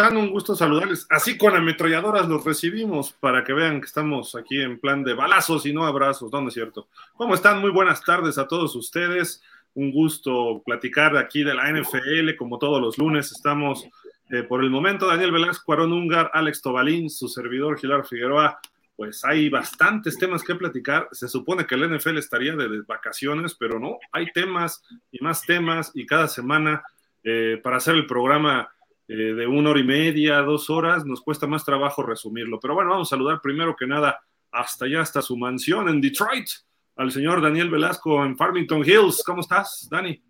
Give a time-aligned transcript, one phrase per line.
[0.00, 0.16] están?
[0.16, 1.06] Un gusto saludarles.
[1.10, 5.66] Así con ametralladoras los recibimos para que vean que estamos aquí en plan de balazos
[5.66, 6.88] y no abrazos, ¿no, es cierto?
[7.14, 7.60] ¿Cómo están?
[7.60, 9.42] Muy buenas tardes a todos ustedes.
[9.74, 13.30] Un gusto platicar aquí de la NFL, como todos los lunes.
[13.30, 13.84] Estamos
[14.30, 18.58] eh, por el momento Daniel Velasco, Aaron Ungar, Alex Tobalín, su servidor Gilar Figueroa.
[18.96, 21.08] Pues hay bastantes temas que platicar.
[21.12, 24.82] Se supone que el NFL estaría de vacaciones, pero no, hay temas
[25.12, 26.82] y más temas y cada semana
[27.22, 28.70] eh, para hacer el programa
[29.12, 32.60] eh, de una hora y media, dos horas, nos cuesta más trabajo resumirlo.
[32.60, 34.20] Pero bueno, vamos a saludar primero que nada
[34.52, 36.46] hasta allá, hasta su mansión en Detroit,
[36.94, 39.24] al señor Daniel Velasco en Farmington Hills.
[39.26, 40.22] ¿Cómo estás, Dani?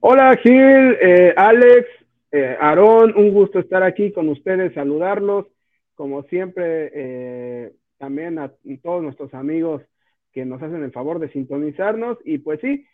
[0.00, 1.86] Hola, Gil, eh, Alex,
[2.30, 5.48] eh, Aarón, un gusto estar aquí con ustedes, saludarlos.
[5.94, 8.50] Como siempre, también a
[8.82, 9.82] todos nuestros amigos
[10.32, 12.16] que nos hacen el favor de sintonizarnos.
[12.24, 12.86] Y pues sí,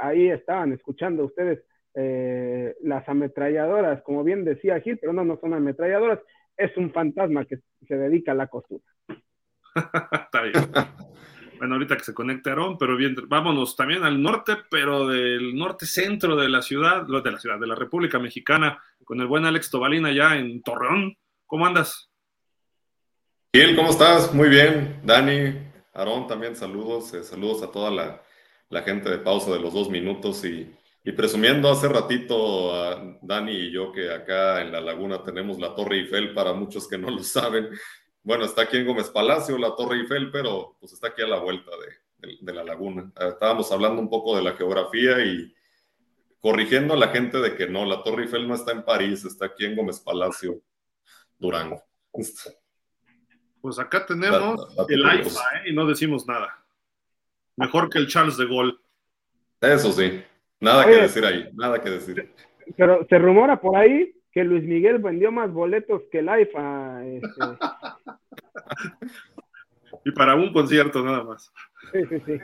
[0.00, 5.54] ahí estaban escuchando ustedes eh, las ametralladoras, como bien decía Gil, pero no, no son
[5.54, 6.20] ametralladoras,
[6.56, 8.84] es un fantasma que se dedica a la costura.
[10.12, 10.70] Está bien.
[11.58, 15.86] bueno, ahorita que se conecte Aarón, pero bien, vámonos también al norte, pero del norte
[15.86, 19.70] centro de la ciudad, de la ciudad, de la República Mexicana, con el buen Alex
[19.70, 21.16] Tobalín allá en Torreón.
[21.46, 22.10] ¿Cómo andas?
[23.52, 24.32] Gil, ¿cómo estás?
[24.32, 25.00] Muy bien.
[25.02, 25.54] Dani,
[25.92, 28.22] Aarón, también saludos, eh, saludos a toda la,
[28.68, 33.52] la gente de pausa de los dos minutos y y presumiendo hace ratito a Dani
[33.52, 37.10] y yo que acá en la laguna tenemos la Torre Eiffel, para muchos que no
[37.10, 37.70] lo saben.
[38.22, 41.38] Bueno, está aquí en Gómez Palacio la Torre Eiffel, pero pues está aquí a la
[41.38, 41.70] vuelta
[42.20, 43.10] de, de, la laguna.
[43.16, 45.54] Ah, estábamos hablando un poco de la geografía y
[46.38, 49.46] corrigiendo a la gente de que no, la Torre Eiffel no está en París, está
[49.46, 50.60] aquí en Gómez Palacio,
[51.38, 51.82] Durango.
[53.60, 55.70] Pues acá tenemos el AIFA ¿eh?
[55.70, 56.62] y no decimos nada.
[57.56, 58.78] Mejor que el Charles de Gaulle.
[59.60, 60.22] Eso sí.
[60.60, 62.32] Nada que decir ahí, nada que decir.
[62.76, 67.06] Pero se rumora por ahí que Luis Miguel vendió más boletos que el AIFA.
[67.06, 67.28] Este.
[70.04, 71.52] y para un concierto nada más.
[71.92, 72.38] Sí, sí, sí.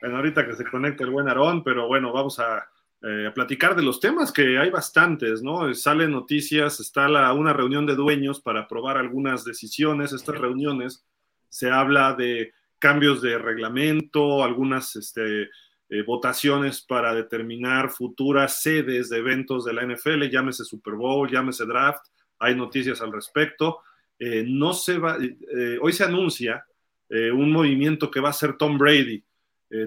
[0.00, 2.68] Bueno, ahorita que se conecta el buen Aarón, pero bueno, vamos a,
[3.02, 5.72] eh, platicar de los temas que hay bastantes, ¿no?
[5.74, 10.12] Salen noticias, está la, una reunión de dueños para aprobar algunas decisiones.
[10.12, 11.04] Estas reuniones
[11.48, 15.48] se habla de cambios de reglamento, algunas este,
[15.88, 21.64] eh, votaciones para determinar futuras sedes de eventos de la NFL, llámese Super Bowl, llámese
[21.64, 22.04] draft,
[22.40, 23.78] hay noticias al respecto.
[24.18, 26.64] Eh, no se va, eh, hoy se anuncia
[27.08, 29.22] un movimiento que va a ser Tom Brady.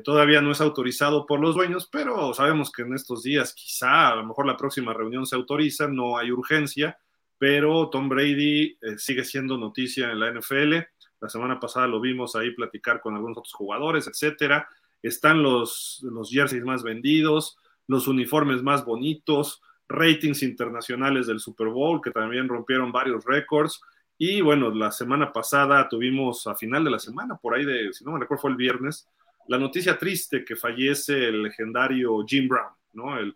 [0.05, 4.15] todavía no es autorizado por los dueños, pero sabemos que en estos días quizá a
[4.15, 6.97] lo mejor la próxima reunión se autoriza, no hay urgencia,
[7.37, 10.75] pero Tom Brady sigue siendo noticia en la NFL.
[11.19, 14.65] La semana pasada lo vimos ahí platicar con algunos otros jugadores, etcétera
[15.01, 22.01] están los, los jerseys más vendidos, los uniformes más bonitos, ratings internacionales del Super Bowl
[22.01, 23.81] que también rompieron varios récords.
[24.17, 28.03] Y bueno, la semana pasada tuvimos a final de la semana, por ahí de, si
[28.03, 29.07] no me recuerdo, fue el viernes,
[29.47, 33.17] la noticia triste que fallece el legendario Jim Brown, ¿no?
[33.17, 33.35] El,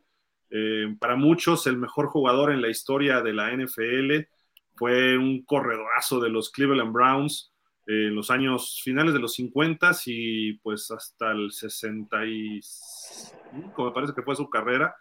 [0.51, 4.28] eh, para muchos el mejor jugador en la historia de la NFL,
[4.75, 7.53] fue un corredorazo de los Cleveland Browns,
[7.85, 14.21] en los años finales de los 50 y pues hasta el 65, me parece que
[14.21, 14.95] fue su carrera,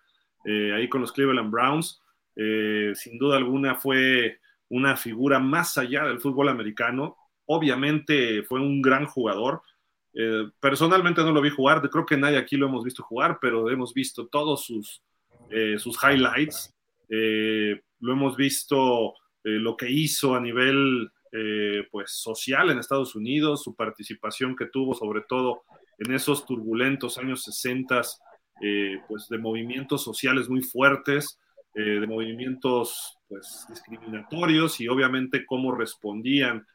[0.45, 2.03] eh, ahí con los Cleveland Browns.
[2.35, 7.17] Eh, sin duda alguna fue una figura más allá del fútbol americano.
[7.47, 9.63] Obviamente fue un gran jugador.
[10.15, 13.71] Eh, personalmente no lo vi jugar, creo que nadie aquí lo hemos visto jugar, pero
[13.71, 15.05] hemos visto todos sus,
[15.79, 16.75] sus highlights.
[17.09, 19.15] lo hemos visto
[19.45, 24.95] lo que hizo a nivel eh, pues social en Estados Unidos, su participación que tuvo
[24.95, 25.63] sobre todo
[25.99, 28.03] en esos turbulentos años 60,
[28.61, 31.39] eh, pues de movimientos sociales muy fuertes,
[31.75, 36.67] eh, de movimientos pues discriminatorios y obviamente cómo respondían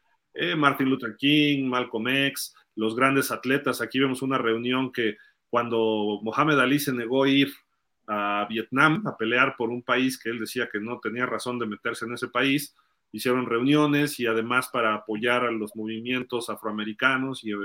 [0.56, 3.82] Martin Luther King, Malcolm X, los grandes atletas.
[3.82, 5.18] Aquí vemos una reunión que
[5.50, 7.52] cuando Mohamed Ali se negó a ir
[8.08, 11.66] a Vietnam a pelear por un país que él decía que no tenía razón de
[11.66, 12.76] meterse en ese país,
[13.12, 17.56] hicieron reuniones y además para apoyar a los movimientos afroamericanos y eh,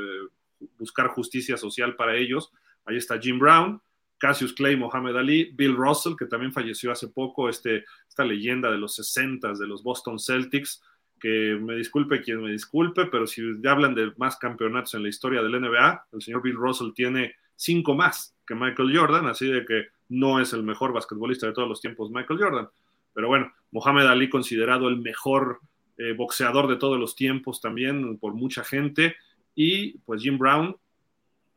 [0.78, 2.52] buscar justicia social para ellos.
[2.84, 3.80] Ahí está Jim Brown,
[4.18, 8.78] Cassius Clay, Mohamed Ali, Bill Russell, que también falleció hace poco, este, esta leyenda de
[8.78, 10.82] los 60 de los Boston Celtics,
[11.18, 15.42] que me disculpe quien me disculpe, pero si hablan de más campeonatos en la historia
[15.42, 19.86] del NBA, el señor Bill Russell tiene cinco más que Michael Jordan, así de que
[20.08, 22.68] no es el mejor basquetbolista de todos los tiempos Michael Jordan.
[23.14, 25.60] Pero bueno, Mohamed Ali considerado el mejor
[25.98, 29.16] eh, boxeador de todos los tiempos también por mucha gente.
[29.54, 30.76] Y pues Jim Brown,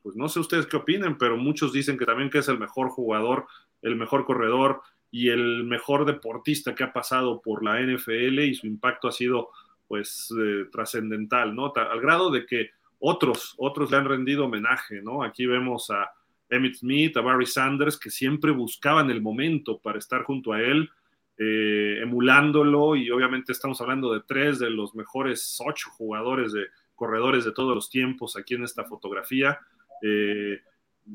[0.03, 2.89] pues no sé ustedes qué opinen, pero muchos dicen que también que es el mejor
[2.89, 3.47] jugador,
[3.81, 4.81] el mejor corredor
[5.11, 9.49] y el mejor deportista que ha pasado por la NFL y su impacto ha sido
[9.87, 11.71] pues eh, trascendental, ¿no?
[11.75, 15.23] Al grado de que otros, otros le han rendido homenaje, ¿no?
[15.23, 16.11] Aquí vemos a
[16.49, 20.89] Emmett Smith, a Barry Sanders, que siempre buscaban el momento para estar junto a él,
[21.37, 27.43] eh, emulándolo, y obviamente estamos hablando de tres de los mejores ocho jugadores de corredores
[27.43, 29.59] de todos los tiempos aquí en esta fotografía.
[30.01, 30.61] Eh,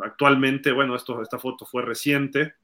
[0.00, 2.55] actualmente, bueno, esto, esta foto fue reciente,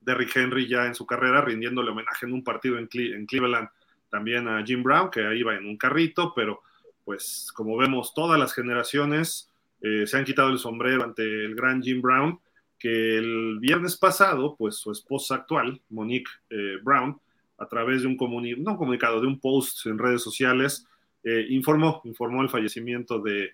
[0.00, 3.68] Derrick Henry ya en su carrera rindiéndole homenaje en un partido en, Cleveland
[4.08, 6.62] también a Jim Brown, que va en un carrito, pero
[7.04, 9.50] pues como vemos, todas las generaciones
[9.82, 12.40] eh, se han quitado el sombrero ante el gran Jim Brown,
[12.80, 17.20] que el viernes pasado, pues su esposa actual, Monique eh, Brown,
[17.58, 18.16] a través de un,
[18.64, 20.86] no comunicado, de un post en redes sociales,
[21.22, 23.50] eh, informó, informó el fallecimiento de,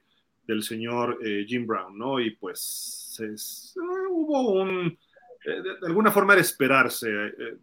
[0.47, 2.21] del señor Jim Brown, ¿no?
[2.21, 3.21] Y pues
[4.09, 4.97] hubo un,
[5.45, 7.09] de, alguna forma era esperarse,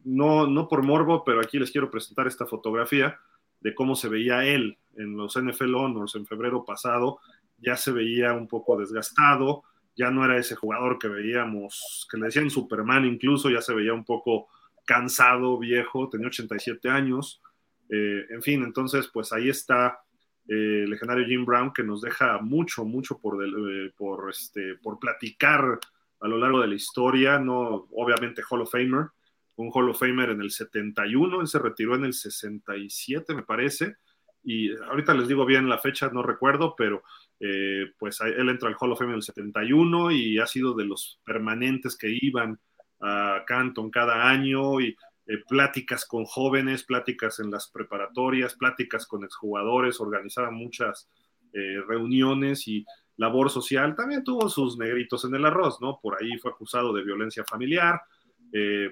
[0.04, 3.18] no, no por morbo, pero aquí les quiero presentar esta fotografía
[3.64, 7.20] de cómo se veía él en los NFL Honors en febrero pasado,
[7.58, 9.64] ya se veía un poco desgastado,
[9.96, 13.94] ya no era ese jugador que veíamos, que le decían Superman incluso, ya se veía
[13.94, 14.48] un poco
[14.86, 17.42] cansado, viejo, tenía 87 años,
[17.90, 20.00] eh, en fin, entonces pues ahí está
[20.48, 25.00] eh, el legendario Jim Brown que nos deja mucho, mucho por, eh, por, este, por
[25.00, 25.80] platicar
[26.20, 29.08] a lo largo de la historia, no obviamente Hall of Famer,
[29.56, 33.98] un Hall of Famer en el 71, él se retiró en el 67 me parece,
[34.44, 37.04] y ahorita les digo bien la fecha, no recuerdo, pero
[37.40, 40.86] eh, pues él entra al Hall of Fame en el 71 y ha sido de
[40.86, 42.60] los permanentes que iban
[43.02, 44.96] a Canton cada año y
[45.26, 51.10] eh, pláticas con jóvenes, pláticas en las preparatorias, pláticas con exjugadores, organizaba muchas
[51.54, 52.86] eh, reuniones y
[53.18, 53.96] labor social.
[53.96, 56.00] También tuvo sus negritos en el arroz, ¿no?
[56.02, 58.02] Por ahí fue acusado de violencia familiar,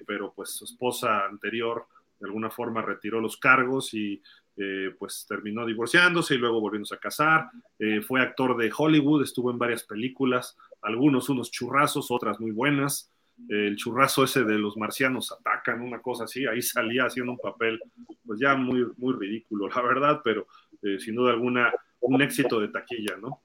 [0.08, 1.86] pero pues su esposa anterior
[2.22, 4.22] de alguna forma retiró los cargos y
[4.64, 7.50] eh, pues terminó divorciándose y luego volviéndose a casar.
[7.80, 13.10] Eh, fue actor de Hollywood, estuvo en varias películas, algunos unos churrazos, otras muy buenas.
[13.50, 17.82] el churrazo ese de los marcianos atacan, una cosa así, ahí salía haciendo un papel,
[18.24, 20.46] pues ya muy, muy ridículo, la verdad, pero
[20.84, 23.42] eh, sin duda alguna un éxito de taquilla, ¿no?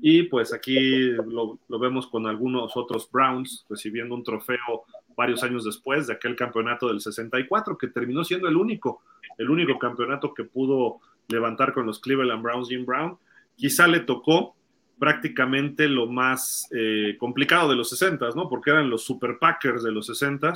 [0.00, 4.84] Y pues aquí lo, lo, vemos con algunos otros Browns recibiendo un trofeo
[5.14, 9.02] varios años después de aquel campeonato del 64, que terminó siendo el único
[9.38, 13.18] el único campeonato que pudo levantar con los Cleveland Browns, Jim Brown.
[13.56, 14.54] Quizá le tocó
[14.98, 18.48] prácticamente lo más eh, complicado de los 60, ¿no?
[18.48, 20.52] Porque eran los Super Packers de los 60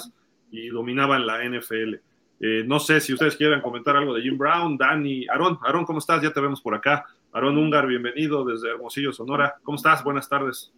[0.50, 1.94] y dominaban la NFL.
[2.40, 5.58] Eh, no sé si ustedes quieren comentar algo de Jim Brown, Danny, Aaron.
[5.62, 6.22] Aaron, ¿cómo estás?
[6.22, 7.04] Ya te vemos por acá.
[7.32, 9.56] Aaron Ungar, bienvenido desde Hermosillo, Sonora.
[9.62, 10.02] ¿Cómo estás?
[10.04, 10.72] Buenas tardes.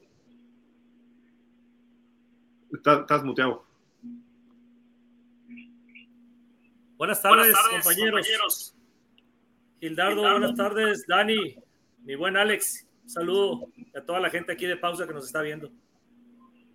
[2.73, 3.70] Estás muteado.
[7.01, 8.77] Buenas tardes, compañeros.
[9.81, 11.07] Gildardo, buenas tardes.
[11.07, 11.57] Dani,
[12.05, 15.41] mi buen Alex, un saludo a toda la gente aquí de pausa que nos está
[15.41, 15.73] viendo.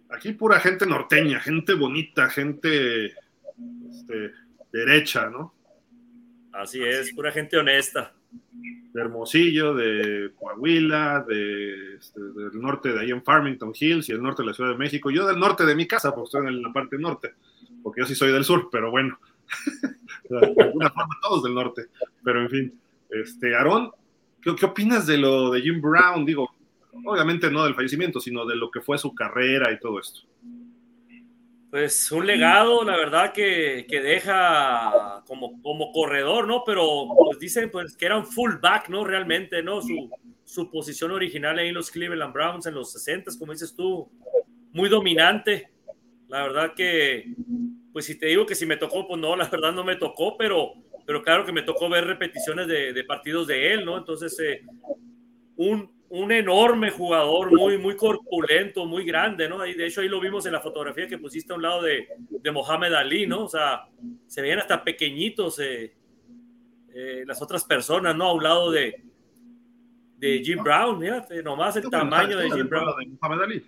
[0.10, 4.32] Aquí pura gente norteña, gente bonita, gente este,
[4.74, 5.54] derecha, ¿no?
[6.54, 8.16] Así es, pura gente honesta.
[8.32, 14.24] De Hermosillo, de Coahuila, de, este, del norte de ahí en Farmington Hills y el
[14.24, 15.12] norte de la Ciudad de México.
[15.12, 17.36] Yo del norte de mi casa, porque estoy en la parte norte,
[17.84, 19.20] porque yo sí soy del sur, pero bueno,
[20.30, 21.84] de alguna forma todos del norte,
[22.24, 22.80] pero en fin.
[23.10, 23.92] Este, Aarón,
[24.42, 26.26] ¿qué, ¿qué, opinas de lo de Jim Brown?
[26.26, 26.50] Digo,
[27.06, 30.22] obviamente no del fallecimiento, sino de lo que fue su carrera y todo esto.
[31.70, 36.64] Pues un legado, la verdad, que, que deja como, como corredor, ¿no?
[36.66, 39.04] Pero pues dicen pues, que era un fullback, ¿no?
[39.04, 39.82] Realmente, ¿no?
[39.82, 40.10] Su,
[40.46, 44.10] su posición original ahí en los Cleveland Browns en los 60, como dices tú,
[44.72, 45.70] muy dominante.
[46.30, 47.34] La verdad que
[47.96, 50.36] pues si te digo que si me tocó, pues no, la verdad no me tocó,
[50.36, 50.74] pero,
[51.06, 53.98] pero claro que me tocó ver repeticiones de, partidos de él, ¿no?
[53.98, 54.66] Entonces, eh,
[55.56, 59.66] un, un, enorme jugador, muy, muy corpulento, muy grande, ¿no?
[59.66, 62.06] Y de hecho ahí lo vimos en la fotografía que pusiste a un lado de,
[62.32, 63.46] de Mohamed Ali, ¿no?
[63.46, 63.88] O sea,
[64.28, 65.96] se veían hasta pequeñitos eh,
[66.94, 68.26] eh, las otras personas, ¿no?
[68.26, 69.06] A un lado de,
[70.18, 72.94] de Jim Brown, fíjate, nomás el tamaño de Jim Brown.
[73.00, 73.66] De Mohamed Ali.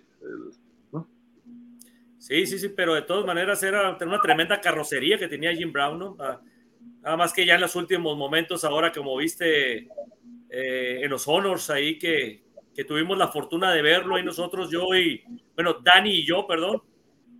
[2.18, 5.98] Sí, sí, sí, pero de todas maneras era una tremenda carrocería que tenía Jim Brown,
[5.98, 6.16] ¿no?
[6.18, 6.40] Ah,
[7.00, 9.88] nada más que ya en los últimos momentos, ahora como viste
[10.50, 12.42] eh, en los Honors ahí que,
[12.74, 15.22] que, tuvimos la fortuna de verlo ahí nosotros, yo y,
[15.54, 16.82] bueno, Dani y yo, perdón,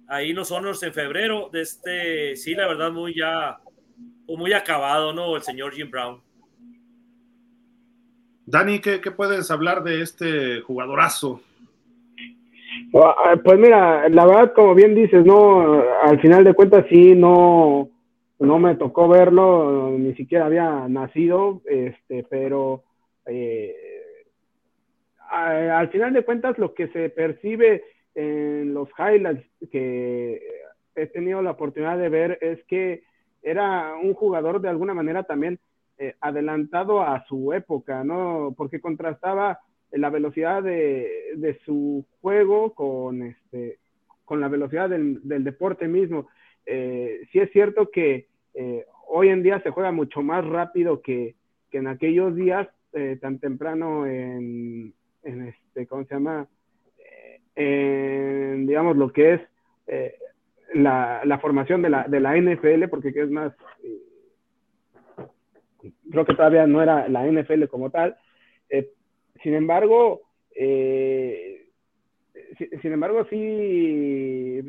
[0.06, 3.58] ahí en los Honors en febrero, de este, sí, la verdad, muy ya,
[4.28, 5.34] muy acabado, ¿no?
[5.34, 6.22] El señor Jim Brown.
[8.46, 11.42] Dani, ¿qué, qué puedes hablar de este jugadorazo
[12.92, 17.88] pues mira, la verdad, como bien dices, no, al final de cuentas sí, no,
[18.38, 22.84] no me tocó verlo, ni siquiera había nacido, este, pero
[23.26, 23.74] eh,
[25.30, 27.84] al final de cuentas lo que se percibe
[28.14, 30.40] en los highlights que
[30.94, 33.02] he tenido la oportunidad de ver es que
[33.42, 35.58] era un jugador de alguna manera también
[35.98, 38.54] eh, adelantado a su época, ¿no?
[38.56, 39.60] Porque contrastaba
[39.92, 43.78] la velocidad de, su juego con, este,
[44.24, 46.28] con la velocidad del, deporte mismo.
[46.66, 51.34] Eh, sí es cierto que eh, hoy en día se juega mucho más rápido que,
[51.72, 56.46] en aquellos días, eh, tan temprano en, este, ¿cómo se llama?
[57.54, 59.40] en, digamos, lo que es
[60.74, 63.52] la, formación de la, de la NFL, porque es más,
[66.10, 68.16] creo que todavía no era la NFL como tal,
[69.42, 70.22] sin embargo,
[70.54, 71.68] eh,
[72.82, 74.60] sin embargo, sí,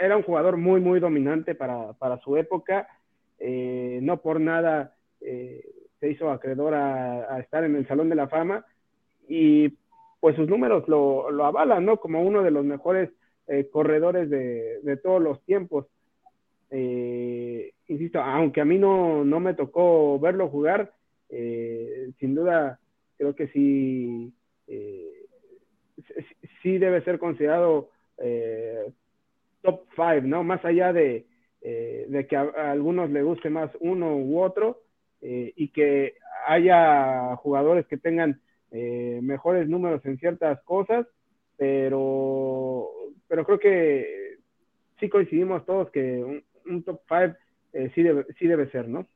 [0.00, 1.94] era un jugador muy, muy dominante para,
[2.24, 2.88] su época.
[3.38, 5.64] Eh, no por nada eh,
[5.98, 8.64] se hizo acreedor a, estar en el Salón de la Fama
[9.28, 9.76] y
[10.20, 11.96] pues sus números lo, avalan, ¿no?
[11.98, 13.10] Como uno de los mejores
[13.72, 15.86] corredores de, todos los tiempos.
[16.70, 20.92] insisto, aunque a mí no, no me tocó verlo jugar,
[21.28, 22.78] sin duda
[23.22, 24.34] creo que sí,
[24.66, 25.26] eh,
[26.60, 28.92] sí debe ser considerado eh,
[29.62, 30.42] top five, ¿no?
[30.42, 31.26] Más allá de,
[31.60, 34.82] eh, que a, algunos le guste más uno u otro
[35.24, 36.14] y que
[36.48, 38.40] haya jugadores que tengan
[38.72, 41.06] mejores números en ciertas cosas,
[41.56, 42.88] pero,
[43.28, 44.38] pero creo que
[44.98, 47.36] sí coincidimos todos que un, top five
[47.94, 49.06] sí, debe, sí debe ser, ¿no?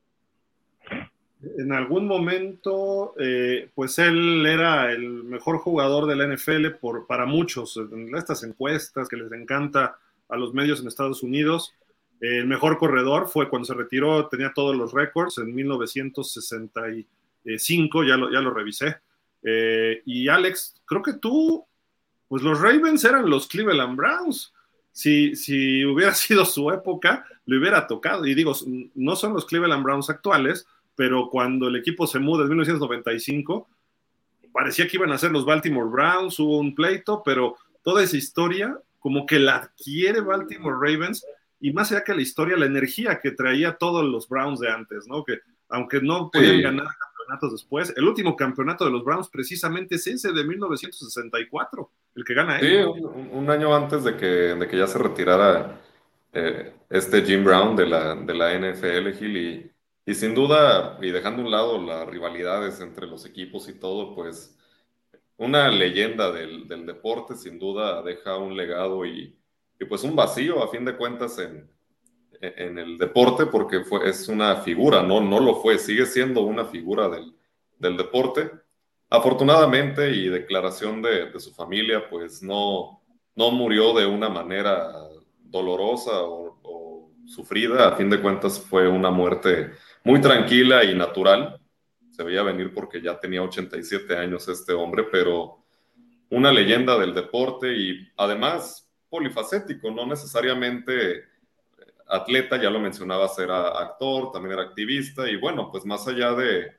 [1.43, 7.26] En algún momento, eh, pues él era el mejor jugador de la NFL por, para
[7.26, 11.75] muchos, en estas encuestas que les encanta a los medios en Estados Unidos.
[12.21, 18.33] El mejor corredor fue cuando se retiró, tenía todos los récords en 1965, ya lo,
[18.33, 18.97] ya lo revisé.
[19.43, 21.66] Eh, y Alex, creo que tú,
[22.28, 24.55] pues los Ravens eran los Cleveland Browns.
[24.90, 28.26] Si, si hubiera sido su época, le hubiera tocado.
[28.26, 28.55] Y digo,
[28.95, 30.66] no son los Cleveland Browns actuales,
[30.97, 33.69] pero cuando el equipo se muda en 1995,
[34.53, 38.81] parecía que iban a ser los Baltimore Browns, hubo un pleito, pero toda esa historia
[38.99, 41.25] como que la adquiere Baltimore Ravens
[41.61, 45.07] y más allá que la historia, la energía que traía todos los Browns de antes,
[45.07, 45.25] ¿no?
[45.25, 45.38] Que
[45.69, 50.33] aunque no podían ganar campeonatos después, el último campeonato de los Browns precisamente es ese
[50.33, 52.88] de 1964, el que gana él.
[52.95, 55.81] Sí, un, año antes de que, de que ya se retirara
[56.33, 59.71] eh, este Jim Brown de la, de la NFL, Gil, y
[60.07, 64.15] y sin duda, y dejando a un lado las rivalidades entre los equipos y todo,
[64.15, 64.57] pues
[65.37, 69.37] una leyenda del, deporte sin duda deja un legado y,
[69.89, 71.69] pues un vacío a fin de cuentas en,
[72.41, 76.65] en el deporte porque fue, es una figura, no, no lo fue, sigue siendo una
[76.67, 78.51] figura del, deporte.
[79.11, 83.03] Afortunadamente y declaración de, su familia, pues no,
[83.35, 84.93] no murió de una manera
[85.43, 89.73] dolorosa o, o, sufrida, a fin de cuentas fue una muerte
[90.07, 91.61] muy tranquila y natural.
[92.13, 95.65] Se veía venir porque ya tenía 87 años este hombre, pero
[96.31, 101.25] una leyenda del deporte y además polifacético, no necesariamente
[102.07, 106.73] atleta, ya lo mencionabas, era actor, también era activista y bueno, pues más allá de,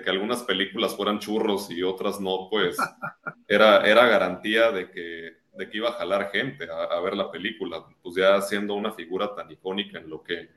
[0.00, 2.76] que algunas películas fueran churros y otras no, pues
[3.48, 7.28] era, era garantía de que, de que iba a jalar gente a, a, ver la
[7.28, 10.48] película, pues ya siendo una figura tan icónica en lo que,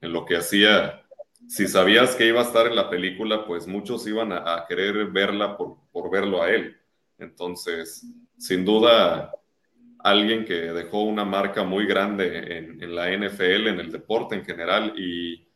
[0.00, 1.04] en lo que hacía
[1.48, 5.56] si sabías que iba a estar en la película, pues muchos iban a, querer verla
[5.56, 6.76] por, por, verlo a él.
[7.18, 8.06] Entonces,
[8.38, 9.32] sin duda,
[9.98, 14.94] alguien que dejó una marca muy grande en, la NFL, en el deporte en general,
[14.96, 15.46] y,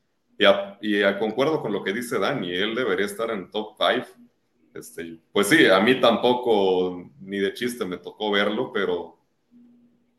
[0.80, 4.06] y, concuerdo con lo que dice Dani, él debería estar en top 5.
[4.74, 9.20] Este, pues sí, a mí tampoco ni de chiste me tocó verlo, pero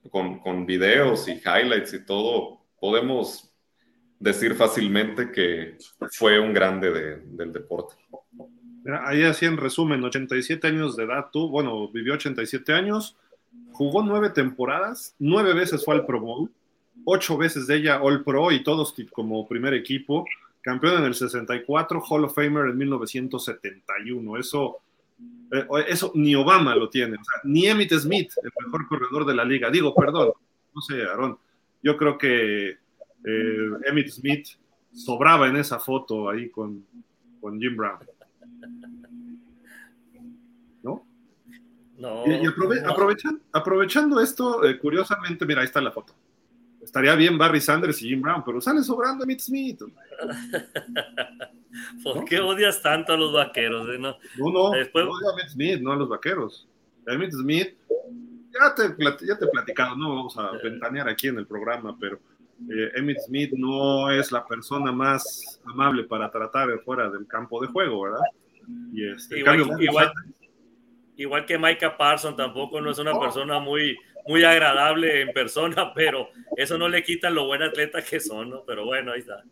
[0.09, 3.44] con, con videos y highlights y todo, podemos
[4.25, 5.77] decir fácilmente que
[6.11, 7.95] fue un grande del deporte.
[9.03, 13.15] Ahí así en resumen, 87 años de edad tú, bueno, vivió 87 años,
[13.71, 16.51] jugó nueve temporadas, nueve veces fue al Pro Bowl,
[17.05, 20.25] ocho veces de ella All Pro y todos como primer equipo,
[20.61, 24.37] campeón en el 64, Hall of Famer en 1971.
[24.37, 24.77] Eso,
[25.51, 29.69] eh, eso ni Obama lo tiene, ni Emmitt Smith, el mejor corredor de la liga.
[29.69, 30.31] Digo, perdón,
[30.73, 31.37] no sé, Aaron,
[31.83, 32.84] yo creo que
[33.25, 34.47] eh, Emmett Smith
[34.93, 36.85] sobraba en esa foto ahí con,
[37.59, 37.99] Jim Brown.
[40.81, 41.05] ¿No?
[42.27, 42.45] y,
[43.53, 46.13] aprovechando esto, eh, curiosamente, mira, ahí está la foto.
[46.81, 49.81] Estaría bien Barry Sanders y Jim Brown, pero sale sobrando Emmitt Smith.
[52.03, 53.89] ¿Por qué odias tanto a los vaqueros?
[53.89, 53.97] Eh?
[53.97, 55.05] No, no, Después...
[55.05, 56.67] no odio a Emmitt Smith, no a los vaqueros.
[57.07, 57.75] Emmitt Smith,
[58.53, 62.19] ya te, ya te he platicado, no vamos a ventanear aquí en el programa, pero
[62.69, 67.67] eh, Emmitt Smith no es la persona más amable para tratar fuera del campo de
[67.67, 68.21] juego, ¿verdad?
[68.93, 70.13] Y este, igual,
[71.17, 73.97] igual, que Micah Parson tampoco no es una persona muy,
[74.27, 78.63] muy agradable en persona, pero eso no le quita lo buen atleta que son, ¿no?
[78.65, 79.43] Pero bueno, ahí está.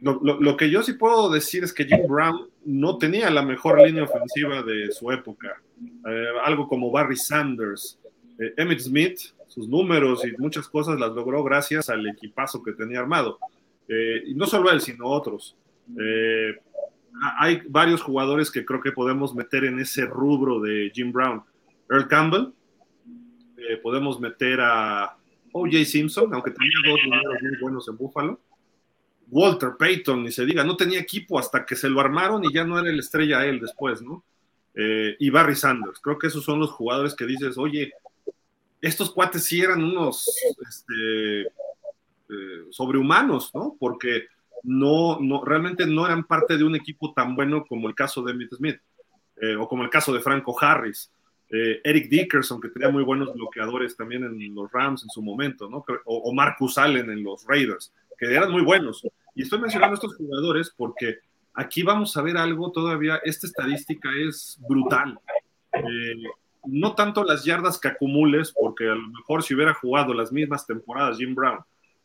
[0.00, 4.04] Lo, que yo sí puedo decir es que Jim Brown no tenía la mejor línea
[4.04, 5.60] ofensiva de su época.
[6.08, 7.98] Eh, algo como Barry Sanders.
[8.38, 9.18] Eh, Emmett Smith,
[9.58, 13.38] sus números y muchas cosas las logró gracias al equipazo que tenía armado.
[13.88, 15.56] Eh, y no solo él, sino otros.
[17.40, 21.42] hay varios jugadores que creo que podemos meter en ese rubro de Jim Brown.
[21.90, 22.52] Earl Campbell,
[23.82, 25.16] podemos meter a
[25.52, 25.84] O.J.
[25.84, 28.40] Simpson, aunque tenía dos números muy buenos en Buffalo.
[29.30, 32.64] Walter Payton, ni se diga, no tenía equipo hasta que se lo armaron y ya
[32.64, 34.24] no era el estrella él después, ¿no?
[34.74, 37.92] Eh, y Barry Sanders, creo que esos son los jugadores que dices, oye,
[38.80, 40.26] estos cuates sí eran unos
[40.68, 43.76] este, eh, sobrehumanos, ¿no?
[43.78, 44.26] Porque
[44.62, 48.32] no, no, realmente no eran parte de un equipo tan bueno como el caso de
[48.32, 48.80] Emmitt Smith
[49.40, 51.10] eh, o como el caso de Franco Harris.
[51.50, 55.82] Eric Dickerson, que tenía muy buenos bloqueadores también en los Rams en su momento, ¿no?
[56.04, 59.06] O, Marcus Allen en los Raiders que eran muy buenos.
[59.34, 61.18] Y estoy mencionando estos jugadores porque
[61.54, 65.18] aquí vamos a ver algo todavía, esta estadística es brutal.
[65.72, 66.24] Eh,
[66.70, 70.66] no tanto las yardas que acumules, porque a lo mejor si hubiera jugado las mismas
[70.66, 71.58] temporadas Jim Brown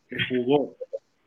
[0.08, 0.76] que jugó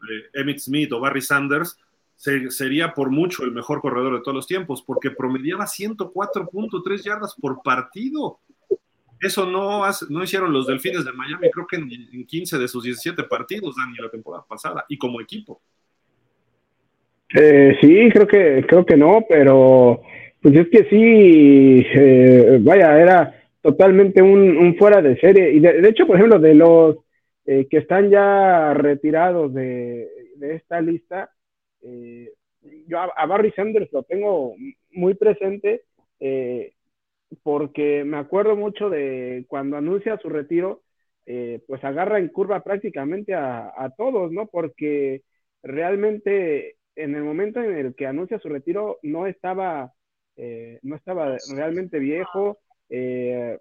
[0.10, 1.78] eh, Emmett Smith o Barry Sanders,
[2.16, 7.62] sería por mucho el mejor corredor de todos los tiempos, porque promediaba 104.3 yardas por
[7.62, 8.40] partido.
[9.20, 13.24] Eso no, no hicieron los Delfines de Miami, creo que en, 15 de sus 17
[13.24, 15.62] partidos, Dani, la temporada pasada, y como equipo.
[17.34, 20.02] Eh, sí, creo que, creo que no, pero
[20.48, 25.52] pues es que sí, eh, vaya, era totalmente un, fuera de serie.
[25.52, 26.98] Y de, hecho, por ejemplo, de los
[27.46, 30.08] eh, que están ya retirados de,
[30.40, 31.30] esta lista,
[32.88, 34.56] yo a, Barry Sanders lo tengo
[34.92, 35.84] muy presente
[37.44, 40.84] porque me acuerdo mucho de cuando anuncia su retiro,
[41.26, 44.48] eh, pues agarra en curva prácticamente a, todos, ¿no?
[44.48, 45.24] Porque
[45.62, 49.94] realmente en el momento en el que anuncia su retiro no estaba,
[50.38, 53.60] eh, no estaba realmente viejo, eh,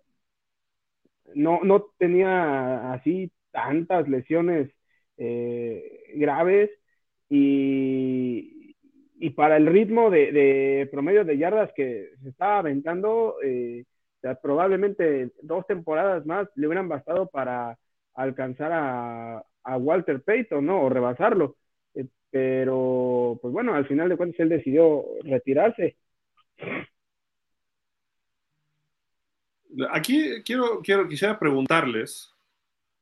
[1.35, 4.71] no, no tenía así tantas lesiones
[5.19, 6.71] graves
[7.29, 8.57] y,
[9.19, 13.85] y para el ritmo de, promedio de yardas que se estaba aventando, eh,
[14.43, 17.79] probablemente dos temporadas más le hubieran bastado para
[18.15, 19.45] alcanzar a,
[19.79, 20.83] Walter Payton, ¿no?
[20.83, 21.57] O rebasarlo.
[21.95, 25.97] Eh, pero, pues bueno, al final de cuentas él decidió retirarse.
[29.91, 32.35] Aquí quiero, quiero quisiera preguntarles,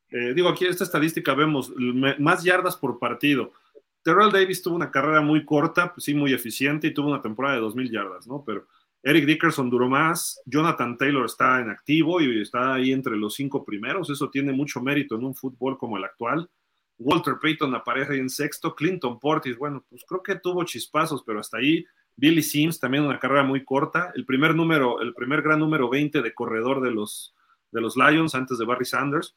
[0.09, 1.71] eh, digo, aquí esta estadística vemos
[2.19, 3.53] más yardas por partido.
[4.03, 7.55] Terrell Davis tuvo una carrera muy corta, pues sí, muy eficiente y tuvo una temporada
[7.55, 8.43] de 2.000 yardas, ¿no?
[8.45, 8.67] Pero
[9.01, 13.63] Eric Dickerson duró más, Jonathan Taylor está en activo y está ahí entre los cinco
[13.63, 16.49] primeros, eso tiene mucho mérito en un fútbol como el actual.
[16.97, 21.57] Walter Payton aparece en sexto, Clinton Portis, bueno, pues creo que tuvo chispazos, pero hasta
[21.57, 21.85] ahí.
[22.17, 26.21] Billy Sims también una carrera muy corta, el primer número, el primer gran número 20
[26.21, 27.33] de corredor de los,
[27.71, 29.35] de los Lions antes de Barry Sanders.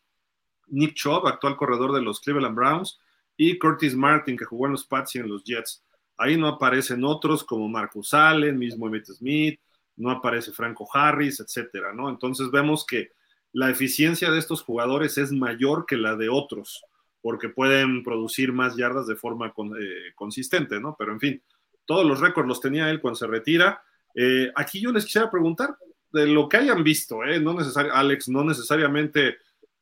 [0.69, 3.01] Nick Chubb, actual corredor de los Cleveland Browns
[3.37, 5.85] y Curtis Martin, que jugó en los Pats y en los Jets.
[6.17, 9.61] Ahí no aparecen otros como Marcus Allen, mismo Emmitt Smith,
[9.97, 12.09] no aparece Franco Harris, etcétera, ¿no?
[12.09, 13.13] Entonces vemos que
[13.53, 16.83] la eficiencia de estos jugadores es mayor que la de otros,
[17.21, 20.97] porque pueden producir más yardas de forma eh, consistente, ¿no?
[20.99, 21.43] Pero en fin,
[21.89, 23.83] todos los récords los tenía él cuando se retira.
[24.15, 25.77] Eh, aquí yo les quisiera preguntar
[26.13, 27.41] de lo que hayan visto, ¿eh?
[27.41, 29.39] No necesariamente, Alex, no necesariamente,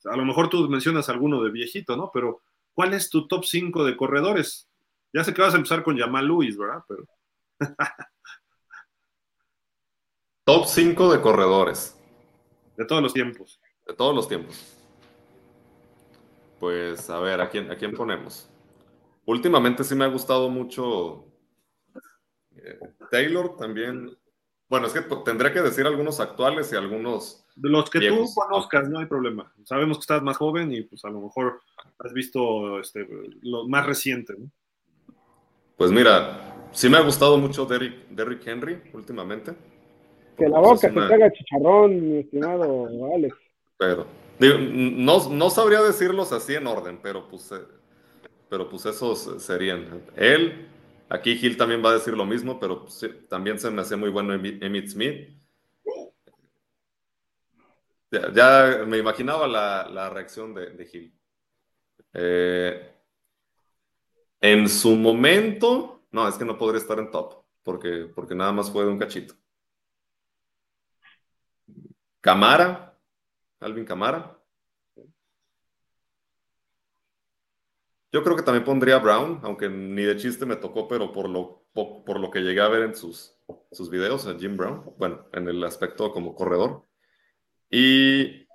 [0.07, 2.11] a lo mejor tú mencionas alguno de viejito, ¿no?
[2.14, 2.40] Pero
[2.77, 4.69] ¿Cuál es tu top 5 de corredores?
[5.11, 6.85] Ya sé que vas a empezar con Jamal Lewis, ¿verdad?
[6.87, 7.07] Pero...
[10.45, 11.99] top 5 de corredores.
[12.77, 13.59] De todos los tiempos.
[13.87, 14.62] De todos los tiempos.
[16.61, 18.51] Pues a ver, ¿a quién, a quién ponemos?
[19.25, 21.25] Últimamente sí me ha gustado mucho
[23.11, 24.16] Taylor también.
[24.69, 27.47] Bueno, es que tendría que decir algunos actuales y algunos.
[27.55, 29.53] De los que tú conozcas, no hay problema.
[29.64, 31.62] Sabemos que estás más joven y pues a lo mejor
[31.99, 33.07] has visto este,
[33.42, 34.35] lo más reciente?
[35.77, 39.53] Pues mira, sí me ha gustado mucho Derrick, Henry últimamente.
[40.37, 43.37] Que la boca se te haga chicharrón, mi estimado Alex.
[43.79, 44.07] Pero,
[44.59, 47.64] no, no sabría decirlos así en orden, pero pues, eh,
[48.49, 50.03] pero pues esos serían.
[50.14, 50.69] Él,
[51.09, 52.87] aquí Gil también va a decir lo mismo, pero
[53.29, 55.31] también se me hace muy bueno Emmitt Smith.
[58.11, 61.12] Ya, me imaginaba la, reacción de, de Gil.
[62.14, 62.92] Eh,
[64.40, 68.71] en su momento, no, es que no podría estar en top, porque, porque nada más
[68.71, 69.35] fue de un cachito.
[72.21, 72.99] Camara,
[73.61, 74.37] Alvin Camara.
[78.12, 81.64] Yo creo que también pondría Brown, aunque ni de chiste me tocó, pero por lo,
[81.73, 83.37] por lo que llegué a ver en sus,
[83.71, 86.87] sus videos, a Jim Brown, bueno, en el aspecto como corredor.
[87.71, 88.47] Y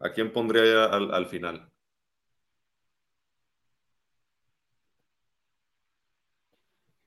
[0.00, 1.70] ¿a quién pondría al, final?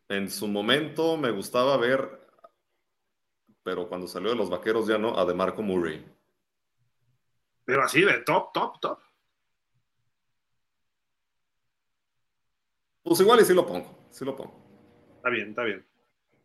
[0.09, 2.27] En su momento me gustaba ver,
[3.63, 6.05] pero cuando salió de los vaqueros ya no, a DeMarco Murray.
[7.65, 8.99] Pero así de top, top, top.
[13.07, 14.53] Pues igual y sí lo pongo, sí lo pongo.
[15.15, 15.85] Está bien, está bien.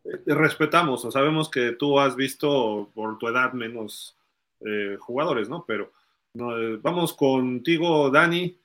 [0.05, 4.17] Eh, respetamos, o sabemos que tú has visto por tu edad menos
[4.61, 5.65] eh, jugadores, ¿no?
[5.67, 5.91] Pero
[6.35, 8.57] eh, vamos contigo, Dani.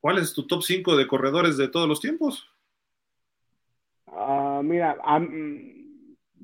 [0.00, 2.46] ¿Cuál es tu top 5 de corredores de todos los tiempos?
[4.06, 4.98] Ah, mira,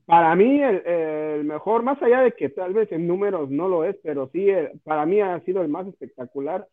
[0.06, 3.96] para mí el, mejor, más allá de que tal vez en números no lo es,
[4.02, 6.66] pero sí, eh, para mí ha sido el más espectacular.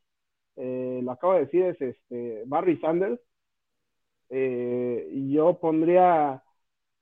[0.56, 3.20] lo acabo de decir, es este Barry Sanders.
[4.34, 6.44] Yo pondría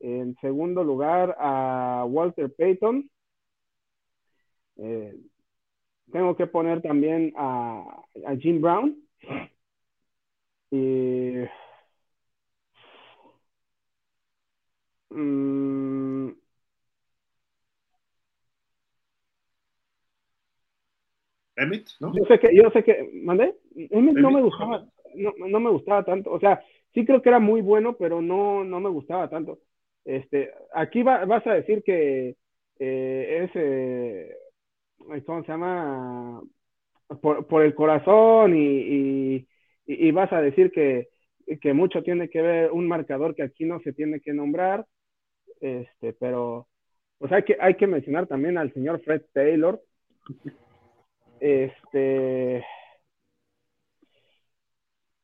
[0.01, 3.09] en segundo lugar a Walter Payton.
[4.77, 5.15] Eh,
[6.11, 8.03] tengo que poner también a,
[8.39, 8.97] Jim Brown.
[10.71, 11.45] Y,
[15.09, 16.29] mm,
[21.57, 22.13] Emmett, ¿no?
[22.15, 23.55] Yo sé que, yo sé que, ¿mandé?
[23.75, 27.39] Emmett, no me gustaba, no, no, me gustaba tanto, o sea, sí creo que era
[27.39, 29.59] muy bueno, pero no, no me gustaba tanto.
[30.05, 32.35] Este, aquí vas a decir que
[32.79, 34.35] eh, es eh,
[35.25, 36.41] ¿cómo se llama?
[37.21, 39.45] Por, el corazón y,
[40.11, 41.09] vas a decir que,
[41.73, 44.85] mucho tiene que ver un marcador que aquí no se tiene que nombrar,
[45.59, 46.67] este, pero
[47.17, 49.81] pues hay que, hay que mencionar también al señor Fred Taylor.
[51.39, 52.63] Este,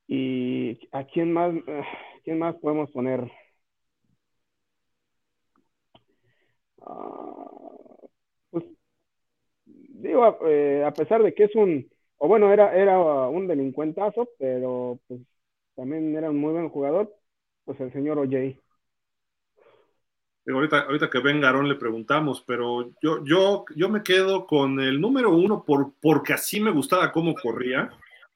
[0.08, 1.54] y a quién más,
[2.24, 3.30] quién más podemos poner.
[6.82, 7.68] Ah,
[9.66, 15.00] digo, eh, a pesar de que es un, o bueno, era, era un delincuentazo, pero
[15.08, 15.22] pues
[15.76, 17.14] también era un muy buen jugador,
[17.66, 18.58] pues el señor OJ.
[20.48, 25.02] Ahorita, ahorita que venga Aaron le preguntamos, pero yo, yo, yo me quedo con el
[25.02, 27.90] número uno por, porque así me gustaba cómo corría,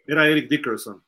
[0.06, 1.02] era Eric Dickerson.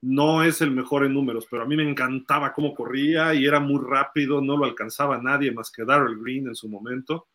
[0.00, 3.58] No es el mejor en números, pero a mí me encantaba cómo corría y era
[3.58, 7.26] muy rápido, no lo alcanzaba nadie más que Darrell Green en su momento.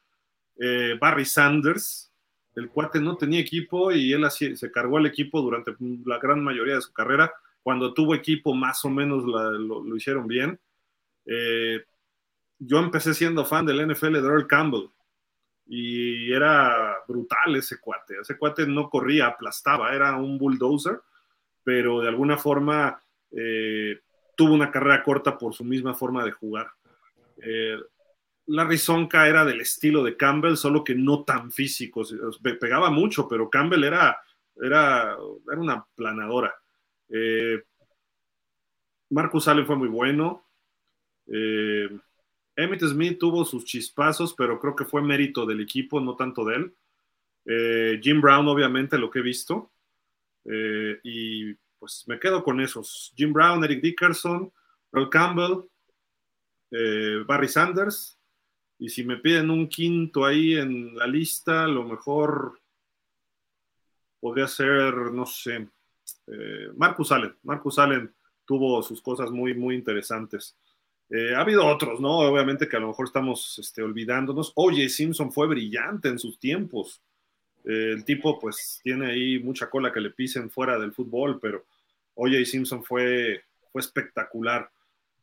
[0.57, 2.11] Eh, Barry Sanders,
[2.55, 6.43] el cuate no tenía equipo y él así, se cargó el equipo durante la gran
[6.43, 7.33] mayoría de su carrera.
[7.61, 10.59] Cuando tuvo equipo, más o menos lo, hicieron bien.
[11.25, 11.83] Eh,
[12.59, 14.89] yo empecé siendo fan del NFL de Earl Campbell
[15.65, 18.15] y era brutal ese cuate.
[18.21, 21.01] Ese cuate no corría, aplastaba, era un bulldozer,
[21.63, 23.99] pero de alguna forma eh,
[24.35, 26.71] tuvo una carrera corta por su misma forma de jugar.
[27.37, 27.77] Eh,
[28.47, 32.03] Larry Sonka era del estilo de Campbell, solo que no tan físico.
[32.59, 34.17] Pegaba mucho, pero Campbell era,
[34.55, 35.17] era,
[35.51, 36.53] era una planadora.
[37.09, 37.63] Eh,
[39.09, 40.45] Marcus Allen fue muy bueno.
[41.27, 41.87] Eh,
[42.55, 46.55] Emmett Smith tuvo sus chispazos, pero creo que fue mérito del equipo, no tanto de
[46.55, 46.75] él.
[47.45, 49.71] Eh, Jim Brown, obviamente, lo que he visto.
[50.45, 53.13] Y pues me quedo con esos.
[53.15, 54.51] Jim Brown, Eric Dickerson,
[54.91, 55.69] Earl Campbell,
[57.25, 58.17] Barry Sanders,
[58.79, 62.59] y si me piden un quinto ahí en la lista, lo mejor
[64.19, 65.69] podría ser, no sé,
[66.27, 67.35] eh, Marcus Allen.
[67.43, 68.13] Marcus Allen
[68.45, 70.57] tuvo sus cosas muy, muy interesantes.
[71.09, 72.19] Eh, ha habido otros, ¿no?
[72.19, 74.51] Obviamente que a lo mejor estamos este, olvidándonos.
[74.55, 77.01] Oye, Simpson fue brillante en sus tiempos.
[77.63, 81.65] El tipo, pues, tiene ahí mucha cola que le pisen fuera del fútbol, pero
[82.15, 84.69] Oye, Simpson fue, fue espectacular.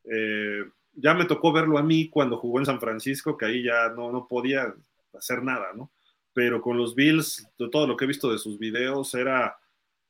[0.05, 3.91] Eh, ya me tocó verlo a mí cuando jugó en San Francisco, que ahí ya
[3.91, 4.75] no, no podía
[5.17, 5.91] hacer nada, ¿no?
[6.33, 9.57] Pero con los Bills, todo lo que he visto de sus videos, era,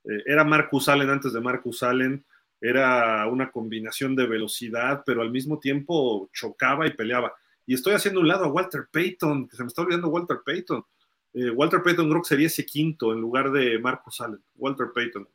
[0.04, 2.24] eh, era Marcus Allen antes de Marcus Allen,
[2.60, 7.32] era una combinación de velocidad, pero al mismo tiempo chocaba y peleaba.
[7.66, 10.84] y estoy haciendo un lado a Walter Payton, que se me está olvidando Walter Payton.
[11.32, 14.42] Eh, Walter Payton creo que sería ese quinto en lugar de Marcos Allen.
[14.56, 15.28] Walter Payton,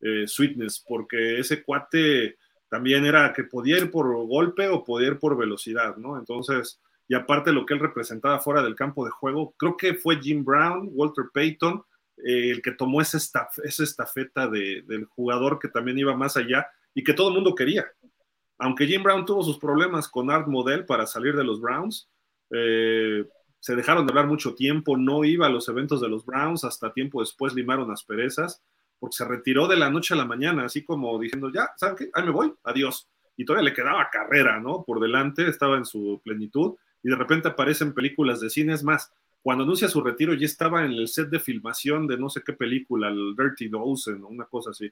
[0.00, 2.36] eh, Sweetness, porque ese cuate
[2.68, 6.18] también era que podía ir por golpe o podía ir por velocidad, ¿no?
[6.18, 10.20] Entonces, y aparte lo que él representaba fuera del campo de juego, creo que fue
[10.20, 11.82] Jim Brown, Walter Payton,
[12.18, 13.18] eh, el que tomó esa,
[13.64, 17.86] esa estafeta del jugador que también iba más allá y que todo el mundo quería.
[18.58, 22.08] Aunque Jim Brown tuvo sus problemas con Art Model para salir de los Browns,
[22.50, 23.24] eh,
[23.60, 26.92] se dejaron de hablar mucho tiempo, no iba a los eventos de los Browns, hasta
[26.92, 28.62] tiempo después limaron asperezas,
[28.98, 32.10] porque se retiró de la noche a la mañana, así como diciendo, ya, ¿saben qué?
[32.14, 33.08] Ahí me voy, adiós.
[33.36, 34.82] Y todavía le quedaba carrera, ¿no?
[34.84, 39.12] Por delante, estaba en su plenitud, y de repente aparecen películas de cine, es más,
[39.42, 42.52] cuando anuncia su retiro ya estaba en el set de filmación de no sé qué
[42.52, 44.90] película, el Dirty Dozen una cosa así.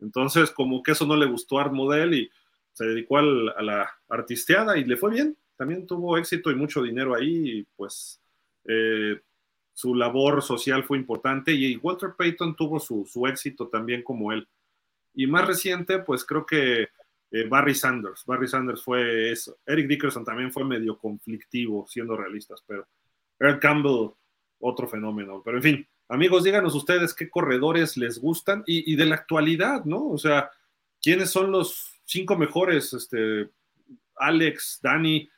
[0.00, 2.30] Entonces, como que eso no le gustó a Art Model y
[2.72, 5.36] se dedicó a la artisteada y le fue bien.
[5.58, 8.22] También tuvo éxito y mucho dinero ahí y pues
[8.64, 9.20] eh,
[9.74, 14.46] su labor social fue importante y Walter Payton tuvo su, éxito también como él.
[15.14, 16.88] Y más reciente, pues creo que
[17.32, 18.24] eh, Barry Sanders.
[18.24, 19.58] Barry Sanders fue eso.
[19.66, 22.86] Eric Dickerson también fue medio conflictivo, siendo realistas, pero
[23.40, 24.10] Earl Campbell,
[24.60, 25.42] otro fenómeno.
[25.44, 29.84] Pero en fin, amigos, díganos ustedes qué corredores les gustan y, y de la actualidad,
[29.84, 30.08] ¿no?
[30.08, 30.50] O sea,
[31.02, 33.50] ¿quiénes son los cinco mejores, este,
[34.16, 35.28] Alex, Danny,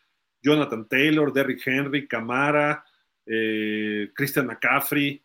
[0.42, 2.84] Jonathan Taylor, Derrick Henry, Camara,
[3.26, 5.22] eh, Christian McCaffrey.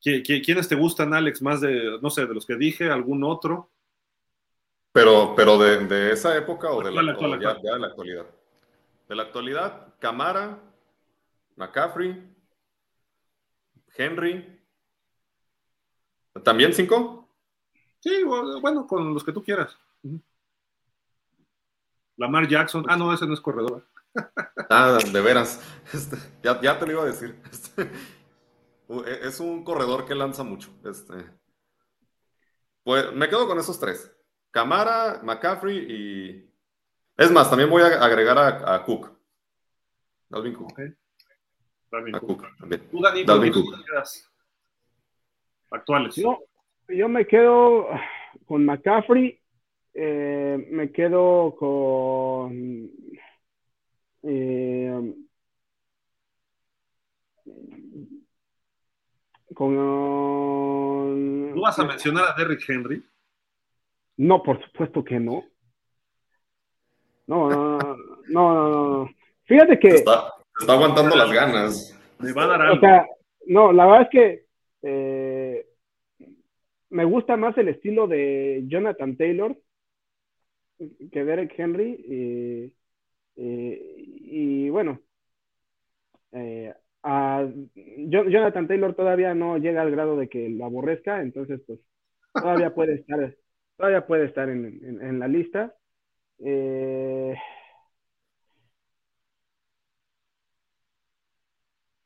[0.00, 1.42] ¿Quiénes te gustan, Alex?
[1.42, 3.70] Más de, no sé, de los que dije, algún otro.
[4.92, 7.60] Pero, pero de, esa época o de la, actualidad?
[7.60, 8.26] de la actualidad.
[9.08, 10.58] De la actualidad, Camara,
[11.56, 12.22] McCaffrey,
[13.96, 14.60] Henry.
[16.44, 17.28] ¿También cinco?
[18.00, 19.76] Sí, bueno, con los que tú quieras.
[22.16, 22.84] Lamar Jackson.
[22.88, 23.86] Ah, no, ese no es corredor.
[24.68, 25.60] Ah, de veras.
[25.92, 27.40] Este, ya, te lo iba a decir.
[27.50, 30.70] Este, e, es un corredor que lanza mucho.
[30.84, 31.14] Este,
[32.82, 34.12] pues me quedo con esos tres.
[34.50, 36.50] Camara, McCaffrey y...
[37.16, 39.10] Es más, también voy a agregar a, Cook.
[40.28, 40.74] Dalvin Cook.
[41.90, 42.44] Dalvin Cook.
[43.26, 43.74] Dalvin Cook.
[45.70, 46.14] Actuales.
[46.16, 46.42] Yo,
[46.88, 47.86] yo me quedo
[48.46, 49.40] con McCaffrey
[49.98, 52.90] eh, me quedo con.
[54.28, 55.14] Eh,
[59.54, 59.74] con.
[61.54, 63.04] ¿Tú vas a mencionar a Derrick Henry?
[64.16, 65.44] No, por supuesto que no.
[67.28, 67.96] No, no, no,
[68.28, 69.10] no, no.
[69.44, 69.88] Fíjate que.
[69.88, 71.96] Está, está aguantando las ganas.
[72.18, 72.76] Me va a dar algo.
[72.76, 73.06] O sea,
[73.46, 74.46] no, la verdad es que
[74.82, 75.66] eh,
[76.90, 79.56] me gusta más el estilo de Jonathan Taylor
[81.12, 82.72] que Derek Henry.
[83.36, 85.00] Y bueno,
[86.32, 91.80] eh, a Jonathan Taylor todavía no llega al grado de que lo aborrezca, entonces pues
[92.32, 93.36] todavía puede estar,
[93.76, 95.74] todavía puede estar en, la lista.
[96.40, 97.34] Eh,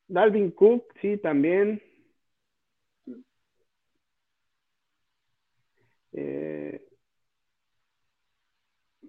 [0.07, 1.81] Dalvin Cook, sí, también.
[6.13, 6.81] Eh,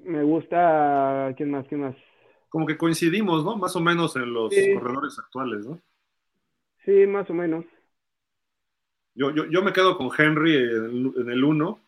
[0.04, 1.66] me gusta, ¿quién más?
[1.68, 1.96] ¿Quién más?
[2.52, 3.56] Como que coincidimos, ¿no?
[3.56, 5.80] Más o menos en los corredores actuales, ¿no?
[6.84, 7.64] Sí, más o menos.
[9.14, 11.80] Yo, yo, me quedo con Henry en, el 1.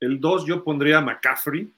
[0.00, 1.70] El 2 yo pondría a McCaffrey.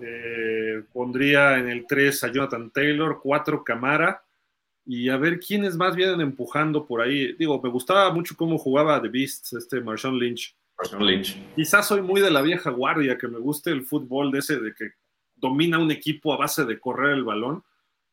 [0.00, 4.24] Eh, pondría en el 3 a Jonathan Taylor, 4 Camara.
[4.86, 7.34] Y a ver quiénes más vienen empujando por ahí.
[7.34, 10.56] Digo, me gustaba mucho cómo jugaba The Beast, este Marshawn Lynch.
[10.98, 11.36] Lynch.
[11.54, 14.74] Quizás soy muy de la vieja guardia, que me guste el fútbol de ese de
[14.74, 14.92] que
[15.36, 17.62] domina un equipo a base de correr el balón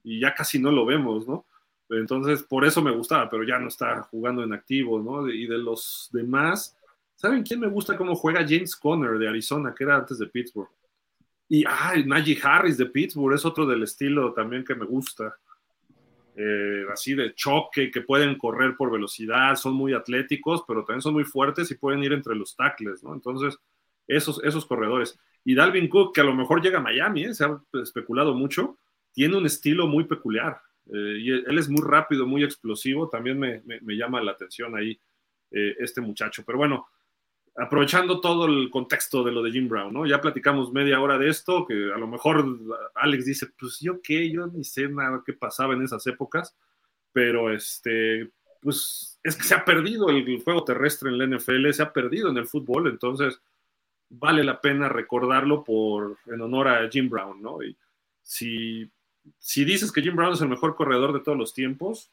[0.03, 1.45] y ya casi no lo vemos, ¿no?
[1.89, 5.29] Entonces, por eso me gustaba, pero ya no está jugando en activo, ¿no?
[5.29, 6.77] Y de los demás,
[7.15, 10.69] ¿saben quién me gusta cómo juega James Conner de Arizona, que era antes de Pittsburgh?
[11.49, 15.35] Y, ay, Najee Harris de Pittsburgh es otro del estilo también que me gusta.
[16.35, 21.13] Eh, así de choque, que pueden correr por velocidad, son muy atléticos, pero también son
[21.13, 23.13] muy fuertes y pueden ir entre los tackles, ¿no?
[23.13, 23.59] Entonces,
[24.07, 25.19] esos, esos corredores.
[25.45, 27.33] Y Dalvin Cook, que a lo mejor llega a Miami, ¿eh?
[27.33, 28.77] se ha especulado mucho,
[29.11, 30.61] tiene un estilo muy peculiar.
[30.93, 34.99] Eh, y él es muy rápido, muy explosivo, también me, me, llama la atención ahí
[35.51, 36.43] este muchacho.
[36.45, 36.87] Pero bueno,
[37.55, 40.05] aprovechando todo el contexto de lo de Jim Brown, ¿no?
[40.05, 42.57] Ya platicamos media hora de esto, que a lo mejor
[42.95, 46.55] Alex dice, pues yo qué, yo ni sé nada qué pasaba en esas épocas,
[47.11, 51.83] pero este, pues es que se ha perdido el, juego terrestre en la NFL, se
[51.83, 53.39] ha perdido en el fútbol, entonces
[54.19, 57.61] vale la pena recordarlo por, en honor a Jim Brown, ¿no?
[57.63, 57.75] Y
[58.21, 58.89] si
[59.39, 62.11] si dices que Jim Brown es el mejor corredor de todos los tiempos,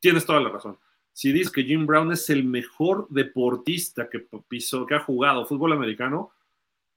[0.00, 0.78] tienes toda la razón.
[1.12, 5.72] Si dices que Jim Brown es el mejor deportista que pisó, que ha jugado fútbol
[5.72, 6.32] americano,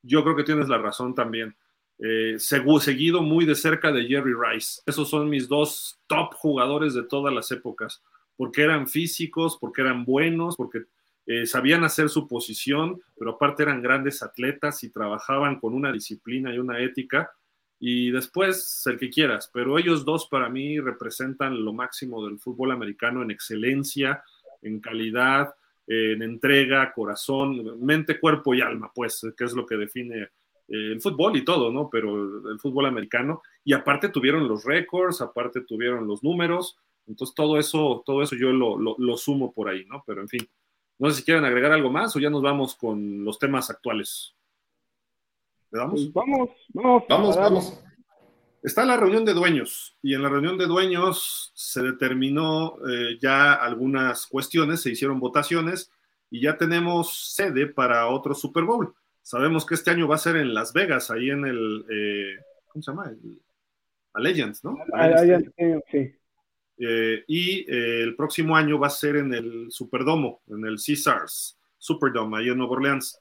[0.01, 1.55] yo creo que tienes la razón también.
[1.99, 4.81] Eh, seguido muy de cerca de Jerry Rice.
[4.85, 8.01] Esos son mis dos top jugadores de todas las épocas,
[8.37, 10.83] porque eran físicos, porque eran buenos, porque
[11.27, 16.53] eh, sabían hacer su posición, pero aparte eran grandes atletas y trabajaban con una disciplina
[16.53, 17.31] y una ética.
[17.79, 22.71] Y después, el que quieras, pero ellos dos para mí representan lo máximo del fútbol
[22.71, 24.23] americano en excelencia,
[24.61, 25.53] en calidad,
[25.87, 30.29] en entrega, corazón, mente, cuerpo y alma, pues, que es lo que define eh,
[30.67, 31.89] el fútbol y todo, ¿no?
[31.89, 33.41] Pero el fútbol americano.
[33.63, 36.77] Y aparte tuvieron los récords, aparte tuvieron los números.
[37.07, 40.03] Entonces todo eso, todo eso yo lo, lo sumo por ahí, ¿no?
[40.05, 40.47] Pero en fin.
[40.97, 44.33] No sé si quieren agregar algo más o ya nos vamos con los temas actuales.
[45.71, 46.01] ¿Le damos?
[46.01, 47.03] Pues vamos, vamos.
[47.09, 47.83] Vamos, vamos.
[48.63, 53.53] Está la reunión de dueños y en la reunión de dueños se determinó eh, ya
[53.53, 55.91] algunas cuestiones, se hicieron votaciones
[56.31, 58.95] y ya tenemos sede para otro Super Bowl.
[59.21, 62.81] Sabemos que este año va a ser en Las Vegas, ahí en el, eh, ¿cómo
[62.81, 63.11] se llama?
[63.11, 63.39] El,
[64.17, 64.77] Legends, ¿no?
[65.91, 66.15] sí.
[66.77, 71.57] Eh, y eh, el próximo año va a ser en el Superdomo, en el Caesars
[71.77, 73.19] Superdome, ahí en Nueva Orleans.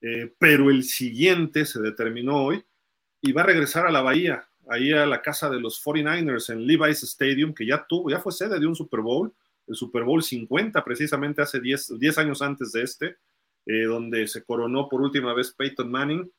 [0.00, 2.64] Eh, pero el siguiente se determinó hoy
[3.20, 6.66] y va a regresar a la Bahía, ahí a la casa de los 49ers en
[6.66, 9.32] Levi's Stadium, que ya tuvo, ya fue sede de un Super Bowl,
[9.66, 13.16] el Super Bowl 50, precisamente hace 10, 10 años antes de este,
[13.66, 16.32] donde se coronó por última vez Peyton Manning.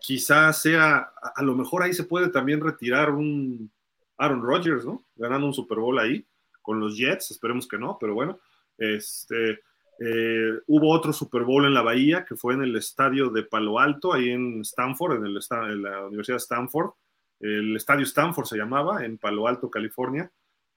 [0.00, 3.70] quizás sea, a lo mejor ahí se puede también retirar un
[4.16, 5.04] Aaron Rodgers, ¿no?
[5.16, 6.24] Ganando un Super Bowl ahí
[6.62, 8.38] con los Jets, esperemos que no, pero bueno,
[8.78, 9.60] este,
[10.00, 13.78] eh, hubo otro Super Bowl en la Bahía que fue en el estadio de Palo
[13.78, 15.38] Alto, ahí en Stanford, en, el,
[15.70, 16.92] en la Universidad Stanford,
[17.40, 20.30] el estadio Stanford se llamaba, en Palo Alto, California.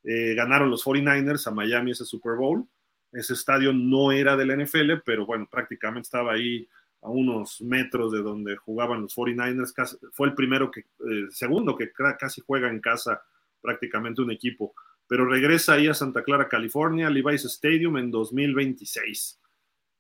[0.04, 2.68] Eh, ganaron los 49ers a Miami ese Super Bowl.
[3.12, 6.68] Ese estadio no era de la NFL, pero bueno, prácticamente estaba ahí
[7.02, 10.00] a unos metros de donde jugaban los 49ers.
[10.12, 13.22] fue el primero que, eh, segundo que casi juega en casa
[13.62, 14.74] prácticamente un equipo.
[15.08, 19.40] Pero regresa ahí a Santa Clara, California, Levi's Stadium en 2026.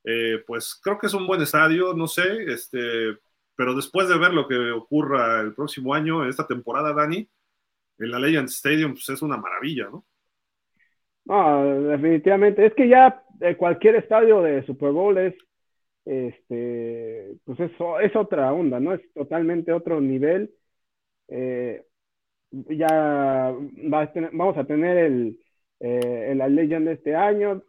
[0.03, 3.17] Eh, pues creo que es un buen estadio, no sé, este,
[3.55, 7.27] pero después de ver lo que ocurra el próximo año, esta temporada, Dani,
[7.99, 10.05] en la Legend Stadium pues es una maravilla, ¿no?
[11.25, 12.65] No, definitivamente.
[12.65, 15.35] Es que ya eh, cualquier estadio de Super Bowl es
[16.07, 18.93] este, pues eso es otra onda, ¿no?
[18.93, 20.53] Es totalmente otro nivel.
[21.27, 21.85] Eh,
[22.51, 23.53] ya
[24.31, 25.39] vamos a tener el,
[25.81, 27.61] eh, la Legend de este año.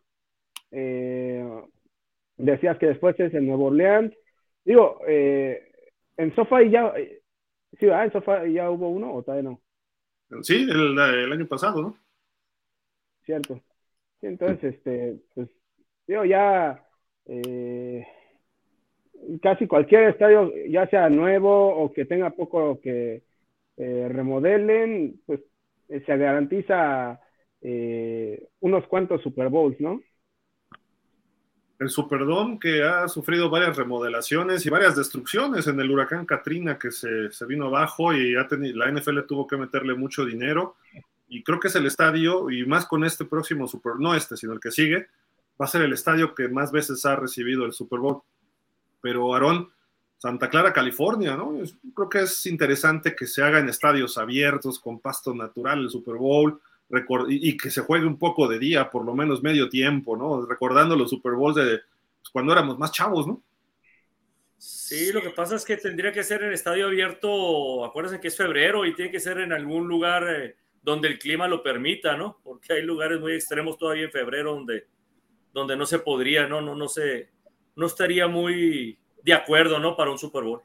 [0.71, 1.45] Eh,
[2.37, 4.15] decías que después es el Nuevo Orleans.
[4.65, 6.95] Digo, en SoFi ya,
[7.81, 9.61] sí, en SoFi ya hubo uno o todavía no.
[10.43, 11.97] Sí, el, el año pasado, ¿no?
[13.25, 13.61] Cierto.
[14.23, 15.49] entonces, este, pues,
[16.07, 16.87] digo, ya,
[17.27, 18.07] eh,
[19.43, 23.23] casi cualquier estadio, ya sea nuevo o que tenga poco que
[23.77, 25.41] eh, remodelen, pues
[25.89, 27.21] eh, se garantiza
[27.61, 30.01] eh, unos cuantos Super Bowls, ¿no?
[31.79, 36.91] El Superdome que ha sufrido varias remodelaciones y varias destrucciones en el huracán Katrina que
[36.91, 40.75] se, vino abajo y ha la NFL tuvo que meterle mucho dinero
[41.29, 44.55] y creo que es el estadio y más con este próximo Super, no este, sino
[44.55, 45.07] el que sigue,
[45.61, 48.23] va a ser el estadio que más veces ha recibido el Super Bowl
[49.01, 49.71] pero Aarón,
[50.19, 51.61] Santa Clara, California, ¿no?
[51.95, 56.17] creo que es interesante que se haga en estadios abiertos, con pasto natural, el Super
[56.17, 56.61] Bowl,
[57.29, 60.47] y, que se juegue un poco de día, por lo menos medio tiempo, ¿no?
[60.47, 61.81] Recordando los Super Bowls de
[62.21, 63.43] pues, cuando éramos más chavos, ¿no?
[64.57, 68.37] Sí, lo que pasa es que tendría que ser en estadio abierto, acuérdense que es
[68.37, 72.41] febrero y tiene que ser en algún lugar eh, donde el clima lo permita, ¿no?
[72.43, 74.87] Porque hay lugares muy extremos todavía en febrero donde,
[75.53, 76.61] donde no se podría, ¿no?
[76.61, 77.29] No, no se
[77.79, 79.97] no estaría muy de acuerdo, ¿no?
[79.97, 80.61] Para un Super Bowl.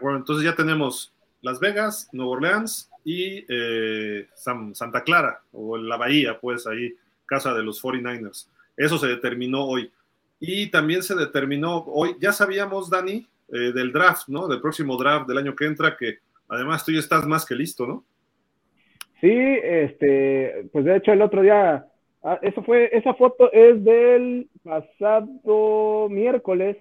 [0.00, 6.38] Bueno, entonces ya tenemos Las Vegas, Nueva Orleans y eh, Santa Clara, o la Bahía,
[6.38, 8.48] pues ahí, casa de los 49ers.
[8.76, 9.90] Eso se determinó hoy.
[10.38, 14.48] Y también se determinó hoy, ya sabíamos, Dani, eh, del draft, ¿no?
[14.48, 16.18] Del próximo draft del año que entra, que
[16.48, 18.04] además tú ya estás más que listo, ¿no?
[19.22, 21.89] Sí, este, pues de hecho el otro día
[22.22, 26.76] Ah, eso fue, esa foto es del pasado miércoles,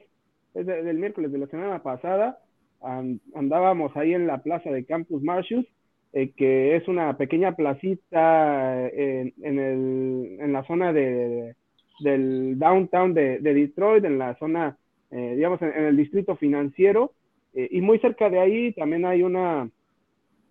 [0.54, 2.40] es del miércoles de la semana pasada.
[2.82, 5.66] andábamos ahí en la plaza de Campus Martius,
[6.14, 11.56] eh, que es una pequeña placita en, el, en la zona de,
[12.00, 14.78] del downtown de, Detroit, en la zona,
[15.12, 17.14] eh, digamos, en, el distrito financiero.
[17.54, 19.70] Eh, y muy cerca de ahí también hay una,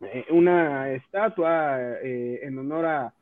[0.03, 3.15] eh, una estatua eh, en honor a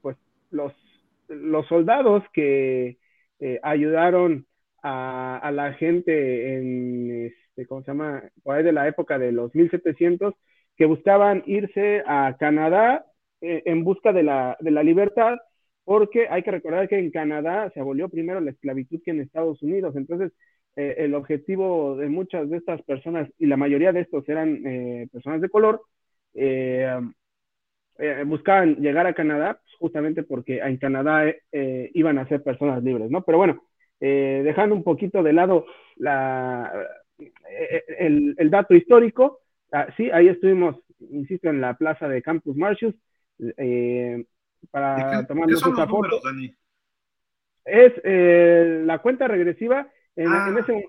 [0.00, 0.16] pues
[0.50, 0.72] los,
[1.28, 2.98] los soldados que
[3.62, 4.46] ayudaron
[4.82, 8.22] a, la gente en, este, ¿cómo se llama?
[8.42, 10.34] Por ahí de la época de los 1700,
[10.76, 13.06] que buscaban irse a Canadá
[13.40, 15.38] en busca de la, de la libertad,
[15.84, 19.62] porque hay que recordar que en Canadá se abolió primero la esclavitud que en Estados
[19.62, 19.96] Unidos.
[19.96, 20.32] Entonces,
[20.76, 25.08] eh, el objetivo de muchas de estas personas, y la mayoría de estos eran eh,
[25.12, 25.82] personas de color,
[28.00, 33.10] eh, buscaban llegar a Canadá pues, justamente porque en Canadá iban a ser personas libres,
[33.10, 33.22] ¿no?
[33.22, 33.62] Pero bueno,
[33.98, 36.72] dejando un poquito de lado la,
[37.98, 39.40] el, el, dato histórico,
[39.72, 40.76] ah, sí, ahí estuvimos,
[41.10, 42.94] insisto, en la plaza de Campus Martius,
[44.70, 46.20] para tomar esa foto.
[47.64, 47.92] Es
[48.84, 49.86] la cuenta regresiva
[50.16, 50.46] Ah.
[50.48, 50.88] En, ese,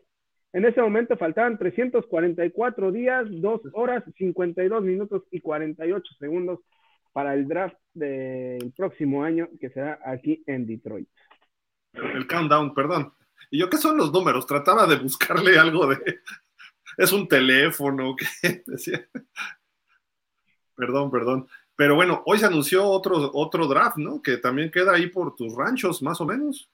[0.54, 6.60] en ese momento faltaban 344 días, 2 horas, 52 minutos y 48 segundos
[7.12, 11.10] para el draft del próximo año que será aquí en Detroit.
[11.94, 13.14] El countdown, perdón.
[13.50, 14.48] ¿Y yo qué son los números?
[14.48, 15.98] Trataba de buscarle algo de...
[16.98, 19.08] Es un teléfono que decía...
[20.76, 21.48] Perdón, perdón.
[21.76, 24.22] Pero bueno, hoy se anunció otro, otro draft, ¿no?
[24.22, 26.70] Que también queda ahí por tus ranchos, más o menos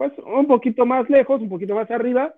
[0.00, 2.34] pues un poquito más lejos, un poquito más arriba.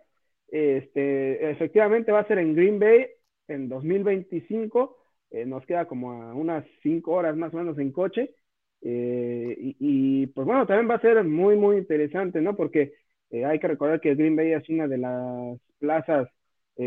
[0.48, 3.06] Este, efectivamente va a ser en Green Bay
[3.46, 5.01] en 2025.
[5.32, 8.34] Eh, nos queda como a unas cinco horas más o menos en coche.
[8.82, 12.56] Eh, y, pues bueno, también va a ser muy, muy interesante, ¿no?
[12.56, 12.94] Porque
[13.30, 16.28] eh, hay que recordar que Green Bay es una de las plazas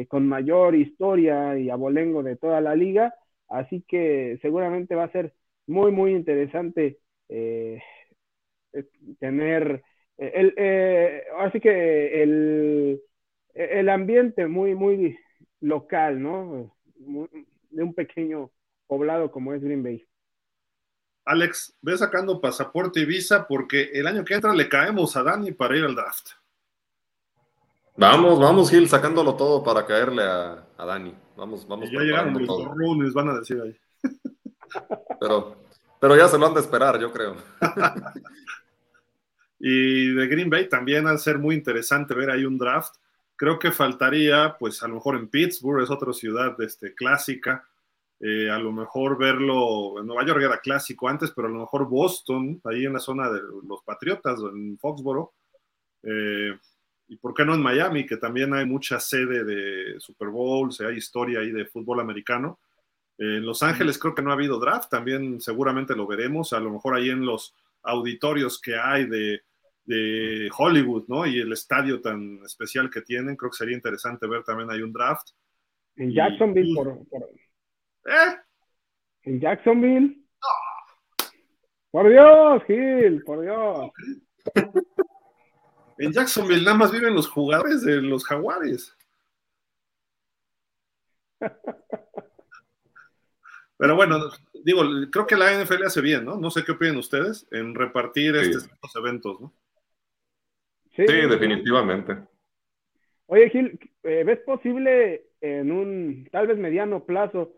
[0.09, 3.13] con mayor historia y abolengo de toda la liga.
[3.47, 5.33] Así que seguramente va a ser
[5.67, 6.99] muy, muy interesante
[9.19, 9.83] tener
[10.17, 10.53] el,
[11.39, 13.01] así que el,
[13.53, 15.17] el ambiente muy, muy
[15.61, 16.75] local, ¿no?
[17.75, 18.51] De un pequeño
[18.87, 20.05] poblado como es Green Bay.
[21.25, 25.51] Alex, ve sacando pasaporte y visa porque el año que entra le caemos a Dani
[25.51, 26.29] para ir al draft.
[27.97, 31.15] Vamos, vamos, Gil, sacándolo todo para caerle a, a Dani.
[31.35, 31.89] Vamos, vamos.
[31.91, 33.75] ya llegaron los lunes, van a decir ahí.
[35.19, 35.55] Pero,
[35.99, 37.35] pero ya se lo han de esperar, yo creo.
[39.57, 42.93] Y de Green Bay también al ser muy interesante ver ahí un draft.
[43.35, 47.67] Creo que faltaría, pues a lo mejor en Pittsburgh, es otra ciudad este, clásica.
[48.19, 51.87] Eh, a lo mejor verlo, en Nueva York era clásico antes, pero a lo mejor
[51.89, 55.33] Boston, ahí en la zona de los Patriotas, en Foxboro.
[56.03, 56.57] Eh,
[57.07, 60.97] y por qué no en Miami, que también hay mucha sede de Super Bowls, hay
[60.97, 62.59] historia ahí de fútbol americano.
[63.17, 66.71] en Los Ángeles creo que no ha habido draft, también seguramente lo veremos, a lo
[66.71, 69.43] mejor ahí en los auditorios que hay de,
[69.87, 71.25] Hollywood, ¿no?
[71.25, 74.91] Y el estadio tan especial que tienen, creo que sería interesante ver también hay un
[74.91, 75.29] draft.
[75.95, 76.99] En Jacksonville, por,
[78.05, 78.35] ¿Eh?
[79.23, 80.21] En Jacksonville.
[81.91, 83.91] Por Dios, Gil, por Dios.
[85.97, 88.95] en Jacksonville nada más viven los jugadores de los jaguares.
[93.77, 94.29] Pero bueno,
[94.63, 96.37] digo, creo que la NFL hace bien, ¿no?
[96.37, 99.53] No sé qué opinan ustedes en repartir estos, eventos, ¿no?
[100.95, 102.17] Sí, definitivamente.
[103.27, 107.53] Oye, Gil, eh, ¿ves posible en un tal vez mediano plazo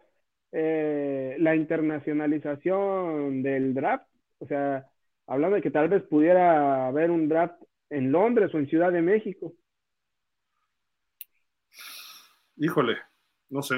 [0.51, 4.07] eh, la internacionalización del draft?
[4.39, 4.87] O sea,
[5.27, 9.01] hablando de que tal vez pudiera haber un draft en Londres o en Ciudad de
[9.01, 9.53] México.
[12.55, 12.97] Híjole,
[13.49, 13.75] no sé.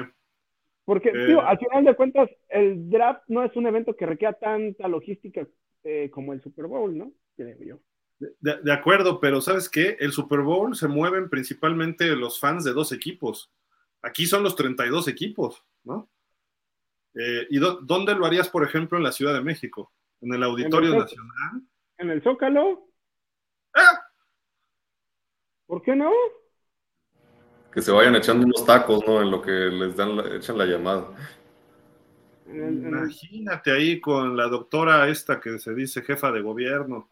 [0.84, 4.32] Porque, tío, eh, al final de cuentas, el draft no es un evento que requiera
[4.32, 5.46] tanta logística
[5.84, 7.12] eh, como el Super Bowl, ¿no?
[7.36, 7.78] Creo yo.
[8.40, 9.96] De, acuerdo, pero ¿sabes qué?
[9.98, 13.50] El Super Bowl se mueven principalmente los fans de dos equipos.
[14.02, 16.10] Aquí son los 32 equipos, ¿no?
[17.14, 19.92] Eh, ¿Y dónde lo harías, por ejemplo, en la Ciudad de México?
[20.20, 21.62] ¿En el Auditorio Nacional?
[21.96, 22.88] ¿En el Zócalo?
[25.66, 26.12] ¿Por qué no?
[27.72, 29.22] que se vayan echando unos tacos, ¿no?
[29.22, 31.08] En lo que les dan echan la llamada.
[32.46, 37.08] Imagínate ahí con la doctora esta que se dice jefa de gobierno.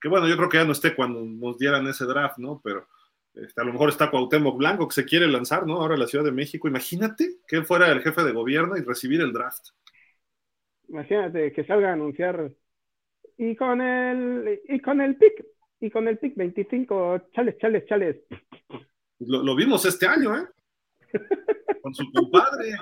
[0.00, 2.60] Que bueno, yo creo que ya no esté cuando nos dieran ese draft, ¿no?
[2.62, 2.86] Pero
[3.34, 5.74] este, a lo mejor está Cuauhtémoc Blanco que se quiere lanzar, ¿no?
[5.74, 6.68] Ahora en la Ciudad de México.
[6.68, 9.68] Imagínate que él fuera el jefe de gobierno y recibir el draft.
[10.88, 12.52] Imagínate que salga a anunciar
[13.36, 15.44] y con el y con el pick
[15.80, 18.16] y con el pick 25, chales, chales, chales.
[19.18, 20.46] Lo, vimos este año, ¿eh?
[21.82, 22.74] Con su compadre.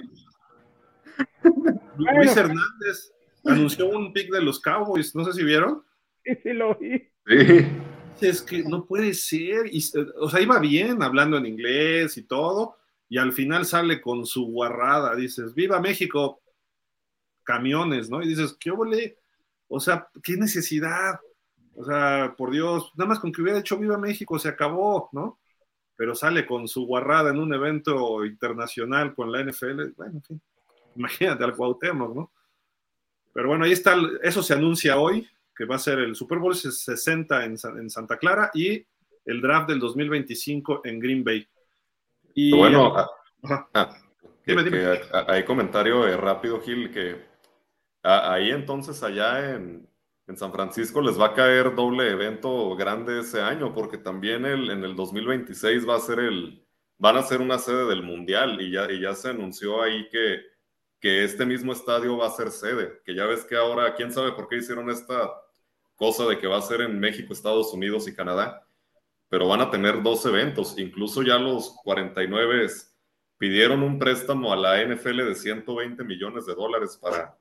[1.96, 3.12] Luis Hernández
[3.44, 5.84] anunció un pick de los Cowboys, no sé si vieron.
[6.24, 6.98] Sí, sí, lo vi.
[7.26, 7.66] Sí.
[8.20, 9.70] Es que no puede ser.
[10.18, 12.78] o sea, iba bien hablando en inglés y todo.
[13.08, 16.40] y al final sale con su guarrada, dices, viva México,
[17.42, 18.22] camiones, ¿no?
[18.22, 19.18] Y dices, ¿qué ole?
[19.68, 21.20] O sea, ¿qué necesidad?
[21.76, 25.40] O sea, por Dios, nada más con que hubiera hecho Viva México se acabó, ¿no?
[25.96, 30.42] Pero sale con su guarrada en un evento internacional con la NFL, bueno, en fin,
[30.96, 32.32] imagínate al Cuauhtémoc, ¿no?
[33.32, 36.54] Pero bueno, ahí está, eso se anuncia hoy, que va a ser el Super Bowl
[36.54, 38.84] 60 en, en Santa Clara y
[39.24, 41.46] el draft del 2025 en Green Bay.
[42.34, 43.96] Y, bueno, ah, ah,
[45.28, 47.22] hay comentario eh, rápido, Gil, que
[48.02, 49.88] ahí entonces allá en,
[50.26, 54.70] en, San Francisco les va a caer doble evento grande ese año, porque también el,
[54.70, 56.66] en el 2026 va a ser el,
[56.98, 60.42] van a ser una sede del Mundial y ya, y ya se anunció ahí que,
[61.00, 64.32] que este mismo estadio va a ser sede, que ya ves que ahora, quién sabe
[64.32, 65.32] por qué hicieron esta
[65.96, 68.64] cosa de que va a ser en México, Estados Unidos y Canadá
[69.34, 70.78] pero van a tener dos eventos.
[70.78, 72.68] Incluso ya los 49
[73.36, 77.36] pidieron un préstamo a la NFL de 120 millones de dólares para,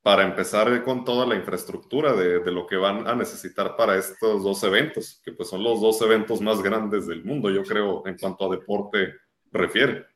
[0.00, 4.64] para empezar con toda la infraestructura de, lo que van a necesitar para estos dos
[4.64, 8.46] eventos, que pues son los dos eventos más grandes del mundo, yo creo, en cuanto
[8.46, 9.12] a deporte
[9.52, 10.06] refiere.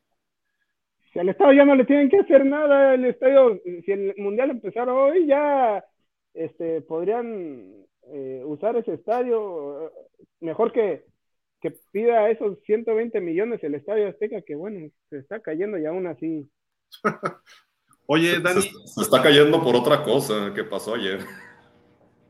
[1.13, 4.51] Si al estadio ya no le tienen que hacer nada, el estadio, si el mundial
[4.53, 5.85] empezara hoy, ya
[6.35, 9.93] este, podrían eh, usar ese estadio,
[10.41, 11.05] mejor que,
[11.61, 16.07] que pida esos 120 millones el estadio Azteca, que bueno, se está cayendo y aún
[16.07, 16.49] así.
[18.07, 18.63] Oye, Dani.
[18.63, 21.21] Se, está cayendo por otra cosa que pasó ayer.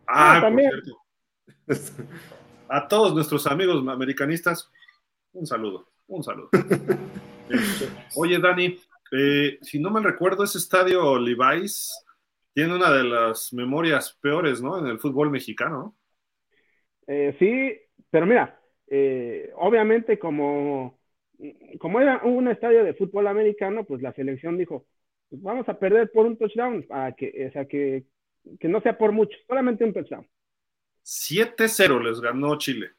[0.06, 0.70] Ah, ah también.
[2.68, 4.70] A todos nuestros amigos americanistas,
[5.32, 6.50] un saludo, un saludo.
[8.16, 8.78] Oye, Dani,
[9.12, 11.92] eh, si no me recuerdo, ese estadio Levi's
[12.54, 14.78] tiene una de las memorias peores, ¿no?
[14.78, 15.96] En el fútbol mexicano.
[17.06, 17.72] Eh, sí,
[18.10, 21.00] pero mira, eh, obviamente como,
[21.78, 24.86] como era un estadio de fútbol americano, pues la selección dijo,
[25.28, 28.04] pues vamos a perder por un touchdown, para que, o sea, que,
[28.58, 30.26] que no sea por mucho, solamente un touchdown.
[31.02, 32.90] 7-0 les ganó Chile.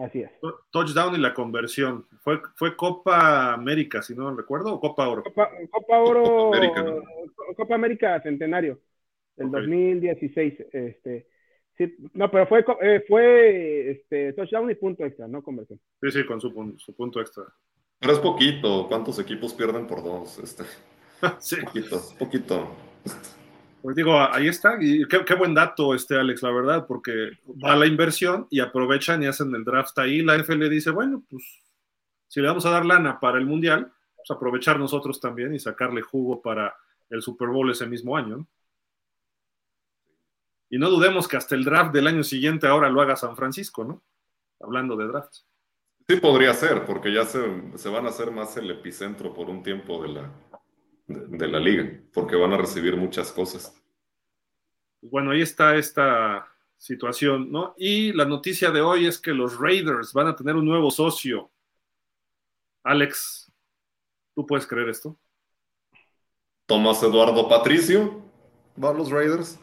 [0.00, 0.30] Así es.
[0.70, 2.06] Touchdown y la conversión.
[2.22, 5.22] Fue, fue Copa América, si no recuerdo, o Copa Oro.
[5.22, 5.50] Copa,
[5.98, 6.50] Oro.
[7.54, 8.80] Copa América, Centenario,
[9.36, 10.54] del 2016.
[10.72, 11.26] Este,
[11.76, 15.78] sí, no, pero fue, eh, fue este, touchdown y punto extra, no conversión.
[16.00, 17.44] Sí, sí, con su, su punto extra.
[17.98, 18.86] Pero es poquito.
[18.88, 20.38] ¿Cuántos equipos pierden por dos?
[20.38, 20.64] Este,
[21.40, 21.56] sí.
[21.62, 22.68] Poquito, poquito.
[23.82, 27.86] Pues digo, ahí está, y qué, buen dato, este Alex, la verdad, porque va la
[27.86, 30.22] inversión y aprovechan y hacen el draft ahí.
[30.22, 31.42] La FL dice, bueno, pues
[32.28, 36.02] si le vamos a dar lana para el Mundial, pues aprovechar nosotros también y sacarle
[36.02, 36.74] jugo para
[37.08, 38.46] el Super Bowl ese mismo año.
[40.68, 43.82] Y no dudemos que hasta el draft del año siguiente ahora lo haga San Francisco,
[43.82, 44.02] ¿no?
[44.60, 45.46] Hablando de drafts.
[46.06, 47.40] Sí, podría ser, porque ya se,
[47.76, 50.30] se van a hacer más el epicentro por un tiempo de la,
[51.10, 53.74] de, la liga, porque van a recibir muchas cosas.
[55.00, 56.46] Bueno, ahí está esta
[56.76, 57.74] situación, ¿no?
[57.76, 61.50] Y la noticia de hoy es que los Raiders van a tener un nuevo socio.
[62.82, 63.50] Alex,
[64.34, 65.16] ¿tú puedes creer esto?
[66.66, 68.22] Tomás Eduardo Patricio
[68.82, 69.58] va a los Raiders.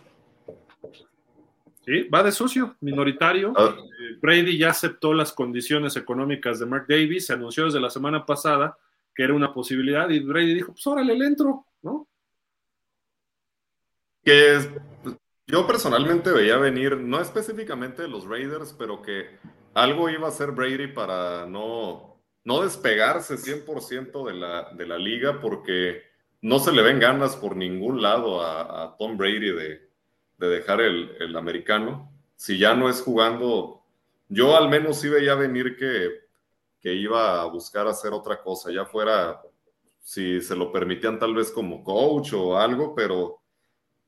[1.86, 3.54] Sí, va de socio minoritario.
[3.56, 3.74] Ah.
[3.78, 8.26] Eh, Brady ya aceptó las condiciones económicas de Mark Davis, se anunció desde la semana
[8.26, 8.78] pasada
[9.18, 12.08] que era una posibilidad, y Brady dijo, pues órale, le entro, ¿no?
[14.24, 14.60] Que
[15.48, 19.40] yo personalmente veía venir, no específicamente de los Raiders, pero que
[19.74, 25.42] algo iba a hacer Brady para no, no despegarse 100% de la, de la liga,
[25.42, 26.04] porque
[26.44, 29.90] no se le ven ganas por ningún lado a, Tom Brady de,
[30.38, 32.12] de dejar el, el, americano.
[32.36, 33.82] Si ya no es jugando,
[34.30, 36.27] yo al menos sí veía venir que
[36.88, 39.42] que iba a buscar hacer otra cosa, ya fuera
[40.02, 43.42] si se lo permitían tal vez como coach o algo, pero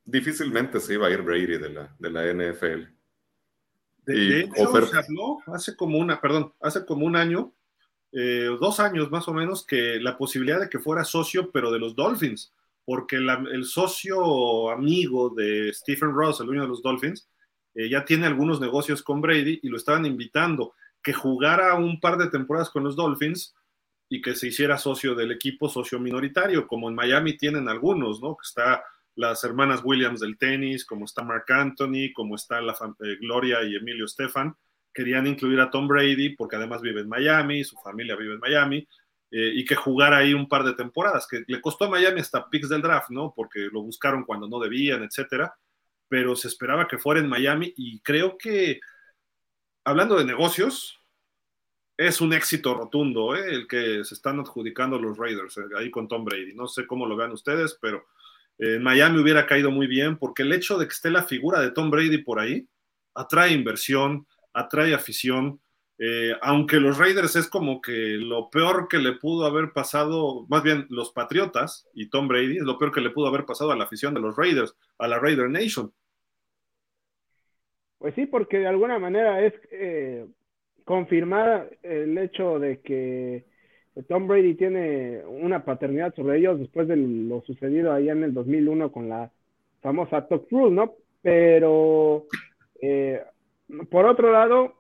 [0.06, 2.84] difícilmente se iba a ir Brady de la, de la NFL.
[4.06, 7.52] De, hecho, se habló hace como una, perdón, hace como un año,
[8.14, 11.80] eh, dos años más o menos, que la posibilidad de que fuera socio, pero de
[11.80, 12.54] los Dolphins,
[12.86, 17.28] porque el socio amigo de Stephen Ross, el dueño de los Dolphins,
[17.76, 22.18] eh, ya tiene algunos negocios con Brady y lo estaban invitando que jugara un par
[22.18, 23.56] de temporadas con los Dolphins
[24.10, 28.36] y que se hiciera socio del equipo, socio minoritario, como en Miami tienen algunos, ¿no?
[28.36, 28.84] Que está
[29.16, 33.76] las hermanas Williams del tenis, como está Mark Anthony, como está la eh, Gloria y
[33.76, 34.56] Emilio Stefan,
[34.94, 38.88] querían incluir a Tom Brady porque además vive en Miami, su familia vive en Miami,
[39.32, 42.50] eh, y que jugara ahí un par de temporadas, que le costó a Miami hasta
[42.50, 43.34] picks del draft, ¿no?
[43.36, 45.54] Porque lo buscaron cuando no debían, etcétera,
[46.08, 48.80] pero se esperaba que fuera en Miami y creo que
[49.84, 51.00] hablando de negocios,
[52.00, 53.44] es un éxito rotundo ¿eh?
[53.50, 56.54] el que se están adjudicando los Raiders eh, ahí con Tom Brady.
[56.56, 58.06] No sé cómo lo vean ustedes, pero
[58.58, 61.60] eh, en Miami hubiera caído muy bien porque el hecho de que esté la figura
[61.60, 62.66] de Tom Brady por ahí
[63.16, 65.60] atrae inversión, atrae afición.
[66.42, 70.88] aunque los Raiders es como que lo peor que le pudo haber pasado, más bien
[70.90, 73.84] los Patriotas y Tom Brady es lo peor que le pudo haber pasado a la
[73.84, 75.92] afición de los Raiders, a la Raider Nation.
[78.00, 79.54] Pues sí, porque de alguna manera es
[80.86, 83.46] confirmar el hecho de que
[84.08, 88.92] Tom Brady tiene una paternidad sobre ellos después de lo sucedido allá en el 2001
[88.92, 89.32] con la
[89.82, 90.94] famosa Talk Rule, ¿no?
[91.22, 92.26] Pero
[92.82, 93.22] eh,
[93.90, 94.74] por otro lado,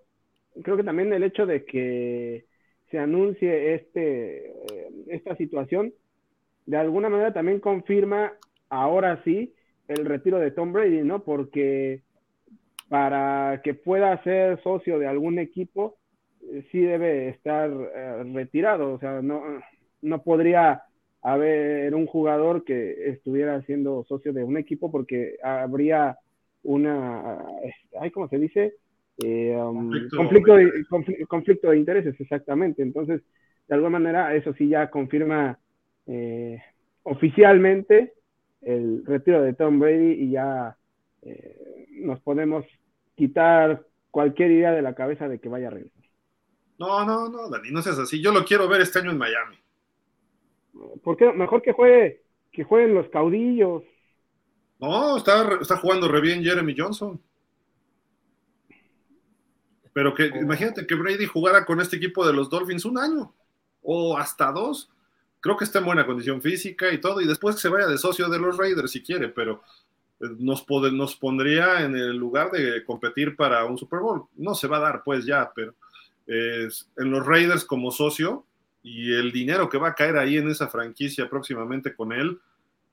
[0.63, 2.45] creo que también el hecho de que
[2.89, 5.93] se anuncie este, eh, esta situación,
[6.65, 8.33] de alguna manera también confirma
[8.69, 9.53] ahora sí
[9.87, 11.23] el retiro de Tom Brady, ¿no?
[11.23, 12.01] Porque
[12.89, 15.99] para que pueda ser socio de algún equipo,
[16.71, 19.43] sí debe estar eh, retirado, o sea, no,
[20.01, 20.81] no podría
[21.21, 26.17] haber un jugador que estuviera siendo socio de un equipo porque habría
[26.63, 27.45] una,
[27.99, 28.73] ay, ¿cómo se dice?
[29.23, 30.71] Eh, um, conflicto, de,
[31.27, 32.81] conflicto, de intereses, exactamente.
[32.81, 33.21] Entonces,
[33.67, 35.59] de alguna manera, eso sí ya confirma
[36.07, 36.61] eh,
[37.03, 38.13] oficialmente
[38.61, 40.75] el retiro de Tom Brady y ya
[41.99, 42.65] nos podemos
[43.19, 46.01] quitar cualquier idea de la cabeza de que vaya a regresar.
[46.77, 48.21] No, no, no, Dani, no seas así.
[48.21, 49.57] Yo lo quiero ver este año en Miami.
[51.03, 51.33] ¿Por qué?
[51.33, 53.83] Mejor que juegue, que jueguen los caudillos.
[54.79, 57.21] No, está, está jugando re bien Jeremy Johnson.
[59.91, 60.37] Pero que oh.
[60.37, 63.33] imagínate que Brady jugara con este equipo de los Dolphins un año
[63.81, 64.89] o hasta dos.
[65.41, 67.97] Creo que está en buena condición física y todo, y después que se vaya de
[67.97, 69.61] socio de los Raiders si quiere, pero
[70.19, 74.25] nos, pondría en el lugar de competir para un Super Bowl.
[74.35, 75.73] No se va a dar, pues ya, pero
[76.27, 78.45] en los Raiders como socio
[78.83, 82.39] y el dinero que va a caer ahí en esa franquicia próximamente con él,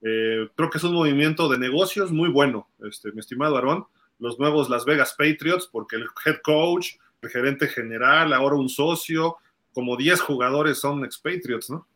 [0.03, 3.87] eh, creo que es un movimiento de negocios muy bueno, este, mi estimado Aarón.
[4.18, 9.37] Los nuevos Las Vegas Patriots, porque el head coach, el gerente general, ahora un socio,
[9.74, 11.87] como 10 jugadores son expatriates, ¿no?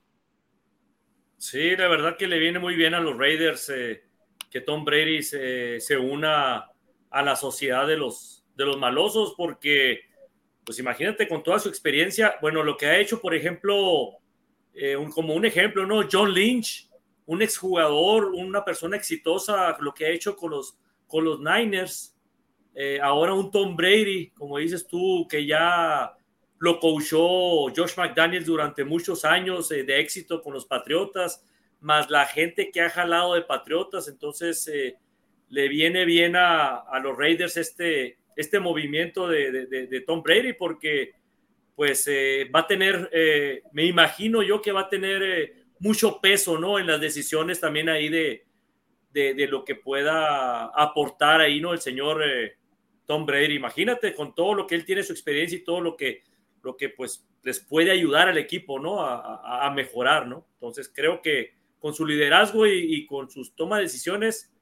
[1.39, 4.05] Sí, la verdad que le viene muy bien a los Raiders eh,
[4.51, 6.71] que Tom Brady se, se, una
[7.11, 10.01] a la sociedad de los, de los malosos, porque
[10.65, 14.19] pues imagínate con toda su experiencia, bueno, lo que ha hecho, por ejemplo,
[14.75, 16.07] eh, como un ejemplo, ¿no?
[16.11, 16.89] John Lynch,
[17.27, 22.17] un exjugador, una persona exitosa, lo que ha hecho con los, con los Niners,
[22.75, 26.13] eh, ahora un Tom Brady, como dices tú, que ya
[26.59, 31.45] lo coachó Josh McDaniels durante muchos años eh, de éxito con los Patriotas,
[31.81, 34.70] más la gente que ha jalado de Patriotas, entonces
[35.49, 41.12] le viene bien a, a los Raiders este, este movimiento de, Tom Brady porque
[41.76, 46.20] pues eh, va a tener, eh, me imagino yo que va a tener eh, mucho
[46.20, 46.78] peso, ¿no?
[46.78, 48.45] En las decisiones también ahí de,
[49.12, 51.72] de, lo que pueda aportar ahí, ¿no?
[51.72, 52.22] El señor
[53.07, 53.55] Tom Brady.
[53.55, 56.22] Imagínate con todo lo que él tiene, su experiencia y todo lo que,
[56.62, 59.01] lo que pues les puede ayudar al equipo, ¿no?
[59.01, 60.47] A, mejorar, ¿no?
[60.55, 64.53] Entonces creo que con su liderazgo y, con sus tomas de decisiones,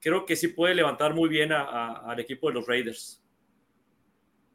[0.00, 3.22] creo que sí puede levantar muy bien al equipo de los Raiders.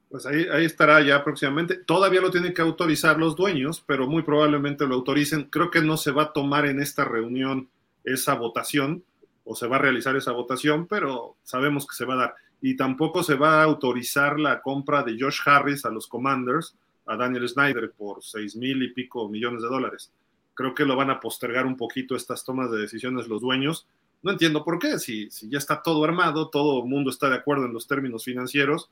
[0.10, 1.78] Pues ahí, ahí, estará ya próximamente.
[1.78, 5.46] Todavía lo tienen que autorizar los dueños, pero muy probablemente lo autoricen.
[5.46, 7.70] Creo que no se va a tomar en esta reunión
[8.04, 9.04] esa votación,
[9.46, 12.36] o se va a realizar esa votación, pero sabemos que se va a dar.
[12.62, 17.18] Y tampoco se va a autorizar la compra de Josh Harris a los Commanders, a
[17.18, 20.14] Daniel Snyder, por seis mil y pico millones de dólares.
[20.54, 23.88] Creo que lo van a postergar un poquito estas tomas de decisiones los dueños
[24.24, 27.36] no entiendo por qué, si, si ya está todo armado, todo el mundo está de
[27.36, 28.90] acuerdo en los términos financieros,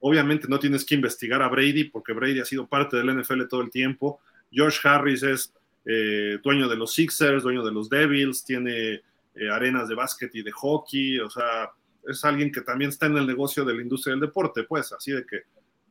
[0.00, 3.62] obviamente no tienes que investigar a Brady porque Brady ha sido parte del NFL todo
[3.62, 4.20] el tiempo.
[4.52, 5.52] George Harris es
[5.86, 9.00] eh, dueño de los Sixers, dueño de los Devils, tiene
[9.34, 11.70] eh, arenas de básquet y de hockey, o sea,
[12.06, 15.10] es alguien que también está en el negocio de la industria del deporte, pues, así
[15.10, 15.40] de que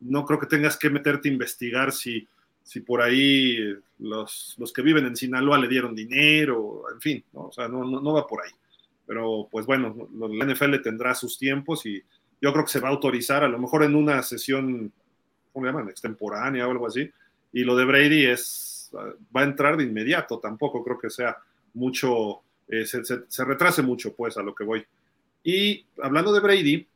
[0.02, 2.28] no creo que tengas que meterte a investigar si,
[2.66, 3.58] si por ahí
[4.00, 7.42] los, los que viven en Sinaloa le dieron dinero, en fin, ¿no?
[7.44, 8.52] o sea, no, no va por ahí.
[9.06, 12.04] Pero pues bueno, la NFL tendrá sus tiempos y
[12.42, 14.92] yo creo que se va a autorizar, a lo mejor en una sesión,
[15.54, 15.90] ¿cómo le llaman?
[15.90, 17.10] Extemporánea o algo así.
[17.54, 21.38] Y lo de Brady es, va a entrar de inmediato, tampoco creo que sea
[21.76, 24.84] mucho, eh, se, retrase mucho pues a lo que voy.
[25.44, 26.88] Y hablando de Brady,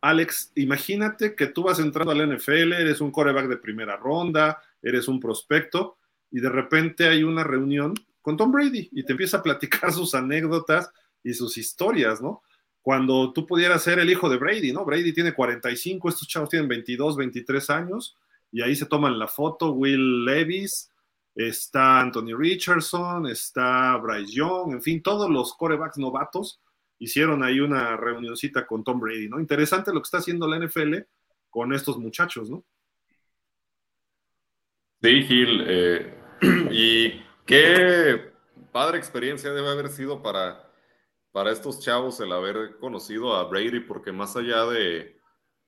[0.00, 5.08] Alex, imagínate que tú vas entrando al NFL, eres un coreback de primera ronda, eres
[5.08, 5.98] un prospecto,
[6.30, 10.14] y de repente hay una reunión con Tom Brady y te empieza a platicar sus
[10.14, 10.90] anécdotas
[11.22, 12.42] y sus historias, ¿no?
[12.82, 14.84] Cuando tú pudieras ser el hijo de Brady, ¿no?
[14.84, 18.16] Brady tiene 45, estos chavos tienen 22, 23 años
[18.50, 20.90] y ahí se toman la foto Will Levis,
[21.34, 26.60] está Anthony Richardson, está Bryce Young, en fin, todos los corebacks novatos
[26.98, 29.38] hicieron ahí una reunioncita con Tom Brady, ¿no?
[29.38, 30.96] Interesante lo que está haciendo la NFL
[31.50, 32.64] con estos muchachos, ¿no?
[35.00, 36.12] Sí, Gil, eh,
[36.72, 38.32] y qué
[38.72, 40.72] padre experiencia debe haber sido para,
[41.30, 45.16] para estos chavos el haber conocido a Brady, porque más allá de,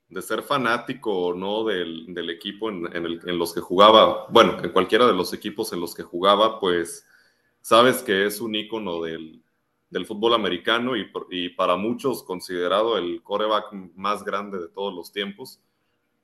[0.08, 4.70] de ser fanático o no del, del equipo en, en, los que jugaba, bueno, en
[4.70, 7.06] cualquiera de los equipos en los que jugaba, pues
[7.60, 9.44] sabes que es un ícono del,
[9.90, 15.12] del fútbol americano y, y, para muchos considerado el coreback más grande de todos los
[15.12, 15.60] tiempos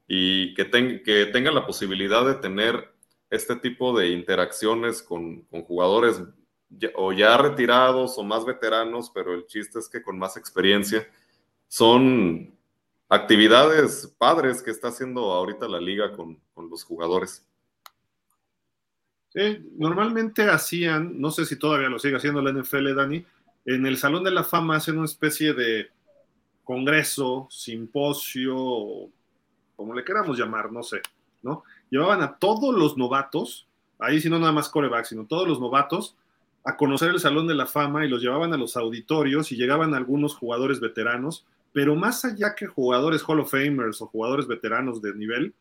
[0.09, 2.96] y que, ten, que tenga la posibilidad de tener
[3.31, 6.22] este tipo de interacciones con, con jugadores
[6.95, 11.07] o ya retirados o más veteranos, pero el chiste es que con más experiencia
[11.68, 12.55] son
[13.09, 17.47] actividades padres que está haciendo ahorita la liga con, con los jugadores.
[19.77, 23.24] Normalmente hacían, no sé si todavía lo sigue haciendo la NFL, Dani,
[23.66, 25.91] en el Salón de la Fama hacen una especie de
[26.64, 29.11] congreso, simposio,
[29.77, 31.03] como le queramos llamar, no sé,
[31.43, 31.64] ¿no?
[31.91, 33.68] Llevaban a todos los novatos,
[33.99, 36.16] ahí sí no nada más coreback, sino todos los novatos,
[36.64, 39.95] a conocer el Salón de la Fama y los llevaban a los auditorios y llegaban
[39.95, 45.14] algunos jugadores veteranos pero más allá que jugadores Hall of Famers o jugadores veteranos de
[45.14, 45.53] nivel,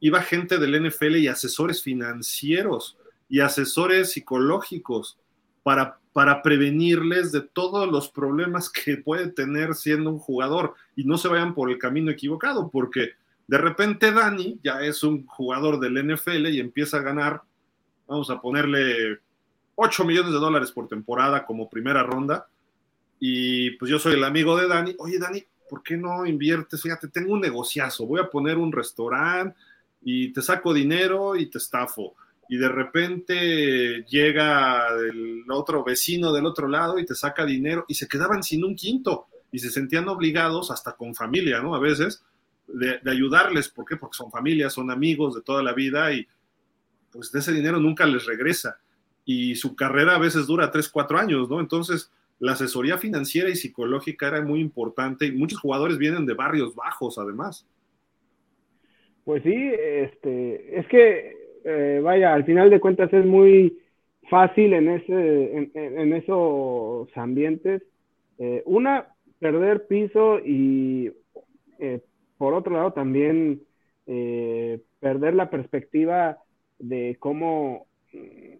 [0.00, 2.98] iba gente del NFL y asesores financieros
[3.28, 5.20] y asesores psicológicos
[5.62, 10.74] para, para prevenirles de todos los problemas que puede tener siendo un jugador.
[10.96, 13.10] Y no se vayan por el camino equivocado, porque
[13.46, 17.42] de repente Dani ya es un jugador del NFL y empieza a ganar,
[18.06, 19.20] vamos a ponerle
[19.76, 22.48] 8 millones de dólares por temporada como primera ronda
[23.18, 24.94] y pues yo soy el amigo de Dani.
[24.98, 26.82] Oye, Dani, ¿por qué no inviertes?
[26.82, 29.56] Fíjate, tengo un negociazo, voy a poner un restaurante
[30.02, 32.14] y te saco dinero y te estafo.
[32.48, 37.94] Y de repente llega el otro vecino del otro lado y te saca dinero y
[37.94, 41.74] se quedaban sin un quinto y se sentían obligados, hasta con familia, ¿no?
[41.74, 42.22] A veces,
[42.68, 43.68] de, ayudarles.
[43.68, 43.96] ¿Por qué?
[43.96, 46.26] Porque son familias, son amigos de toda la vida y
[47.10, 48.78] pues de ese dinero nunca les regresa.
[49.24, 51.60] Y su carrera a veces dura tres, cuatro años, ¿no?
[51.60, 56.74] Entonces, la asesoría financiera y psicológica era muy importante y muchos jugadores vienen de barrios
[56.74, 57.66] bajos además.
[59.24, 63.78] Pues sí, este, es que, eh, vaya, al final de cuentas es muy
[64.30, 67.82] fácil en, ese, en, en esos ambientes.
[68.38, 69.08] Eh, una,
[69.38, 71.12] perder piso y
[71.78, 72.00] eh,
[72.38, 73.62] por otro lado también
[74.06, 76.38] eh, perder la perspectiva
[76.78, 77.86] de cómo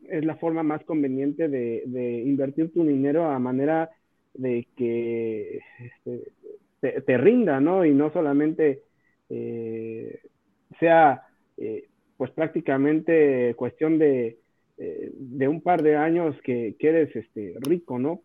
[0.09, 3.91] es la forma más conveniente de, invertir tu dinero a manera
[4.35, 6.33] de que este,
[6.81, 7.85] te, rinda, ¿no?
[7.85, 8.83] Y no solamente
[9.31, 10.20] eh,
[10.79, 11.22] sea,
[11.57, 14.39] eh, pues prácticamente cuestión de,
[14.79, 18.22] eh, de, un par de años que, que eres este, rico, ¿no?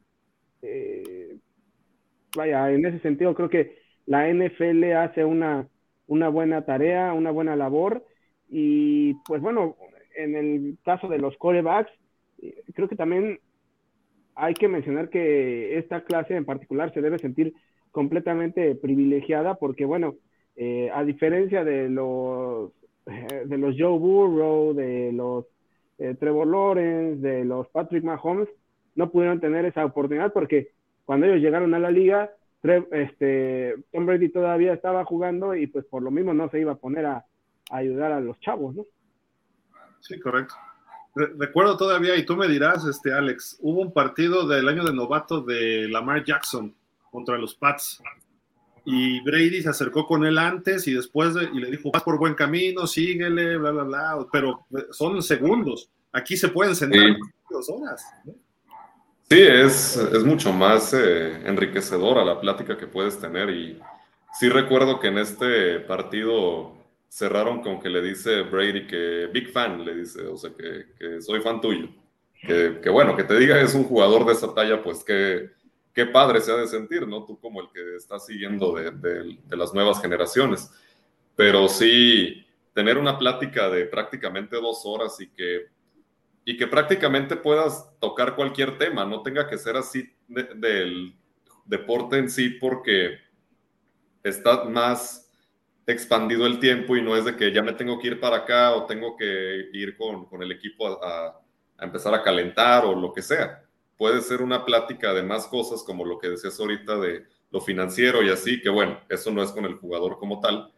[2.36, 3.81] Vaya, en ese sentido creo que
[4.12, 5.70] la NFL hace una,
[6.06, 8.04] una buena tarea, una buena labor
[8.50, 9.78] y pues bueno,
[10.18, 11.94] en el caso de los corebacks,
[12.74, 13.40] creo que también
[14.36, 17.54] hay que mencionar que esta clase en particular se debe sentir
[17.92, 20.16] completamente privilegiada porque, bueno,
[20.58, 22.70] eh, a diferencia de los,
[23.06, 25.46] eh, de los Joe Burrow, de los
[26.00, 28.50] eh, Trevor Lawrence, de los Patrick Mahomes,
[28.94, 30.72] no pudieron tener esa oportunidad porque
[31.06, 32.32] cuando ellos llegaron a la liga,
[32.64, 36.78] este, Tom Brady todavía estaba jugando y pues por lo mismo no se iba a
[36.80, 37.26] poner a,
[37.72, 38.86] a ayudar a los chavos, ¿no?
[40.00, 40.56] Sí, correcto.
[41.14, 45.42] Recuerdo todavía, y tú me dirás, este Alex, hubo un partido del año de novato
[45.42, 46.74] de Lamar Jackson
[47.10, 48.02] contra los Pats.
[48.86, 52.18] Y Brady se acercó con él antes y después de, y le dijo, vas por
[52.18, 54.28] buen camino, síguele, bla, bla, bla.
[54.32, 55.92] Pero son segundos.
[56.14, 57.16] Aquí se pueden sentar sí.
[57.50, 58.04] dos horas.
[58.26, 58.34] ¿no?
[59.32, 63.50] Sí, es, es mucho más eh, enriquecedora la plática que puedes tener.
[63.50, 63.80] Y
[64.38, 66.74] sí recuerdo que en este partido
[67.08, 71.22] cerraron con que le dice Brady que big fan, le dice, o sea, que, que
[71.22, 71.88] soy fan tuyo.
[72.42, 75.52] Que, que, bueno, que te diga es un jugador de esa talla, pues qué,
[75.94, 77.24] qué padre se ha de sentir, ¿no?
[77.24, 80.70] Tú como el que está siguiendo de, de, de, las nuevas generaciones.
[81.38, 85.68] Pero sí, tener una plática de prácticamente dos horas y que,
[86.44, 91.16] y que prácticamente puedas tocar cualquier tema, no tenga que ser así de, del
[91.66, 93.20] deporte en sí, porque
[94.24, 95.32] está más
[95.86, 98.74] expandido el tiempo y no es de que ya me tengo que ir para acá
[98.74, 101.42] o tengo que ir con, con el equipo a,
[101.78, 103.64] a, empezar a calentar o lo que sea.
[103.98, 108.24] Puede ser una plática de más cosas como lo que decías ahorita de lo financiero
[108.24, 110.72] y así, que bueno, eso no es con el jugador como tal,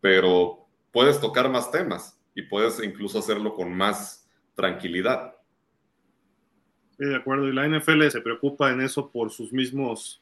[0.00, 4.17] pero puedes tocar más temas y puedes incluso hacerlo con más
[4.58, 5.36] tranquilidad.
[6.98, 7.48] Sí, de acuerdo.
[7.48, 10.20] Y la NFL se preocupa en eso por sus mismos,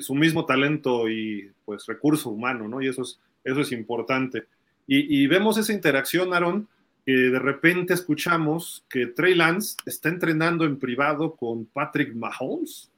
[0.00, 2.82] su mismo talento y pues recurso humano, ¿no?
[2.82, 4.48] Y eso es, eso es importante.
[4.88, 6.68] Y, y vemos esa interacción, Aaron,
[7.06, 12.90] que de repente escuchamos que Trey Lance está entrenando en privado con Patrick Mahomes.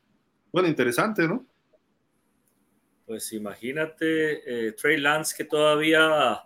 [0.51, 1.45] Bueno, interesante, ¿no?
[3.05, 6.41] Pues imagínate, eh, Trey Lance que todavía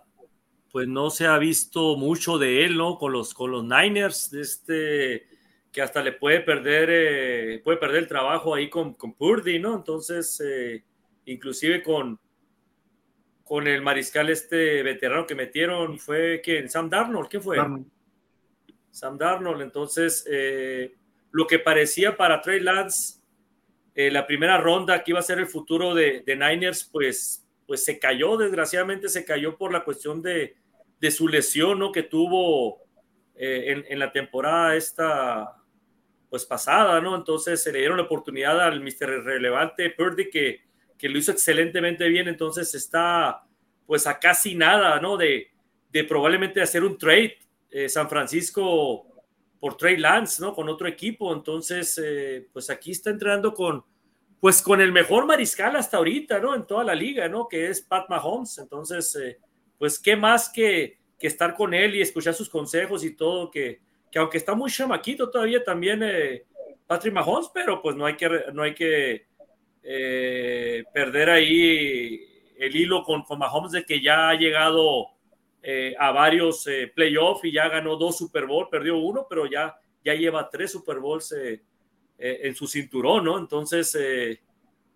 [0.71, 2.97] pues no se ha visto mucho de él, ¿no?
[2.97, 5.27] Con los, con los Niners, este,
[5.71, 9.75] que hasta le puede perder, eh, puede perder el trabajo ahí con, con Purdy, ¿no?
[9.75, 10.83] Entonces, eh,
[11.25, 12.19] inclusive con,
[13.43, 16.69] con el mariscal este veterano que metieron, fue ¿quién?
[16.69, 17.57] Sam Darnold, ¿qué fue?
[18.89, 20.25] Sam Darnold, entonces,
[21.31, 23.21] lo que parecía para Trey Lance
[23.93, 27.99] eh, la primera ronda que iba a ser el futuro de, Niners, pues, pues se
[27.99, 30.55] cayó, desgraciadamente se cayó por la cuestión de,
[31.09, 31.91] su lesión ¿no?
[31.91, 32.81] que tuvo
[33.35, 35.57] eh, en, la temporada esta
[36.29, 37.15] pues pasada, ¿no?
[37.15, 39.23] Entonces se le dieron la oportunidad al Mr.
[39.23, 40.61] Relevante Purdy que,
[40.97, 43.43] que lo hizo excelentemente bien, entonces está
[43.87, 45.17] pues a casi nada, ¿no?
[45.17, 45.51] De,
[45.91, 47.37] de probablemente hacer un trade
[47.69, 49.07] eh, San Francisco
[49.59, 50.53] por Trey Lance, ¿no?
[50.53, 51.33] Con otro equipo.
[51.33, 53.83] Entonces, eh, pues aquí está entrenando con,
[54.39, 56.55] pues con el mejor mariscal hasta ahorita, ¿no?
[56.55, 57.47] En toda la liga, ¿no?
[57.47, 58.57] Que es Pat Mahomes.
[58.57, 59.17] Entonces,
[59.81, 63.81] pues qué más que, que, estar con él y escuchar sus consejos y todo, que,
[64.11, 66.45] que aunque está muy chamaquito todavía también eh,
[66.85, 69.25] Patrick Mahomes, pero pues no hay que, no hay que
[70.93, 75.07] perder ahí el hilo con, con Mahomes de que ya ha llegado
[75.63, 79.75] eh, a varios eh, playoffs y ya ganó dos Super Bowl, perdió uno, pero ya,
[80.05, 81.63] ya lleva tres Super Bowls eh,
[82.17, 83.39] en su cinturón, ¿no?
[83.39, 83.97] Entonces,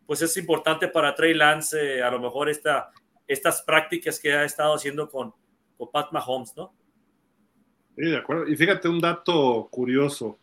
[0.05, 2.91] pues es importante para Trey Lance a lo mejor esta,
[3.27, 5.33] estas prácticas que ha estado haciendo con,
[5.77, 6.73] con Pat Mahomes, ¿no?
[7.95, 8.47] Sí, de acuerdo.
[8.47, 10.37] Y fíjate un dato curioso.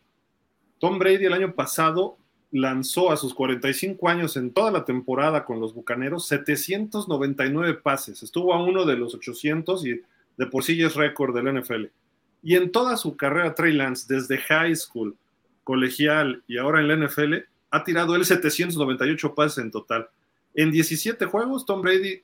[0.78, 2.16] Tom Brady el año pasado
[2.50, 8.22] lanzó a sus 45 años en toda la temporada con los Bucaneros 799 pases.
[8.22, 10.00] Estuvo a uno de los 800 y
[10.36, 11.86] de por sí es récord del NFL.
[12.42, 15.16] Y en toda su carrera, Trey Lance, desde high school,
[15.64, 17.34] colegial y ahora en la NFL,
[17.70, 20.08] ha tirado él 798 pases en total.
[20.54, 22.22] En 17 juegos, Tom Brady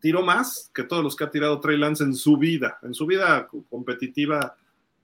[0.00, 3.06] tiró más que todos los que ha tirado Trey Lance en su vida, en su
[3.06, 4.56] vida competitiva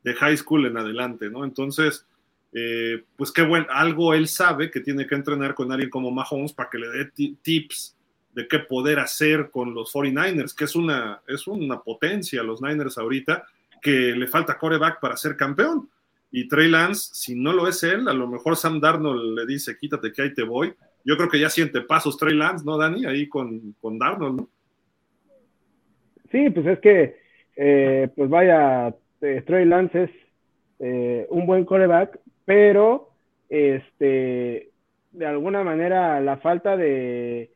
[0.03, 1.45] de high school en adelante, ¿no?
[1.45, 2.07] Entonces,
[2.53, 6.53] eh, pues qué bueno, algo él sabe que tiene que entrenar con alguien como Mahomes
[6.53, 7.97] para que le dé tips
[8.35, 12.99] de qué poder hacer con los 49ers, que es una, es una potencia los Niners
[12.99, 13.45] ahorita,
[13.81, 15.89] que le falta coreback para ser campeón.
[16.31, 19.77] Y Trey Lance, si no lo es él, a lo mejor Sam Darnold le dice,
[19.77, 20.75] quítate que ahí te voy.
[21.05, 23.05] Yo creo que ya siente pasos Trey Lance, ¿no, Dani?
[23.05, 24.49] Ahí con, con Darnold, ¿no?
[26.33, 27.17] Sí, pues es que,
[27.57, 30.11] eh, pues vaya, eh, Trey Lance es
[30.79, 33.11] eh, un buen coreback, pero
[33.51, 34.71] este,
[35.13, 37.51] de alguna manera la falta de,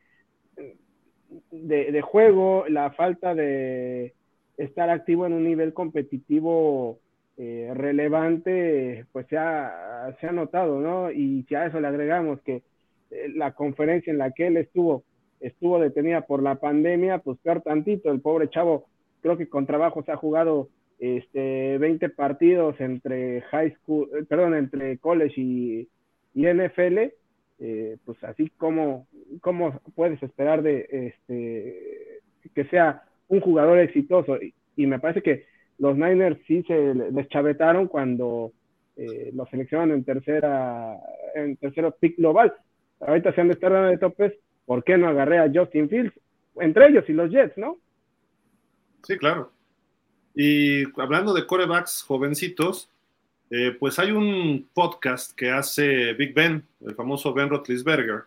[1.51, 4.13] de, juego, la falta de
[4.57, 6.99] estar activo en un nivel competitivo
[7.37, 11.11] eh, relevante, pues se ha, se ha notado, ¿no?
[11.11, 12.61] Y si a eso le agregamos que
[13.35, 15.03] la conferencia en la que él estuvo,
[15.39, 18.85] estuvo detenida por la pandemia, pues peor tantito, el pobre chavo,
[19.21, 20.69] creo que con trabajo se ha jugado
[20.99, 25.89] este, 20 partidos entre high school, eh, perdón, entre college y,
[26.33, 27.11] y NFL,
[27.59, 29.07] eh, pues así como,
[29.41, 32.21] como puedes esperar de este
[32.53, 34.37] que sea un jugador exitoso.
[34.75, 35.45] Y, me parece que
[35.79, 38.51] los Niners sí se deschavetaron cuando
[38.95, 40.97] eh, lo seleccionan en tercera,
[41.35, 42.53] en tercero pick global.
[42.99, 44.33] Ahorita se han de estar dando de topes,
[44.67, 46.13] ¿por qué no agarré a Justin Fields?
[46.57, 47.79] Entre ellos y los Jets, ¿no?
[49.03, 49.51] Sí, claro.
[50.35, 52.91] Y hablando de corebacks jovencitos,
[53.49, 58.23] eh, pues hay un podcast que hace Big Ben, el famoso Ben Roethlisberger,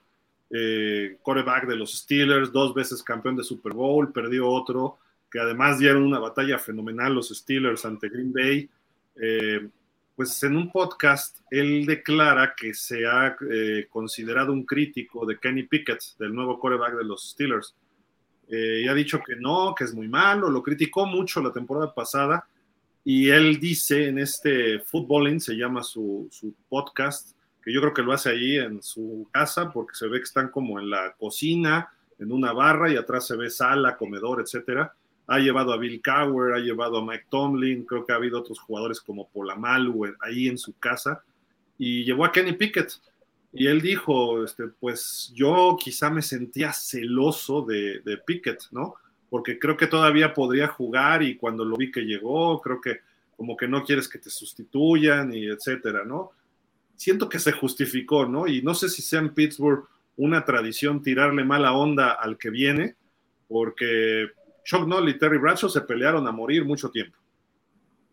[0.51, 4.99] eh, coreback de los Steelers, dos veces campeón de Super Bowl, perdió otro,
[5.31, 8.69] que además dieron una batalla fenomenal los Steelers ante Green Bay.
[9.21, 9.69] Eh,
[10.21, 13.35] pues en un podcast él declara que se ha
[13.89, 17.75] considerado un crítico de Kenny Pickett, del nuevo coreback de los Steelers.
[18.47, 22.47] y ha dicho que no, que es muy malo, lo criticó mucho la temporada pasada
[23.03, 26.29] y él dice en este Footballing, se llama su,
[26.69, 30.25] podcast, que yo creo que lo hace ahí en su casa, porque se ve que
[30.25, 34.95] están como en la cocina, en una barra, y atrás se ve sala, comedor, etcétera.
[35.31, 38.61] Ha llevado a Bill Cower, ha llevado a Mike Tomlin, creo que ha habido otros
[38.61, 41.23] jugadores como Polamalu ahí en su casa,
[41.79, 42.93] y llevó a Kenny Pickett.
[43.53, 48.97] Y él dijo, este, pues yo quizá me sentía celoso de, de Pickett, ¿no?
[49.31, 53.01] porque creo que todavía podría jugar y cuando lo vi que llegó, creo que
[53.37, 56.33] como que no quieres que te sustituyan y etcétera, ¿no?
[56.97, 58.47] Siento que se justificó, ¿no?
[58.47, 59.85] Y no sé si sea en Pittsburgh
[60.17, 62.97] una tradición tirarle mala onda al que viene,
[63.49, 64.31] porque
[64.65, 67.19] Chuck Noll y Terry Bradshaw se pelearon a morir mucho tiempo.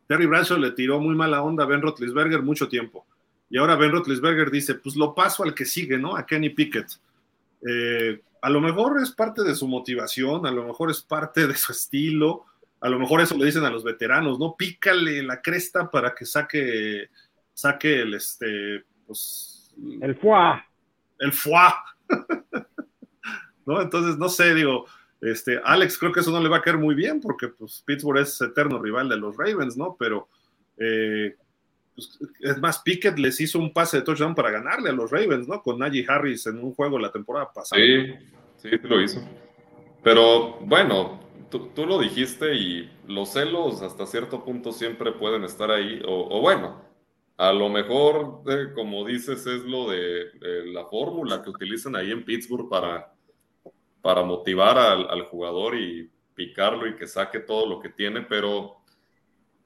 [0.08, 3.06] Terry Bradshaw le tiró muy mala onda a Ben Roethlisberger mucho tiempo.
[3.50, 6.16] Y ahora Ben Roethlisberger dice, pues lo paso al que sigue, ¿no?
[6.16, 6.88] A Kenny Pickett.
[7.68, 11.56] Eh, a lo mejor es parte de su motivación, a lo mejor es parte de
[11.56, 12.45] su estilo,
[12.80, 14.56] a lo mejor eso le dicen a los veteranos, ¿no?
[14.56, 17.10] Pícale la cresta para que saque,
[17.54, 19.74] saque el, este, pues...
[20.02, 20.64] El foie.
[21.20, 21.74] El foie.
[23.66, 23.82] ¿No?
[23.82, 24.86] Entonces, no sé, digo,
[25.22, 28.20] este, Alex creo que eso no le va a caer muy bien porque pues, Pittsburgh
[28.20, 29.95] es eterno rival de los Ravens, ¿no?
[29.97, 30.28] Pero
[30.78, 31.36] eh,
[31.95, 35.47] pues, es más, Pickett les hizo un pase de touchdown para ganarle a los Ravens,
[35.47, 35.61] ¿no?
[35.63, 37.82] Con Najee Harris en un juego la temporada pasada.
[37.82, 38.13] Sí,
[38.57, 39.20] sí, lo hizo.
[40.03, 45.99] Pero bueno, tú, lo dijiste y los celos hasta cierto punto siempre pueden estar ahí.
[46.05, 46.80] O, bueno,
[47.38, 50.26] a lo mejor, eh, como dices, es lo de
[50.65, 53.16] la fórmula que utilizan ahí en Pittsburgh para
[54.02, 58.78] para motivar al, jugador y picarlo y que saque todo lo que tiene, pero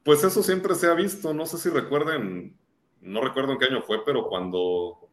[0.04, 1.34] pues eso siempre se ha visto.
[1.34, 2.58] No sé si recuerden,
[3.02, 5.10] no recuerdo en qué año fue, pero cuando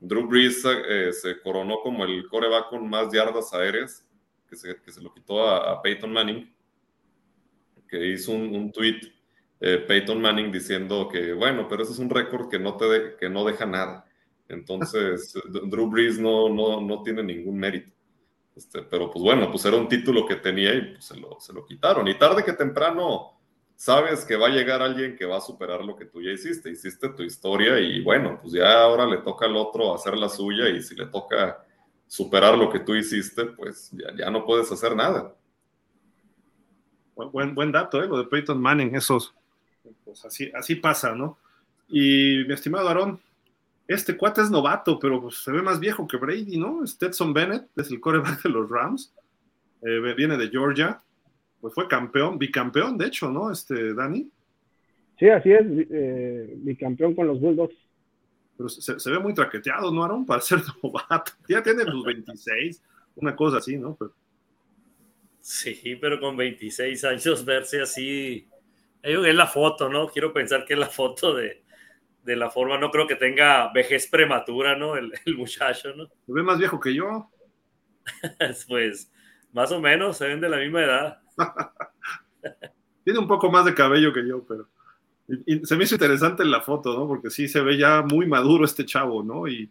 [0.00, 4.06] Drew Brees eh, se coronó como el coreback con más yardas aéreas,
[4.48, 6.52] que se, que se lo quitó a, Peyton Manning,
[7.88, 9.00] que hizo un, tweet
[9.60, 13.28] eh, Peyton Manning diciendo que, bueno, pero ese es un récord que no, te que
[13.28, 14.04] no deja nada.
[14.48, 15.34] Entonces,
[15.70, 17.92] Drew Brees no, no, no tiene ningún mérito.
[18.56, 21.52] Este, pero pues bueno, pues era un título que tenía y pues, se, lo, se
[21.52, 22.06] lo quitaron.
[22.06, 23.32] Y tarde que temprano
[23.74, 26.70] sabes que va a llegar alguien que va a superar lo que tú ya hiciste.
[26.70, 30.68] Hiciste tu historia y bueno, pues ya ahora le toca al otro hacer la suya
[30.68, 31.64] y si le toca
[32.06, 35.34] superar lo que tú hiciste, pues ya, ya no puedes hacer nada.
[37.16, 38.08] Buen, buen dato, ¿eh?
[38.08, 39.32] lo de Peyton Manning, esos,
[40.04, 41.38] pues así, así pasa, ¿no?
[41.88, 43.20] Y mi estimado Aarón,
[43.86, 46.86] este cuate es novato, pero pues, se ve más viejo que Brady, ¿no?
[46.86, 49.14] Stetson Bennett es el coreback de los Rams,
[49.82, 51.00] eh, viene de Georgia,
[51.60, 53.50] pues fue campeón, bicampeón, de hecho, ¿no?
[53.50, 54.30] Este, Dani.
[55.18, 57.76] Sí, así es, eh, bicampeón con los Bulldogs.
[58.56, 60.24] Pero se, ve muy traqueteado, ¿no, Aaron?
[60.24, 61.32] Para ser novato.
[61.48, 62.82] Ya tiene los 26,
[63.16, 63.98] una cosa así, ¿no?
[65.40, 68.48] Sí, pero con 26 años verse así.
[69.02, 70.08] Es la foto, ¿no?
[70.08, 71.63] Quiero pensar que es la foto de,
[72.24, 74.96] de la forma, no creo que tenga vejez prematura, ¿no?
[74.96, 76.06] El, muchacho, ¿no?
[76.06, 77.30] Se ve más viejo que yo.
[78.68, 79.12] pues,
[79.52, 81.18] más o menos, se ven de la misma edad.
[83.04, 84.68] Tiene un poco más de cabello que yo, pero...
[85.46, 87.06] Y, se me hizo interesante la foto, ¿no?
[87.06, 89.48] Porque sí se ve ya muy maduro este chavo, ¿no?
[89.48, 89.70] Y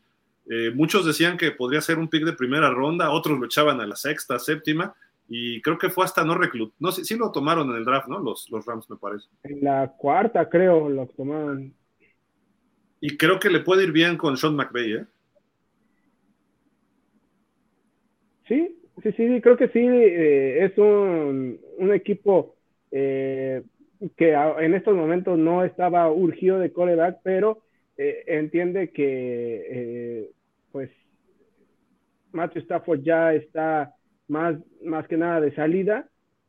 [0.50, 3.86] eh, muchos decían que podría ser un pick de primera ronda, otros lo echaban a
[3.86, 4.96] la sexta, séptima,
[5.28, 6.74] y creo que fue hasta no reclut.
[6.80, 8.20] No sí lo tomaron en el draft, ¿no?
[8.20, 9.28] Los, los Rams, me parece.
[9.44, 11.74] En la cuarta, creo, lo tomaron.
[13.06, 15.06] Y creo que le puede ir bien con Sean McVay, ¿eh?
[18.48, 19.80] Sí, sí, sí, creo que sí.
[19.86, 21.60] Eh, es un,
[21.94, 22.56] equipo
[22.92, 23.62] eh,
[24.16, 27.64] que en estos momentos no estaba urgido de coreback, pero
[27.98, 30.30] eh, entiende que,
[30.72, 30.90] pues,
[32.32, 33.96] Matthew Stafford ya está
[34.30, 36.08] más, más que nada de salida.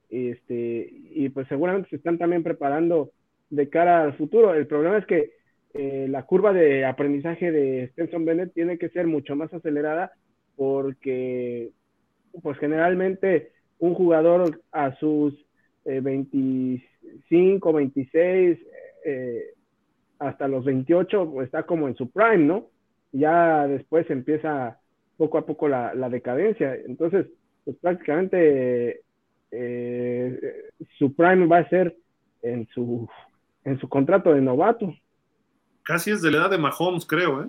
[0.09, 3.11] Este, y pues seguramente se están también preparando
[3.51, 4.55] de cara al futuro.
[4.55, 5.43] El problema es que
[5.77, 10.13] eh, la curva de aprendizaje de Stenson Bennett tiene que ser mucho más acelerada
[10.55, 11.73] porque,
[12.43, 13.51] pues generalmente
[13.81, 15.35] un jugador a sus
[15.85, 18.59] 25, eh, 26,
[19.05, 19.45] eh,
[20.21, 22.69] hasta los 28 pues, está como en su prime, ¿no?
[23.11, 24.79] Ya después empieza
[25.17, 26.77] poco a poco la, decadencia.
[26.87, 27.27] Entonces,
[27.65, 29.01] pues prácticamente
[30.99, 31.97] su prime va a ser
[32.43, 33.09] en su,
[33.65, 34.95] en su contrato de novato
[35.85, 37.49] casi es de la edad de Mahomes, creo, ¿eh?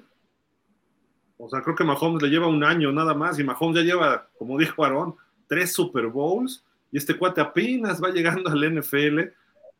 [1.37, 4.29] O sea, creo que Mahomes le lleva un año nada más y Mahomes ya lleva,
[4.37, 5.15] como dijo Aaron,
[5.47, 9.21] tres Super Bowls y este cuate apenas va llegando al NFL.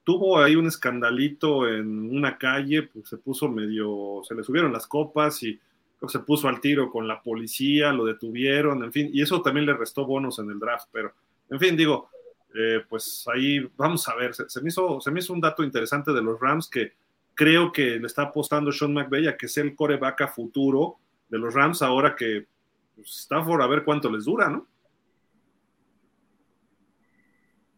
[0.03, 4.85] Tuvo ahí un escandalito en una calle, pues se puso medio, se le subieron las
[4.85, 5.59] copas y
[6.07, 9.73] se puso al tiro con la policía, lo detuvieron, en fin, y eso también le
[9.73, 11.13] restó bonos en el draft, pero
[11.49, 12.09] en fin, digo,
[12.53, 16.11] eh, pues ahí vamos a ver, se, me hizo, se me hizo un dato interesante
[16.13, 16.93] de los Rams que
[17.35, 20.97] creo que le está apostando Sean McVay a que sea el coreback a futuro
[21.29, 22.47] de los Rams ahora que
[22.95, 24.67] pues, está por a ver cuánto les dura, ¿no?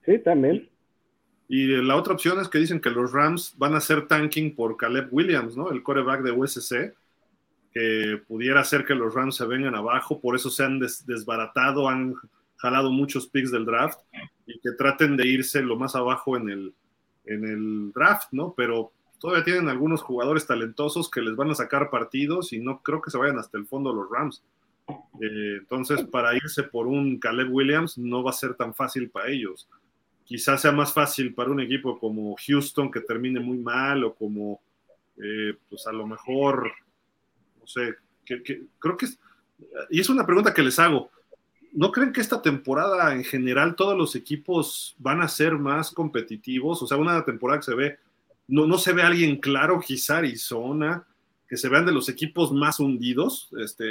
[0.06, 0.70] Sí, también.
[1.50, 4.78] Y la otra opción es que dicen que los Rams van a hacer tanking por
[4.78, 5.72] Caleb Williams, ¿no?
[5.72, 6.94] El coreback de USC,
[7.74, 12.16] que pudiera hacer que los Rams se vengan abajo, por eso se han desbaratado, han
[12.58, 14.00] jalado muchos picks del draft
[14.46, 16.74] y que traten de irse lo más abajo en el,
[17.26, 18.54] en el draft, ¿no?
[18.56, 23.02] Pero todavía tienen algunos jugadores talentosos que les van a sacar partidos y no creo
[23.02, 24.44] que se vayan hasta el fondo los Rams.
[25.22, 29.30] Eh, entonces, para irse por un Caleb Williams no va a ser tan fácil para
[29.30, 29.68] ellos.
[30.24, 34.62] Quizás sea más fácil para un equipo como Houston que termine muy mal o como,
[35.18, 36.72] eh, pues a lo mejor,
[37.60, 37.96] no sé,
[38.26, 39.20] que, creo que es,
[39.90, 41.10] y es una pregunta que les hago.
[41.74, 46.82] ¿No creen que esta temporada en general todos los equipos van a ser más competitivos?
[46.82, 48.00] O sea, una temporada que se ve,
[48.48, 51.06] no, no se ve alguien claro, quizá Arizona,
[51.48, 53.50] que se vean de los equipos más hundidos.
[53.60, 53.86] Este,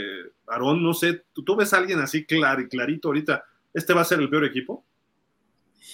[0.47, 3.45] Aarón, no sé, ¿tú, ves a alguien así claro y clarito ahorita?
[3.73, 4.85] ¿Este va a ser el peor equipo?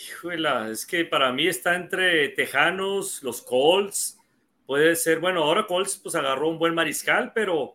[0.09, 4.19] Híjole, es que para mí está entre Tejanos, los Colts,
[4.67, 7.75] puede ser, bueno, ahora Colts pues agarró un buen mariscal, pero,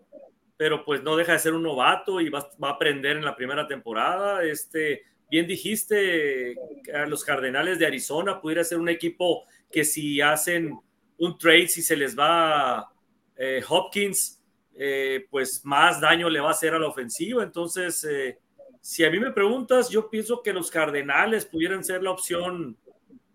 [0.57, 3.35] pero pues no deja de ser un novato y va, va a aprender en la
[3.35, 4.43] primera temporada.
[4.43, 6.55] Este, bien dijiste,
[6.93, 10.77] a los Cardenales de Arizona pudiera ser un equipo que si hacen
[11.17, 12.91] un trade, si se les va
[13.35, 14.41] eh, Hopkins,
[14.75, 17.43] eh, pues más daño le va a hacer a la ofensiva.
[17.43, 18.37] Entonces, eh,
[18.81, 22.77] si a mí me preguntas, yo pienso que los Cardenales pudieran ser la opción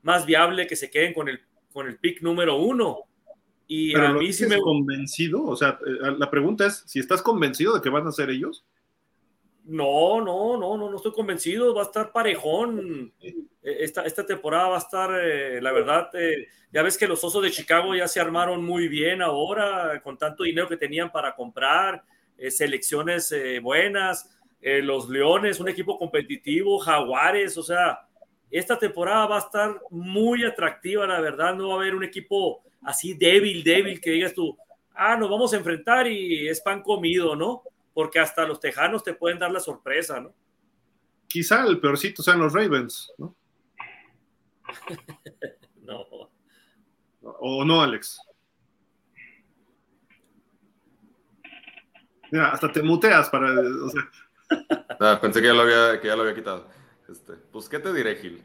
[0.03, 1.41] más viable que se queden con el,
[1.73, 3.01] con el pick número uno.
[3.67, 4.59] Y a mí sí me...
[4.59, 5.45] convencido?
[5.45, 5.79] O sea,
[6.19, 8.65] la pregunta es, si estás convencido de que van a ser ellos.
[9.65, 11.75] No, no, no, no, no estoy convencido.
[11.75, 13.13] Va a estar parejón.
[13.63, 16.11] Esta, esta temporada va a estar, la verdad,
[16.73, 20.43] ya ves que los Osos de Chicago ya se armaron muy bien ahora, con tanto
[20.45, 22.03] dinero que tenían para comprar,
[22.39, 28.01] eh, selecciones eh, buenas, eh, los Leones, un equipo competitivo, Jaguares, o sea,
[28.51, 32.63] esta temporada va a estar muy atractiva, la verdad, no va a haber un equipo
[32.83, 34.57] así débil, débil, que digas tú,
[34.95, 37.63] ah, nos vamos a enfrentar y es pan comido, ¿no?
[37.95, 40.35] Porque hasta los Tejanos te pueden dar la sorpresa, ¿no?
[41.29, 43.35] Quizá el peorcito sean los Ravens, ¿no?
[45.83, 46.07] no.
[47.23, 48.19] ¿O no, Alex?
[52.31, 53.49] Mira, hasta te muteas para.
[55.01, 56.69] Ah, pensé que ya lo había, que ya lo había quitado.
[57.09, 58.43] Este, pues, ¿qué te diré, Gil?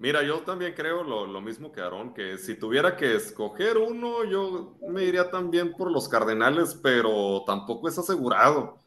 [0.00, 4.24] Mira, yo también creo lo, lo, mismo que Aarón, que si tuviera que escoger uno,
[4.24, 8.78] yo me iría también por los Cardenales, pero tampoco es asegurado.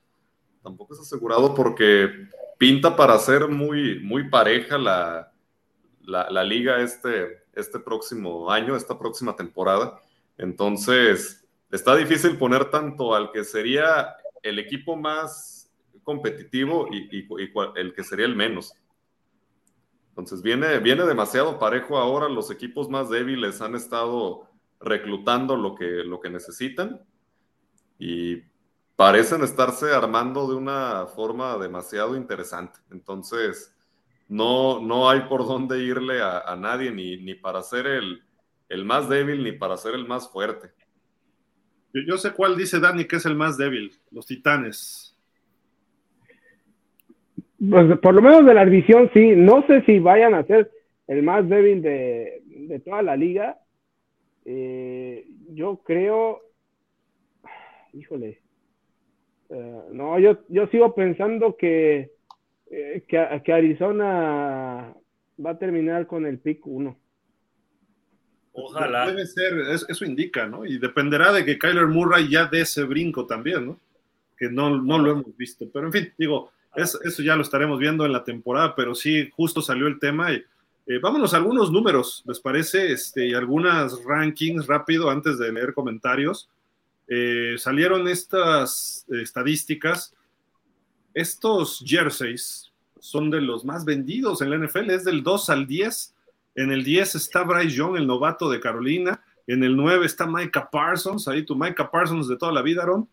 [0.64, 2.10] Tampoco es asegurado porque
[2.58, 5.32] pinta para ser muy, muy pareja la,
[6.02, 10.02] la, liga este, este próximo año, esta próxima temporada.
[10.40, 17.28] Entonces, está difícil poner tanto al que sería el equipo más competitivo y,
[17.76, 18.74] el que sería el menos.
[20.14, 22.30] Entonces, viene, viene demasiado parejo ahora.
[22.30, 24.48] Los equipos más débiles han estado
[24.80, 27.02] reclutando lo que, lo que necesitan
[27.98, 28.44] y
[28.96, 32.80] parecen estarse armando de una forma demasiado interesante.
[32.92, 33.74] Entonces,
[34.28, 39.52] no, no hay por dónde irle a, nadie, ni, para ser el, más débil, ni
[39.52, 40.72] para ser el más fuerte.
[42.08, 45.03] Yo, sé cuál dice Dani que es el más débil, los titanes.
[47.70, 50.72] Pues por lo menos de la división sí, no sé si vayan a ser
[51.08, 53.58] el más débil de, toda la liga.
[54.46, 56.42] Eh, yo creo,
[57.94, 58.42] híjole,
[59.50, 62.12] eh, no, yo, yo sigo pensando que
[62.76, 64.96] eh, que, Arizona
[65.46, 66.98] va a terminar con el pick 1.
[68.54, 69.06] Ojalá.
[69.06, 69.54] Debe ser,
[69.88, 70.66] eso indica, ¿no?
[70.66, 73.80] Y dependerá de que Kyler Murray ya dé ese brinco también, ¿no?
[74.36, 75.70] Que no, no lo hemos visto.
[75.72, 79.62] Pero en fin, digo, eso ya lo estaremos viendo en la temporada, pero sí, justo
[79.62, 80.32] salió el tema.
[80.32, 80.44] Y,
[80.88, 82.92] eh, vámonos a algunos números, ¿les parece?
[82.92, 86.50] Este, y algunas rankings rápido antes de leer comentarios.
[87.08, 90.16] Eh, salieron estas estadísticas
[91.14, 96.16] estos jerseys son de los más vendidos en la NFL, es del 2 al 10.
[96.56, 99.24] En el 10 está Bryce Young, el novato de Carolina.
[99.46, 103.08] En el 9 está Micah Parsons, ahí tu Micah Parsons de toda la vida, Aaron.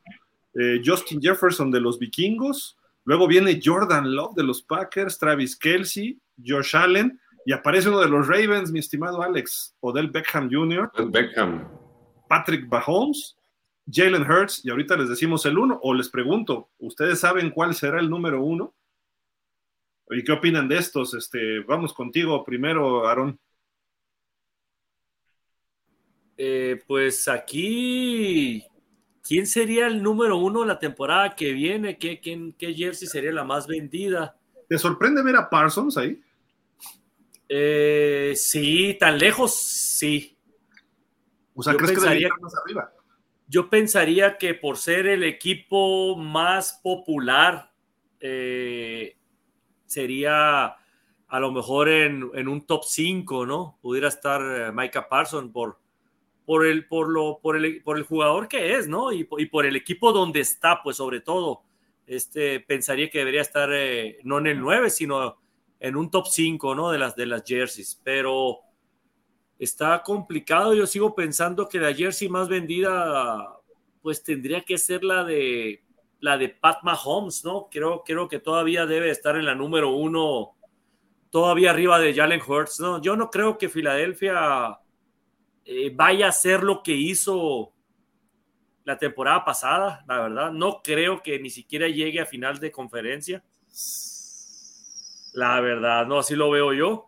[0.55, 2.79] Eh, Justin Jefferson de los vikingos.
[3.05, 7.21] Luego viene Jordan Love de los Packers, Travis Kelsey, Josh Allen.
[7.47, 10.91] Y aparece uno de los Ravens, mi estimado Alex, Odell Beckham Jr.
[11.11, 11.69] Beckham.
[12.29, 13.37] Patrick Mahomes,
[13.91, 17.99] Jalen Hurts, y ahorita les decimos el uno, o les pregunto, ¿ustedes saben cuál será
[17.99, 18.75] el número uno?
[20.11, 21.15] ¿Y qué opinan de estos?
[21.15, 23.39] Este, vamos contigo primero, Aaron.
[26.37, 28.65] Eh, pues aquí,
[29.23, 31.99] ¿quién sería el número uno la temporada que viene?
[31.99, 34.37] ¿Qué, qué jersey sería la más vendida?
[34.69, 36.21] ¿Te sorprende ver a Parsons ahí?
[37.49, 40.39] Eh, sí, tan lejos, sí.
[41.55, 42.93] O sea, ¿crees que debería más arriba?
[43.49, 47.73] Yo pensaría que por ser el equipo más popular,
[48.21, 49.17] eh,
[49.87, 50.77] sería
[51.27, 53.79] a lo mejor en, en un top 5, ¿no?
[53.83, 55.81] Pudiera estar eh, Micah Parsons por,
[56.51, 59.13] por, el, por, lo, por, el, por el jugador que es, ¿no?
[59.13, 61.63] Y, y, por el equipo donde está, pues sobre todo.
[62.09, 65.39] Este, pensaría que debería estar eh, no en el 9, sino
[65.79, 66.91] en un top 5, ¿no?
[66.91, 68.01] De las, de las jerseys.
[68.03, 68.59] Pero
[69.61, 70.75] está complicado.
[70.75, 73.61] Yo sigo pensando que la jersey más vendida,
[74.03, 75.85] pues tendría que ser la de
[76.19, 77.69] la de Pat Mahomes, ¿no?
[77.71, 80.57] Creo, creo que todavía debe estar en la número uno,
[81.31, 83.01] todavía arriba de Jalen Hurts, ¿no?
[83.01, 84.81] Yo no creo que Filadelfia
[85.73, 87.73] eh, vaya a hacer lo que hizo
[88.83, 90.51] la temporada pasada, la verdad.
[90.51, 93.45] No creo que ni siquiera llegue a final de conferencia.
[95.33, 97.07] La verdad, no, así lo veo yo.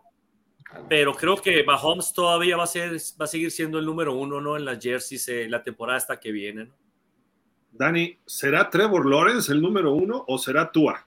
[0.87, 4.39] Pero creo que Mahomes todavía va a, ser, va a seguir siendo el número uno,
[4.39, 4.55] ¿no?
[4.55, 6.73] En las jerseys eh, la temporada hasta que viene, ¿no?
[7.69, 11.05] Dani, ¿será Trevor Lawrence el número uno o será Tua?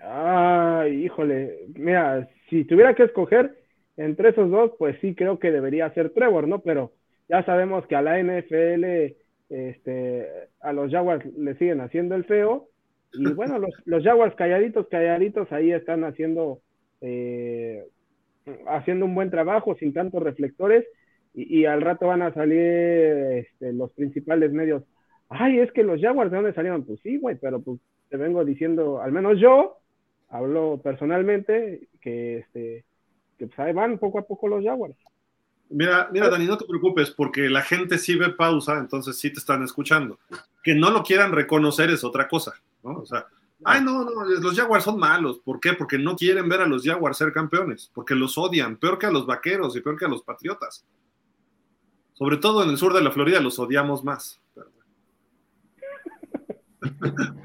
[0.00, 3.63] Ay, híjole, mira, si tuviera que escoger
[3.96, 6.60] entre esos dos, pues sí creo que debería ser Trevor, ¿no?
[6.60, 6.92] Pero
[7.28, 9.14] ya sabemos que a la NFL,
[9.50, 10.28] este,
[10.60, 12.68] a los Jaguars le siguen haciendo el feo.
[13.12, 16.60] Y bueno, los, los Jaguars calladitos, calladitos, ahí están haciendo,
[17.00, 17.84] eh,
[18.68, 20.84] haciendo un buen trabajo sin tantos reflectores.
[21.32, 24.84] Y, y al rato van a salir este, los principales medios
[25.28, 28.44] ay, es que los Jaguars de dónde salieron, pues sí, güey, pero pues te vengo
[28.44, 29.78] diciendo, al menos yo,
[30.28, 32.84] hablo personalmente, que este,
[33.38, 34.96] que pues van poco a poco los Jaguars.
[35.70, 39.38] Mira, mira, Dani, no te preocupes, porque la gente sí ve pausa, entonces sí te
[39.38, 40.18] están escuchando.
[40.62, 42.98] Que no lo quieran reconocer es otra cosa, ¿no?
[42.98, 43.26] O sea,
[43.64, 45.40] ay, no, no, los Jaguars son malos.
[45.40, 45.72] ¿Por qué?
[45.72, 49.10] Porque no quieren ver a los Jaguars ser campeones, porque los odian, peor que a
[49.10, 50.84] los vaqueros y peor que a los patriotas.
[52.12, 54.40] Sobre todo en el sur de la Florida los odiamos más.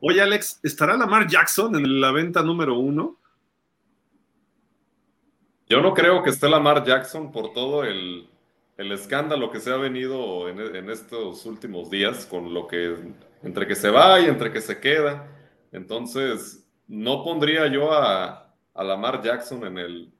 [0.00, 3.18] Oye, Alex, ¿estará Lamar Jackson en la venta número uno?
[5.72, 8.28] Yo no creo que esté Lamar Jackson por todo el,
[8.76, 12.94] escándalo que se ha venido en, estos últimos días, con lo que
[13.42, 15.26] entre que se va y entre que se queda.
[15.72, 20.12] Entonces, no pondría yo a, a Lamar Jackson en el,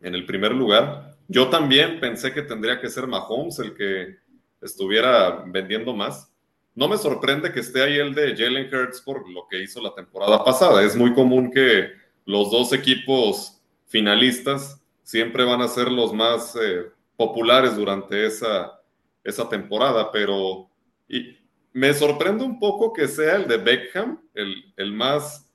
[0.00, 1.16] en el primer lugar.
[1.28, 4.16] Yo también pensé que tendría que ser Mahomes el que
[4.60, 6.28] estuviera vendiendo más
[6.74, 9.94] no me sorprende que esté ahí el de Jalen Hurts por lo que hizo la
[9.94, 10.82] temporada pasada.
[10.82, 11.90] Es muy común que
[12.24, 13.61] los dos equipos
[13.92, 16.86] finalistas siempre van a ser los más eh,
[17.16, 18.80] populares durante esa,
[19.22, 20.70] esa temporada, pero
[21.08, 21.36] y
[21.74, 25.46] me sorprende un poco que sea el de Beckham el, el, más,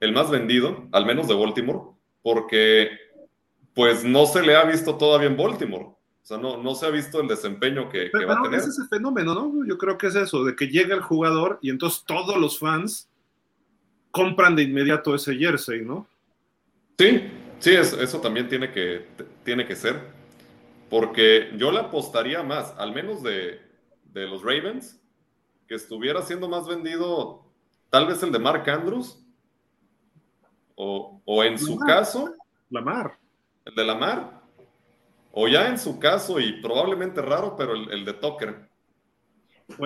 [0.00, 2.90] el más vendido, al menos de Baltimore, porque
[3.74, 5.84] pues no se le ha visto todavía en Baltimore.
[5.84, 8.58] O sea, no, no se ha visto el desempeño que, va a tener.
[8.58, 9.66] Es ese fenómeno, ¿no?
[9.66, 13.08] Yo creo que es eso, de que llega el jugador y entonces todos los fans
[14.10, 16.08] compran de inmediato ese jersey, ¿no?
[16.98, 17.22] Sí,
[17.58, 19.06] sí, eso, también tiene que,
[19.44, 20.00] tiene que ser.
[20.90, 23.60] Porque yo le apostaría más, al menos de,
[24.12, 25.00] los Ravens,
[25.66, 27.44] que estuviera siendo más vendido
[27.90, 29.20] tal vez el de Mark Andrews,
[30.74, 32.34] o, o en su caso...
[32.70, 33.18] Lamar.
[33.64, 34.44] El de Lamar
[35.36, 38.68] o ya en su caso, y probablemente raro, pero el, de Tucker.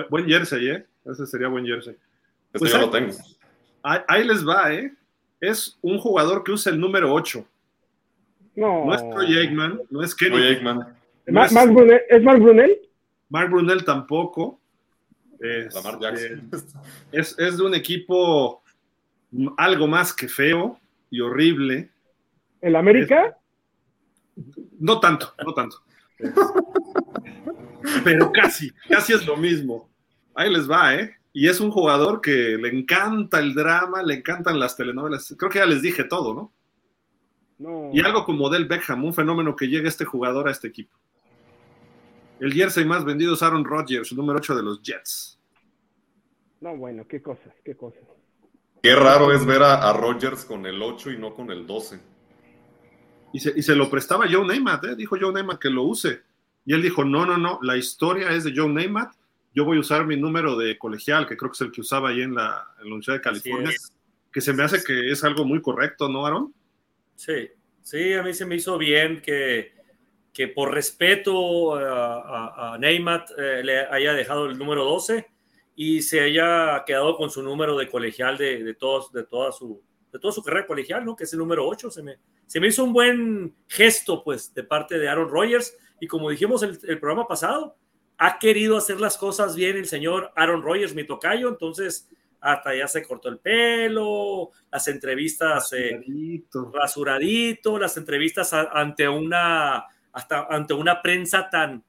[0.09, 0.85] Buen, jersey, ¿eh?
[1.05, 1.95] Ese sería buen jersey.
[2.53, 3.13] Este pues yo lo tengo.
[3.81, 4.93] Ahí, les va, ¿eh?
[5.39, 7.43] Es un jugador que usa el número 8.
[8.59, 8.85] No.
[8.85, 10.31] No es Troy Aikman, no es Kenny.
[10.31, 10.97] Troy Aikman.
[11.25, 12.01] ¿Es Mark Brunel?
[12.09, 12.81] ¿Es Mark Brunel?
[13.29, 14.59] Mark Brunel tampoco.
[15.39, 16.49] Es, Jackson.
[17.13, 18.61] Es, es de un equipo
[19.55, 20.77] algo más que feo
[21.09, 21.89] y horrible.
[22.59, 23.37] ¿El América?
[24.77, 25.77] No tanto, no tanto.
[28.03, 29.89] Pero casi, casi es lo mismo.
[30.35, 31.15] Ahí les va, ¿eh?
[31.31, 35.33] Y es un jugador que le encanta el drama, le encantan las telenovelas.
[35.37, 36.51] Creo que ya les dije todo, ¿no?
[37.59, 37.91] No.
[37.93, 40.97] Y algo como Del Beckham, un fenómeno que llega este jugador a este equipo.
[42.39, 45.37] El jersey más vendido es Aaron Rodgers, número 8 de los Jets.
[46.61, 48.03] No, bueno, qué cosas, qué cosas.
[48.81, 51.99] Qué raro es ver a, a Rodgers con el 8 y no con el 12.
[53.31, 54.95] Y se, lo prestaba Joe Namath, ¿eh?
[54.95, 56.23] dijo Joe Namath que lo use.
[56.65, 59.13] Y él dijo, no, no, no, la historia es de Joe Namath,
[59.53, 62.09] yo voy a usar mi número de colegial, que creo que es el que usaba
[62.09, 63.71] ahí en la, Universidad de California,
[64.31, 66.53] que se me hace que es algo muy correcto, ¿no, Aaron?
[67.19, 67.49] Sí,
[67.81, 69.73] sí, a mí se me hizo bien que,
[70.31, 75.27] que por respeto a, a, Neymat eh, le haya dejado el número 12
[75.75, 79.83] y se haya quedado con su número de colegial de, de, todos, de, toda, su,
[80.13, 81.13] de toda su carrera colegial, ¿no?
[81.13, 84.63] que es el número 8, se me, se me hizo un buen gesto, pues, de
[84.63, 85.75] parte de Aaron Rodgers.
[85.99, 87.75] Y como dijimos el, el programa pasado,
[88.17, 91.49] ha querido hacer las cosas bien el señor Aaron Rodgers, mi tocayo.
[91.49, 92.07] Entonces,
[92.41, 95.99] hasta ya se cortó el pelo, las entrevistas eh,
[96.73, 97.77] rasuradito.
[97.77, 101.83] las entrevistas ante una hasta ante una prensa tan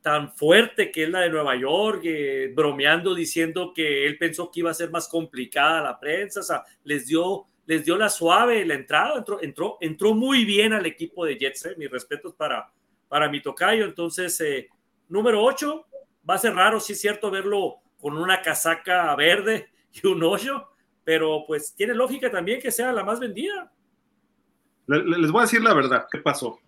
[0.00, 4.60] tan fuerte que es la de Nueva York, eh, bromeando diciendo que él pensó que
[4.60, 8.64] iba a ser más complicada la prensa, o sea, les dio les dio la suave
[8.64, 12.70] la entrada, entró entró entró muy bien al equipo de Jets, eh, mis respetos para
[13.08, 14.42] para mi tocayo, entonces
[15.08, 15.84] número 8
[16.28, 20.68] va a ser raro, sí es cierto verlo con una casaca verde y un hoyo,
[21.04, 23.72] pero pues tiene lógica también que sea la más vendida.
[24.86, 26.58] Les voy a decir la verdad, ¿qué pasó?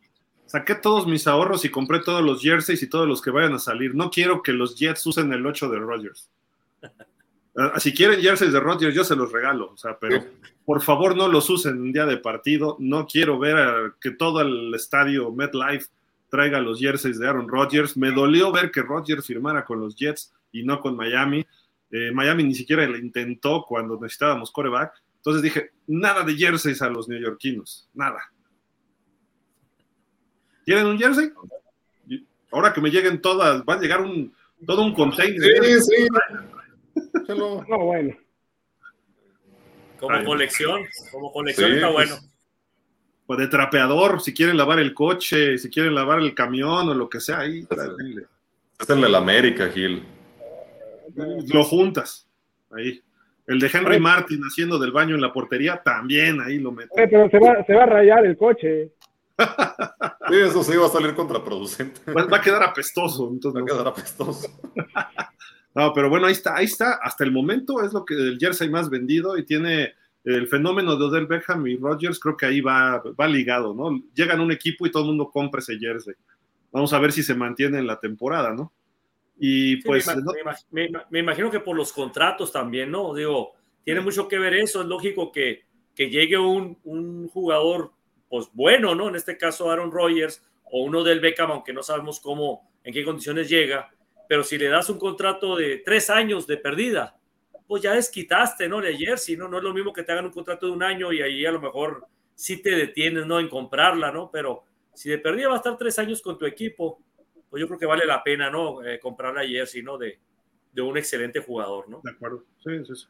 [0.46, 3.58] Saqué todos mis ahorros y compré todos los jerseys y todos los que vayan a
[3.58, 3.94] salir.
[3.94, 6.28] No quiero que los Jets usen el 8 de Rodgers.
[7.54, 9.72] Ah, si quieren jerseys de Rodgers, yo se los regalo.
[9.74, 10.24] O sea, pero
[10.64, 12.76] por favor no los usen en día de partido.
[12.78, 15.88] No quiero ver que todo el estadio MetLife
[16.30, 17.94] traiga los jerseys de Aaron Rodgers.
[17.94, 21.46] Me dolió ver que Rodgers firmara con los Jets y no con Miami.
[21.92, 24.94] Eh, Miami ni siquiera lo intentó cuando necesitábamos coreback.
[25.16, 28.32] Entonces dije, nada de jerseys a los neoyorquinos, nada.
[30.64, 31.30] ¿Quieren un jersey?
[32.50, 34.34] Ahora que me lleguen todas, va a llegar un,
[34.66, 35.40] todo un container.
[35.62, 36.08] Sí, sí.
[37.28, 38.16] no, bueno.
[39.98, 40.82] Como colección,
[41.12, 42.16] como colección está bueno.
[43.26, 47.08] Pues de trapeador, si quieren lavar el coche, si quieren lavar el camión o lo
[47.08, 47.66] que sea, ahí.
[48.88, 50.02] De la América, Gil.
[51.14, 52.28] Lo juntas,
[52.70, 53.00] ahí.
[53.46, 56.92] El de Henry Martin haciendo del baño en la portería, también ahí lo meto.
[56.94, 58.92] Pero se va, se va a rayar el coche.
[60.28, 62.00] Sí, eso sí va a salir contraproducente.
[62.12, 63.28] Va, a quedar apestoso.
[63.30, 64.48] Entonces va a quedar apestoso.
[65.74, 66.98] No, pero bueno, ahí está, ahí está.
[67.02, 71.04] Hasta el momento es lo que el jersey más vendido y tiene el fenómeno de
[71.06, 74.02] Odell Beckham y Rodgers, creo que ahí va, va ligado, ¿no?
[74.14, 76.14] Llegan un equipo y todo el mundo compra ese jersey.
[76.70, 78.70] Vamos a ver si se mantiene en la temporada, ¿no?
[79.44, 80.06] Y pues.
[80.70, 83.12] me, imagino que por los contratos también, ¿no?
[83.12, 84.82] Digo, tiene mucho que ver eso.
[84.82, 85.64] Es lógico que,
[85.96, 87.90] que llegue un, un, jugador,
[88.28, 89.08] pues bueno, ¿no?
[89.08, 93.04] En este caso, Aaron Rodgers o uno del Beckham, aunque no sabemos cómo, en qué
[93.04, 93.90] condiciones llega.
[94.28, 97.16] Pero si le das un contrato de tres años de perdida,
[97.66, 98.80] pues ya desquitaste, ¿no?
[98.80, 99.48] De jersey, ¿no?
[99.48, 101.50] No es lo mismo que te hagan un contrato de un año y ahí a
[101.50, 102.06] lo mejor
[102.36, 103.40] sí te detienes, ¿no?
[103.40, 104.30] En comprarla, ¿no?
[104.30, 104.62] Pero
[104.94, 107.00] si de perdida va a estar tres años con tu equipo,
[107.52, 108.82] pues yo creo que vale la pena, ¿no?
[108.82, 109.98] Eh, comprar la jersey, ¿no?
[109.98, 110.18] De,
[110.72, 112.00] de, un excelente jugador, ¿no?
[112.02, 113.06] De acuerdo, sí, sí, sí.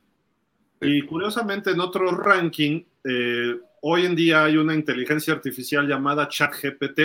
[0.81, 7.01] Y curiosamente, en otro ranking, eh, hoy en día hay una inteligencia artificial llamada ChatGPT.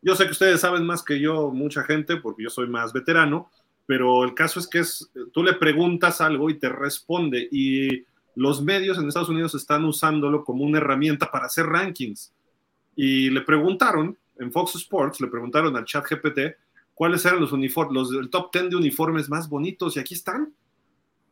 [0.00, 3.50] Yo sé que ustedes saben más que yo, mucha gente, porque yo soy más veterano,
[3.84, 7.48] pero el caso es que es, tú le preguntas algo y te responde.
[7.50, 8.04] Y
[8.36, 12.32] los medios en Estados Unidos están usándolo como una herramienta para hacer rankings.
[12.94, 16.38] Y le preguntaron, en Fox Sports, le preguntaron al ChatGPT
[16.96, 20.54] cuáles eran los uniformes, los top 10 de uniformes más bonitos, y aquí están.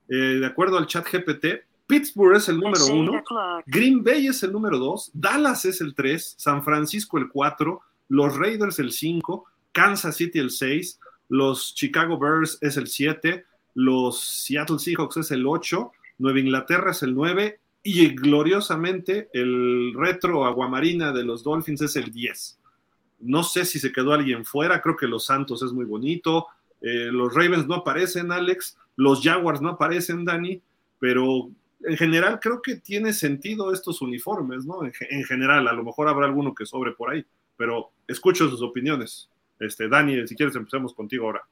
[0.09, 3.23] Eh, de acuerdo al chat GPT, Pittsburgh es el número uno,
[3.65, 8.37] Green Bay es el número dos, Dallas es el tres, San Francisco el cuatro, los
[8.37, 11.01] Raiders el cinco, Kansas City el seis,
[11.31, 17.03] los Chicago Bears es el siete, los Seattle Seahawks es el ocho, Nueva Inglaterra es
[17.03, 22.59] el nueve, y gloriosamente el retro aguamarina de los Dolphins es el 10.
[23.25, 26.47] No sé si se quedó alguien fuera, creo que los Santos es muy bonito,
[26.81, 30.61] eh, los Ravens no aparecen, Alex, los Jaguars no aparecen, Dani,
[30.99, 31.51] pero
[31.83, 34.85] en general creo que tiene sentido estos uniformes, ¿no?
[34.85, 37.25] En, general, a lo mejor habrá alguno que sobre por ahí,
[37.57, 39.31] pero escucho sus opiniones.
[39.59, 41.43] Este, Dani, si quieres empecemos contigo ahora.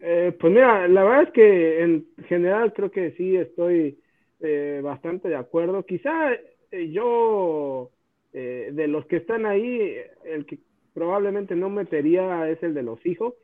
[0.00, 3.98] Eh, pues mira, la verdad es que en general creo que sí estoy
[4.40, 5.84] eh, bastante de acuerdo.
[5.84, 6.30] Quizá
[6.72, 7.90] yo
[8.32, 9.94] eh, de los que están ahí,
[10.24, 10.58] el que
[10.94, 13.34] probablemente no metería es el de los hijos.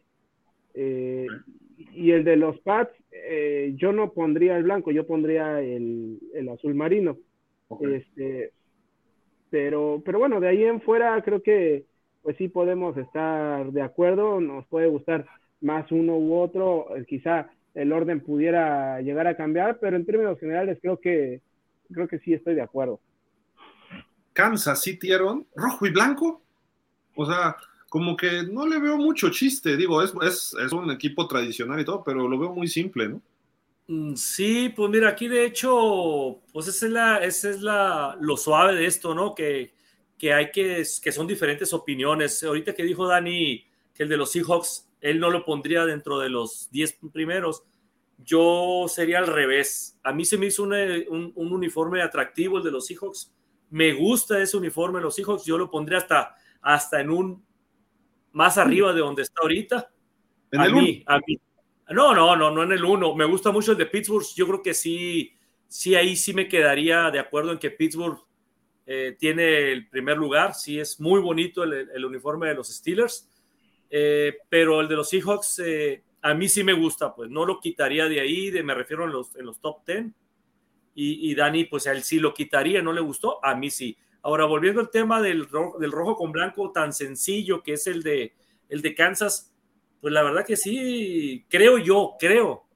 [0.75, 1.27] Eh,
[1.93, 6.19] y el de los Pats, eh, yo no pondría el blanco, yo pondría el,
[6.53, 7.19] azul marino.
[7.81, 8.53] Este,
[9.51, 11.85] pero, pero bueno, de ahí en fuera creo que
[12.23, 15.27] pues sí podemos estar de acuerdo, nos puede gustar
[15.61, 20.79] más uno u otro, quizá el orden pudiera llegar a cambiar, pero en términos generales
[20.81, 21.41] creo que
[21.93, 23.01] creo que sí estoy de acuerdo.
[24.39, 26.41] Kansas City, Aaron, rojo y blanco.
[27.17, 27.57] O sea,
[27.89, 29.77] como que no le veo mucho chiste.
[29.77, 33.23] Digo, es, es, un equipo tradicional y todo, pero lo veo muy simple, ¿no?
[33.89, 38.37] Mm, sí, pues mira, aquí de hecho, pues esa es, la, esa es la, lo
[38.37, 39.35] suave de esto, ¿no?
[39.35, 39.73] Que,
[40.17, 42.41] que hay que, que son diferentes opiniones.
[42.45, 46.29] Ahorita que dijo Dani que el de los Seahawks, él no lo pondría dentro de
[46.29, 47.65] los 10 primeros,
[48.19, 49.99] yo sería al revés.
[50.05, 53.33] A mí se me hizo un, un uniforme atractivo el de los Seahawks,
[53.71, 57.45] me gusta ese uniforme los Seahawks, yo lo pondría hasta, hasta en un
[58.33, 59.91] más arriba de donde está ahorita.
[60.53, 61.05] a, mí,
[61.91, 63.15] No, no, no, no en el uno.
[63.15, 64.27] Me gusta mucho el de Pittsburgh.
[64.35, 65.37] Yo creo que sí,
[65.67, 68.19] sí, ahí sí me quedaría de acuerdo en que Pittsburgh
[68.87, 70.55] eh, tiene el primer lugar.
[70.55, 73.29] Sí, es muy bonito el, uniforme de los Steelers.
[73.91, 77.59] Eh, pero el de los Seahawks, eh, a mí sí me gusta, pues no lo
[77.59, 80.07] quitaría de ahí, de, me refiero en los, en los top 10.
[81.01, 83.97] Y, y, Dani, pues a él sí lo quitaría, no le gustó, a mí sí.
[84.21, 85.47] Ahora, volviendo al tema del,
[85.79, 88.35] del rojo con blanco tan sencillo que es el de,
[88.69, 89.55] el de Kansas,
[90.01, 92.67] pues la verdad que sí, creo yo, creo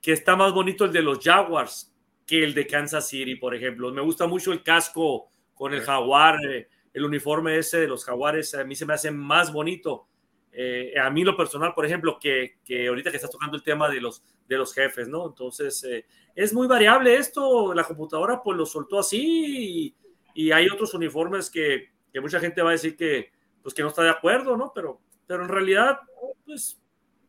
[0.00, 1.92] que está más bonito el de los Jaguars
[2.24, 3.90] que el de Kansas City, por ejemplo.
[3.90, 8.54] Me gusta mucho el casco con el jaguar, eh, el uniforme ese de los jaguares,
[8.54, 10.06] a mí se me hace más bonito.
[10.54, 13.88] Eh, a mí lo personal, por ejemplo, que, que, ahorita que estás tocando el tema
[13.88, 15.26] de los, de los jefes, ¿no?
[15.26, 16.04] Entonces, eh,
[16.34, 19.94] es muy variable esto, la computadora pues lo soltó así
[20.34, 23.30] y, hay otros uniformes que, que, mucha gente va a decir que,
[23.62, 24.72] pues, que no está de acuerdo, ¿no?
[24.74, 26.00] Pero, pero en realidad,
[26.44, 26.80] pues,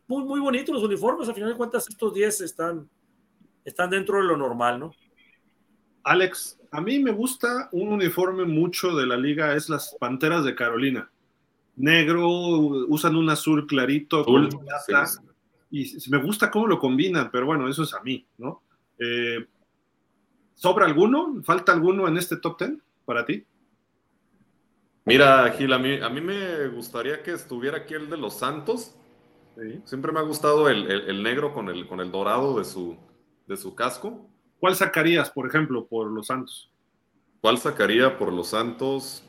[0.08, 2.90] muy, muy bonitos los uniformes, al final de cuentas estos 10 están,
[3.64, 4.92] están dentro de lo normal, ¿no?
[6.04, 10.56] Alex, a mí me gusta un uniforme mucho de la liga, es las Panteras de
[10.56, 11.13] Carolina.
[11.76, 15.06] Negro, usan un azul clarito con plata,
[15.72, 18.62] y me gusta cómo lo combinan, pero bueno, eso es a mí, ¿no?
[19.00, 19.46] Eh,
[20.54, 21.42] ¿Sobra alguno?
[21.44, 22.74] ¿Falta alguno en este top 10
[23.06, 23.44] para ti?
[25.06, 28.96] Mira, Gil, a mí, a mí me gustaría que estuviera aquí el de los Santos.
[29.84, 32.96] Siempre me ha gustado el, el, negro con el, con el dorado de su,
[33.46, 34.28] de su casco.
[34.60, 36.72] ¿Cuál sacarías, por ejemplo, por los Santos?
[37.42, 39.24] ¿Cuál sacaría por los Santos?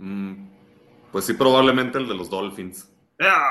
[0.00, 0.48] Mm,
[1.12, 2.90] pues sí, probablemente el de los Dolphins.
[3.20, 3.50] Ah,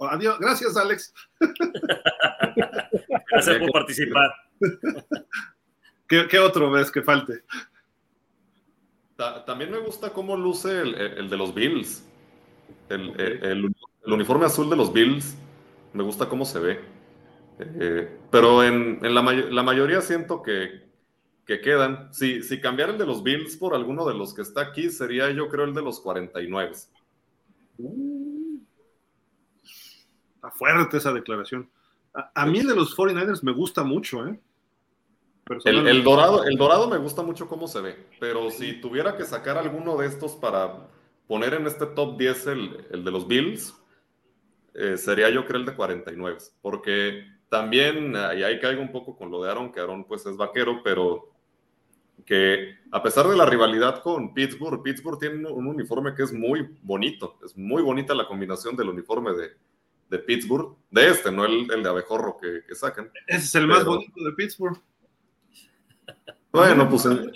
[0.00, 1.12] Adiós, gracias, Alex.
[3.30, 4.30] gracias por participar.
[6.06, 7.42] ¿Qué, otro ves que falte?
[9.44, 12.04] También me gusta cómo luce el, de los Bills.
[12.88, 13.74] El,
[14.06, 15.36] uniforme azul de los Bills,
[15.92, 16.80] me gusta cómo se ve.
[17.58, 20.87] Eh, pero en, la, mayoría siento que,
[21.62, 22.12] quedan.
[22.12, 25.30] Si, si cambiara el de los Bills por alguno de los que está aquí, sería
[25.30, 26.72] yo creo el de los 49.
[27.78, 28.58] Uh,
[30.34, 31.70] está fuerte esa declaración.
[32.34, 34.38] A, mí el de los 49ers me gusta mucho, ¿eh?
[35.64, 39.56] El, dorado, el dorado me gusta mucho cómo se ve, pero si tuviera que sacar
[39.56, 40.88] alguno de estos para
[41.26, 43.74] poner en este top 10 el, el de los Bills,
[44.74, 49.30] eh, sería yo creo el de 49, porque también, y ahí caigo un poco con
[49.30, 51.30] lo de Aaron, que Aaron pues es vaquero, pero
[52.24, 56.76] que a pesar de la rivalidad con Pittsburgh, Pittsburgh tiene un uniforme que es muy
[56.82, 59.52] bonito, es muy bonita la combinación del uniforme de,
[60.10, 63.10] de Pittsburgh, de este, no el, el de abejorro que, que, sacan.
[63.26, 64.80] Ese es el más bonito de Pittsburgh.
[66.52, 67.30] Bueno, pues en,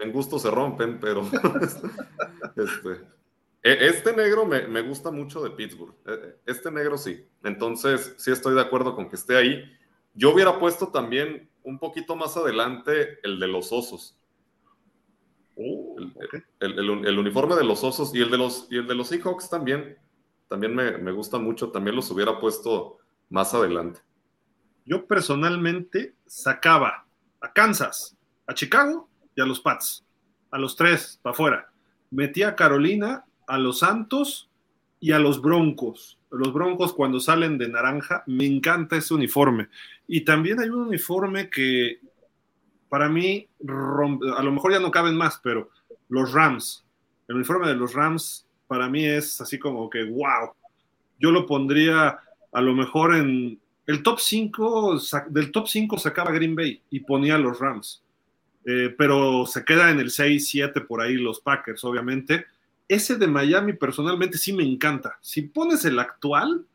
[0.00, 1.22] en gusto se rompen, pero
[2.56, 2.90] este,
[3.62, 5.94] e, este negro me, me, gusta mucho de Pittsburgh.
[6.06, 7.24] E, e, este negro sí.
[7.44, 9.64] Entonces, sí estoy de acuerdo con que esté ahí.
[10.14, 14.16] Yo hubiera puesto también un poquito más adelante el de los osos.
[15.56, 19.08] Oh, el, el, uniforme de los osos y el de los, y el de los
[19.08, 19.98] Seahawks también.
[20.48, 21.70] También me, me gusta mucho.
[21.70, 24.00] También los hubiera puesto más adelante.
[24.86, 27.06] Yo personalmente sacaba
[27.40, 28.16] a Kansas,
[28.46, 30.04] a Chicago y a los Pats.
[30.50, 31.72] A los tres, para afuera.
[32.10, 34.48] Metía a Carolina a los Santos
[35.00, 36.19] y a los Broncos.
[36.30, 39.68] Los Broncos cuando salen de naranja, me encanta ese uniforme.
[40.06, 42.00] Y también hay un uniforme que
[42.88, 45.70] para mí, a lo mejor ya no caben más, pero
[46.08, 46.84] los Rams,
[47.28, 50.52] el uniforme de los Rams para mí es así como que, wow,
[51.18, 52.18] yo lo pondría
[52.52, 57.38] a lo mejor en el top 5, del top 5 sacaba Green Bay y ponía
[57.38, 58.02] los Rams.
[58.64, 62.46] Eh, pero se queda en el 6, 7 por ahí los Packers, obviamente
[62.90, 65.16] ese de Miami personalmente sí me encanta.
[65.20, 66.66] Si pones el actual,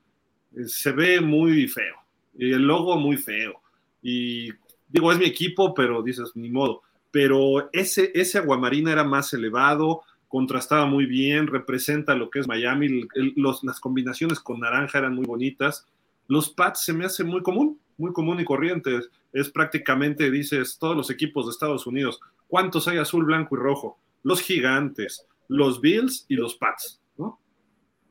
[0.56, 1.96] eh, se ve muy feo.
[2.38, 3.62] Y el logo muy feo.
[4.02, 4.50] Y
[4.88, 6.84] digo, es mi equipo, pero dices, ni modo.
[7.12, 13.08] Pero ese, ese aguamarina era más elevado, contrastaba muy bien, representa lo que es Miami.
[13.36, 15.86] las combinaciones con naranja eran muy bonitas.
[16.30, 19.02] Los Pats se me hace muy común, muy común y corriente.
[19.34, 22.22] Es prácticamente, dices, todos los equipos de Estados Unidos.
[22.48, 23.98] ¿Cuántos hay azul, blanco y rojo?
[24.24, 27.40] Los gigantes, los Bills y los Pats, ¿no?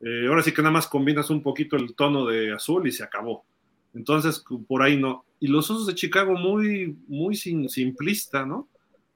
[0.01, 3.03] Eh, ahora sí que nada más combinas un poquito el tono de azul y se
[3.03, 3.45] acabó.
[3.93, 5.25] Entonces, por ahí no.
[5.39, 8.67] Y los Osos de Chicago muy, muy simplista, ¿no?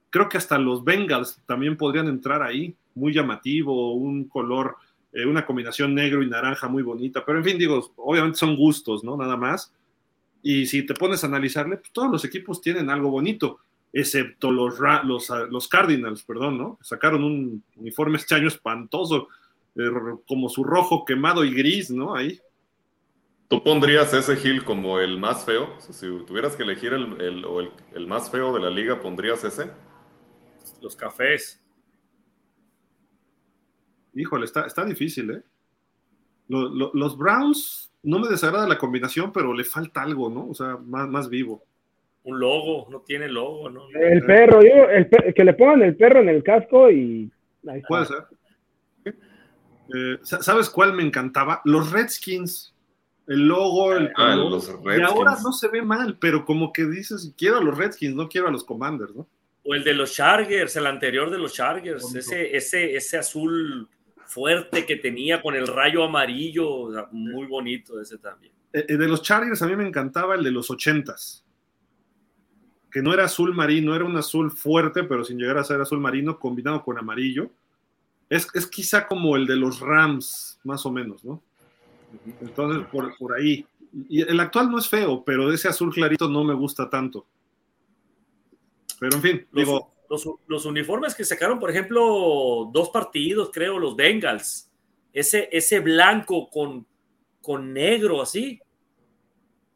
[0.08, 4.76] Creo que hasta los Bengals también podrían entrar ahí, muy llamativo, un color,
[5.12, 7.24] eh, una combinación negro y naranja muy bonita.
[7.24, 9.16] Pero en fin, digo, obviamente son gustos, ¿no?
[9.16, 9.72] Nada más.
[10.42, 13.60] Y si te pones a analizarle, pues todos los equipos tienen algo bonito
[13.92, 16.78] excepto los, los, ah, los Cardinals, perdón, ¿no?
[16.82, 19.28] Sacaron un uniforme este año espantoso,
[19.76, 19.90] eh,
[20.26, 22.14] como su rojo quemado y gris, ¿no?
[22.14, 22.40] Ahí,
[23.50, 25.74] ¿Tú pondrías ese Gil como el más feo?
[25.80, 27.44] si tuvieras que elegir el, el,
[27.94, 29.72] el, más feo de la liga, ¿pondrías ese?
[30.80, 31.60] Los cafés.
[34.14, 35.42] Híjole, está, está difícil, ¿eh?
[36.46, 40.48] los Browns, no me desagrada la combinación, pero le falta algo, ¿no?
[40.48, 41.64] O sea, más, más vivo.
[42.22, 43.88] Un logo, no tiene logo, ¿no?
[43.90, 47.30] El perro, yo, el que le pongan el perro en el casco y...
[47.88, 48.24] Puede ser.
[49.94, 51.60] Eh, ¿Sabes cuál me encantaba?
[51.64, 52.74] Los Redskins.
[53.26, 57.32] El logo, el ah, los Y ahora no se ve mal, pero como que dices,
[57.38, 59.28] quiero a los Redskins, no quiero a los Commanders, ¿no?
[59.64, 63.88] O el de los Chargers, el anterior de los Chargers, ese, ese, ese azul
[64.30, 68.52] fuerte que tenía con el rayo amarillo, muy bonito ese también.
[68.72, 71.44] Eh, eh, de los Chargers a mí me encantaba el de los ochentas,
[72.90, 76.00] que no era azul marino, era un azul fuerte, pero sin llegar a ser azul
[76.00, 77.50] marino, combinado con amarillo.
[78.28, 81.42] Es, es quizá como el de los Rams, más o menos, ¿no?
[82.40, 83.66] Entonces, por, por ahí.
[84.08, 87.26] Y el actual no es feo, pero ese azul clarito no me gusta tanto.
[88.98, 89.90] Pero en fin, digo,
[90.46, 94.68] los, uniformes que sacaron, por ejemplo, dos partidos, creo, los Bengals.
[95.12, 96.86] Ese, ese blanco con,
[97.40, 98.60] con negro así.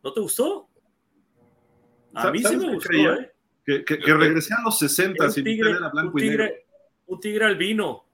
[0.03, 0.69] ¿No te gustó?
[2.15, 3.31] A mí sí me gustó, ¿eh?
[3.65, 6.63] Que, que, regresé a los 60 sin tigre, era blanco un tigre, y negro.
[7.07, 8.05] Un tigre albino.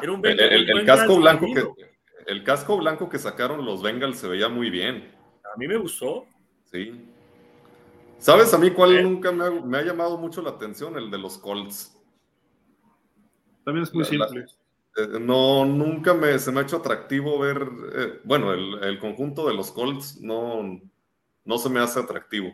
[0.00, 1.90] Era un el, casco blanco que,
[2.26, 5.10] el casco blanco que sacaron los Bengals se veía muy bien.
[5.52, 6.26] A mí me gustó.
[6.70, 7.04] Sí.
[8.18, 10.96] ¿Sabes a mí cuál nunca me ha, llamado mucho la atención?
[10.96, 11.96] El de los Colts.
[13.64, 14.46] También es muy simple.
[14.96, 19.54] Eh, no, nunca me, se me ha hecho atractivo ver, eh, bueno, el, conjunto de
[19.54, 20.80] los Colts no,
[21.44, 22.52] no se me hace atractivo.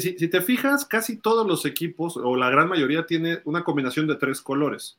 [0.00, 4.16] Si te fijas, casi todos los equipos, o la gran mayoría, tiene una combinación de
[4.16, 4.98] tres colores.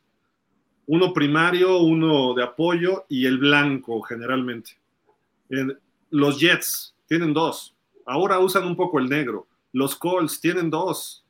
[0.85, 4.71] Uno primario, uno de apoyo y el blanco generalmente.
[6.09, 7.75] los Jets tienen dos.
[8.05, 9.47] Ahora usan un poco el negro.
[9.71, 11.25] Los Colts tienen dos.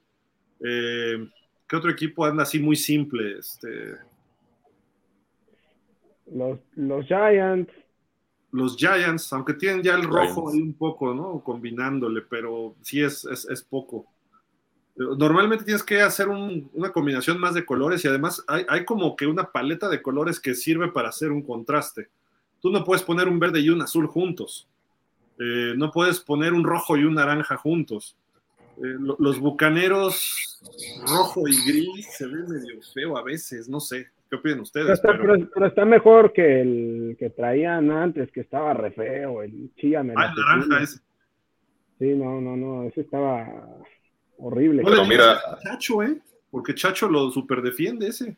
[0.63, 1.27] Eh,
[1.67, 3.37] ¿Qué otro equipo anda así muy simple?
[3.39, 3.95] Este...
[6.31, 7.71] Los, los Giants.
[8.53, 11.41] Los Giants, aunque tienen ya el rojo ahí un poco, ¿no?
[11.43, 14.05] Combinándole, pero sí es, es, poco.
[14.95, 19.25] Normalmente tienes que hacer una combinación más de colores y además hay, hay, como que
[19.25, 22.09] una paleta de colores que sirve para hacer un contraste.
[22.61, 24.67] Tú no puedes poner un verde y un azul juntos.
[25.39, 28.15] Eh, no puedes poner un rojo y un naranja juntos.
[28.77, 30.59] Eh, los bucaneros
[31.07, 34.07] rojo y gris se ven medio feo a veces, no sé.
[34.33, 34.99] ¿Qué opinan ustedes?
[34.99, 40.01] Pero está, mejor que el que traían antes, que estaba re feo, el chía Ah,
[40.01, 40.07] el
[40.41, 41.01] naranja ese.
[41.99, 43.47] Sí, no, no, no, ese estaba
[44.39, 44.81] horrible.
[44.83, 45.39] Pero mira.
[45.61, 46.17] Chacho, ¿eh?
[46.49, 48.35] Porque Chacho lo super defiende ese.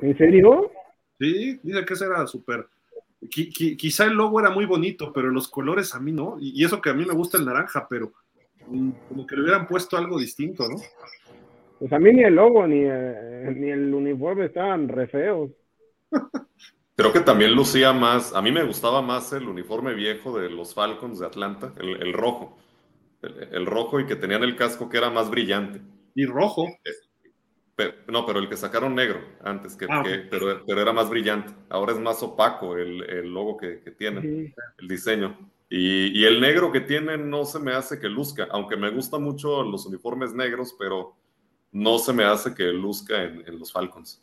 [0.00, 0.70] ¿En serio?
[1.18, 2.68] Sí, dice que ese era súper.
[3.28, 6.36] Quizá el logo era muy bonito, pero los colores a mí no.
[6.38, 8.12] Y eso que a mí me gusta el naranja, pero
[9.08, 10.76] como que le hubieran puesto algo distinto, ¿no?
[11.78, 15.50] Pues a mí ni el logo ni, eh, ni el uniforme estaban re feos.
[16.96, 20.74] Creo que también lucía más, a mí me gustaba más el uniforme viejo de los
[20.74, 22.58] Falcons de Atlanta, el, rojo.
[23.22, 25.80] El, rojo y que tenían el casco que era más brillante.
[26.16, 26.66] Y rojo.
[27.78, 31.52] Eh, no, pero el que sacaron negro antes, que, ah, pero, era más brillante.
[31.68, 35.38] Ahora es más opaco el, logo que, que tienen, el diseño.
[35.70, 39.62] Y, el negro que tienen no se me hace que luzca, aunque me gustan mucho
[39.62, 41.14] los uniformes negros, pero
[41.72, 44.20] no se me hace que luzca en, los Falcons.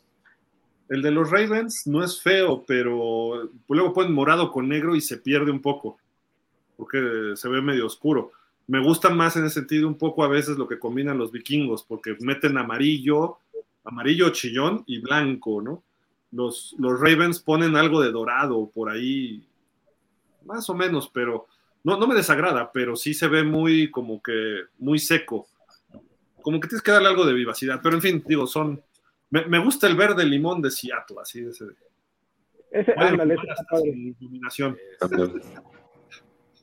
[0.88, 5.18] El de los Ravens no es feo, pero luego ponen morado con negro y se
[5.18, 5.98] pierde un poco,
[6.76, 8.32] porque se ve medio oscuro.
[8.68, 11.82] Me gusta más en ese sentido un poco a veces lo que combinan los vikingos,
[11.84, 13.38] porque meten amarillo,
[13.84, 15.82] amarillo chillón y blanco, ¿no?
[16.32, 19.44] Los, los Ravens ponen algo de dorado por ahí,
[20.44, 21.46] más o menos, pero
[21.84, 25.46] no, no me desagrada, pero sí se ve muy como que muy seco.
[26.46, 28.80] Como que tienes que darle algo de vivacidad, pero en fin, digo, son.
[29.30, 31.64] Me, gusta el verde limón de Seattle, así de ese.
[32.70, 32.94] Ese,
[34.20, 34.78] iluminación.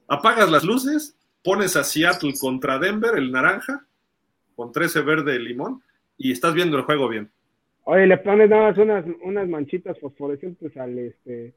[0.08, 3.86] Apagas las luces, pones a Seattle contra Denver, el naranja,
[4.56, 5.84] con 13 verde limón,
[6.18, 7.30] y estás viendo el juego bien.
[7.84, 11.56] Oye, le pones nada más unas, unas manchitas fosforescentes al este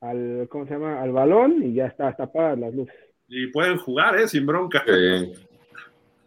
[0.00, 1.02] al, ¿cómo se llama?
[1.02, 2.96] Al balón y ya está, tapadas las luces.
[3.28, 4.26] Y pueden jugar, ¿eh?
[4.26, 4.82] Sin bronca.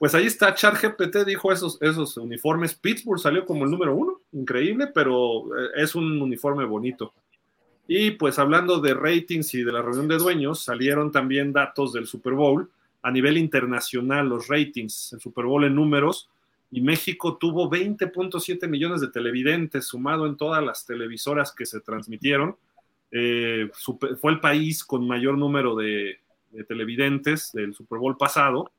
[0.01, 2.73] Pues ahí está, ChatGPT dijo esos, esos uniformes.
[2.73, 7.13] Pittsburgh salió como el número uno, increíble, pero eh, es un uniforme bonito.
[7.87, 12.07] Y pues hablando de ratings y de la reunión de dueños, salieron también datos del
[12.07, 12.67] Super Bowl
[13.03, 16.31] a nivel internacional, los ratings, el Super Bowl en números,
[16.71, 22.55] y México tuvo 20.7 millones de televidentes, sumado en todas las televisoras que se transmitieron.
[23.11, 23.69] Eh,
[24.19, 26.17] fue el país con mayor número de,
[26.67, 28.71] televidentes del Super Bowl pasado,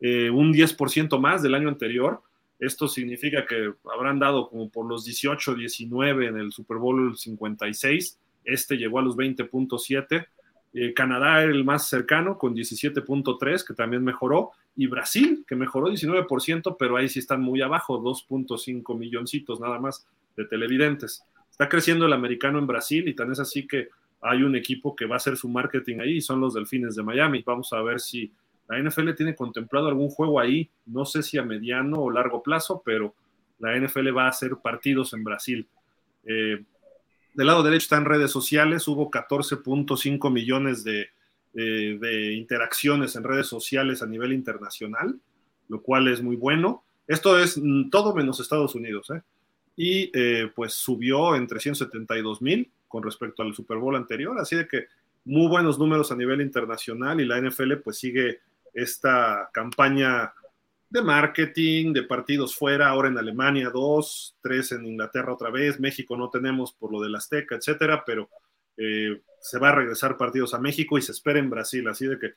[0.00, 2.22] eh, un 10% más del año anterior.
[2.58, 8.18] Esto significa que habrán dado como por los 18, 19 en el Super Bowl 56.
[8.44, 10.26] Este llegó a los 20.7.
[10.72, 14.52] Eh, Canadá era el más cercano con 17.3, que también mejoró.
[14.76, 20.06] Y Brasil, que mejoró 19%, pero ahí sí están muy abajo, 2.5 milloncitos nada más
[20.36, 21.22] de televidentes.
[21.50, 23.88] Está creciendo el americano en Brasil y tan es así que
[24.22, 27.02] hay un equipo que va a hacer su marketing ahí y son los Delfines de
[27.02, 27.42] Miami.
[27.44, 28.32] Vamos a ver si
[28.70, 32.82] la NFL tiene contemplado algún juego ahí, no sé si a mediano o largo plazo,
[32.84, 33.16] pero
[33.58, 35.66] la NFL va a hacer partidos en Brasil.
[36.24, 36.62] Eh,
[37.34, 41.08] del lado derecho está en redes sociales, hubo 14.5 millones de,
[41.52, 45.18] de, interacciones en redes sociales a nivel internacional,
[45.68, 46.84] lo cual es muy bueno.
[47.08, 49.20] Esto es mm, todo menos Estados Unidos, ¿eh?
[49.74, 54.68] Y eh, pues subió en 372 mil con respecto al Super Bowl anterior, así de
[54.68, 54.86] que
[55.24, 58.40] muy buenos números a nivel internacional y la NFL pues sigue
[58.74, 60.32] esta campaña
[60.90, 66.16] de marketing, de partidos fuera, ahora en Alemania dos, tres en Inglaterra otra vez, México
[66.16, 68.28] no tenemos por lo del Azteca, etcétera, pero
[68.76, 72.18] eh, se va a regresar partidos a México y se espera en Brasil, así de
[72.18, 72.34] que,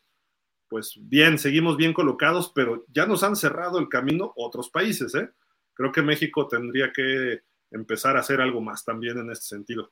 [0.69, 5.31] pues bien, seguimos bien colocados, pero ya nos han cerrado el camino otros países, ¿eh?
[5.73, 7.41] Creo que México tendría que
[7.71, 9.91] empezar a hacer algo más también en este sentido.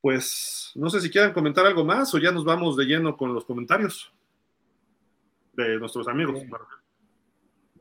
[0.00, 3.32] Pues no sé si quieran comentar algo más o ya nos vamos de lleno con
[3.32, 4.12] los comentarios
[5.62, 6.42] de nuestros amigos.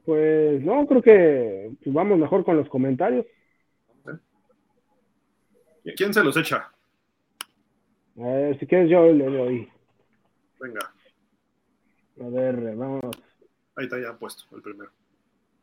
[0.06, 3.26] Pues no, creo que pues, vamos mejor con los comentarios.
[5.96, 6.72] ¿Quién se los echa?
[8.20, 9.70] A ver, si quieres yo le doy.
[10.60, 10.92] Venga.
[12.20, 13.16] A ver, vamos.
[13.76, 14.92] Ahí está ya puesto el primero.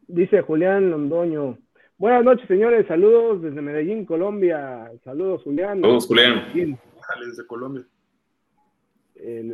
[0.07, 1.59] Dice Julián Londoño.
[1.99, 2.87] Buenas noches, señores.
[2.87, 4.91] Saludos desde Medellín, Colombia.
[5.05, 5.81] Saludos, Julián.
[5.81, 6.53] Saludos, Julián.
[6.55, 7.85] Desde Colombia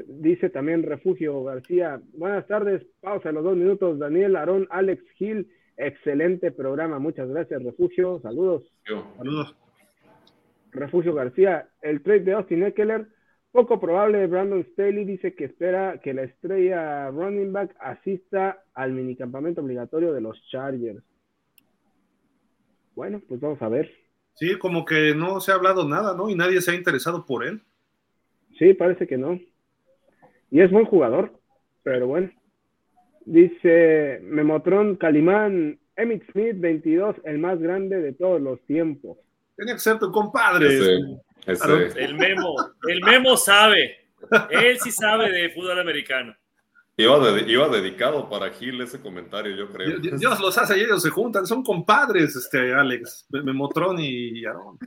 [0.07, 2.01] dice también Refugio García.
[2.15, 3.99] Buenas tardes, pausa los dos minutos.
[3.99, 6.99] Daniel, Aarón, Alex Gil, excelente programa.
[6.99, 8.21] Muchas gracias, Refugio.
[8.21, 8.65] Saludos.
[9.17, 9.57] Saludos.
[10.73, 13.09] Refugio García, el trade de Austin Eckler,
[13.53, 14.27] poco probable.
[14.27, 20.21] Brandon Staley dice que espera que la estrella running back asista al minicampamento obligatorio de
[20.21, 21.03] los Chargers.
[22.95, 23.91] Bueno, pues vamos a ver.
[24.35, 26.31] Sí, como que no se ha hablado nada, ¿no?
[26.31, 27.63] Y nadie se ha interesado por él.
[28.59, 29.41] Sí, parece que no.
[30.51, 31.33] Y es buen jugador,
[31.83, 32.31] pero bueno.
[33.25, 39.19] Dice Memotron Calimán, Emmett Smith 22, el más grande de todos los tiempos.
[39.57, 40.67] Tiene que ser tu compadre.
[41.47, 42.55] El Memo,
[42.89, 43.99] el Memo sabe.
[44.51, 46.35] Él sí sabe de fútbol americano.
[46.97, 49.99] Iba, dedicado para Gil ese comentario, yo creo.
[49.99, 54.79] Dios, los hace y ellos se juntan, son compadres, este Alex, Memotron y Aaron.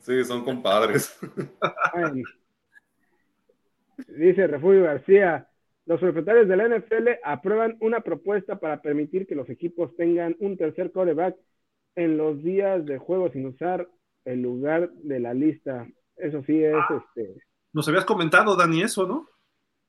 [0.00, 1.18] Sí, son compadres.
[4.08, 5.48] Dice Refugio García,
[5.86, 10.56] los propietarios de la NFL aprueban una propuesta para permitir que los equipos tengan un
[10.56, 11.36] tercer coreback
[11.94, 13.88] en los días de juego sin usar
[14.24, 15.86] el lugar de la lista.
[16.16, 17.02] Eso sí es ah.
[17.16, 17.40] este.
[17.72, 19.28] Nos habías comentado, Dani, eso, ¿no?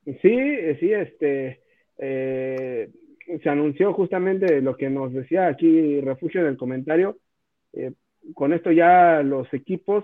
[0.06, 1.62] Sí, sí, este.
[1.98, 2.92] Eh,
[3.44, 7.18] se anunció justamente lo que nos decía aquí Refugio en el comentario.
[7.74, 7.94] Eh,
[8.34, 10.04] con esto ya los equipos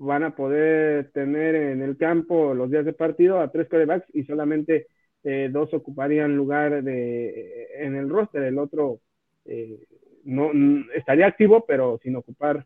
[0.00, 4.24] van a poder tener en el campo los días de partido a tres corebacks y
[4.24, 4.86] solamente
[5.22, 9.00] eh, dos ocuparían lugar de, eh, en el roster, el otro
[9.44, 9.78] eh,
[10.24, 10.50] no
[10.94, 12.64] estaría activo pero sin ocupar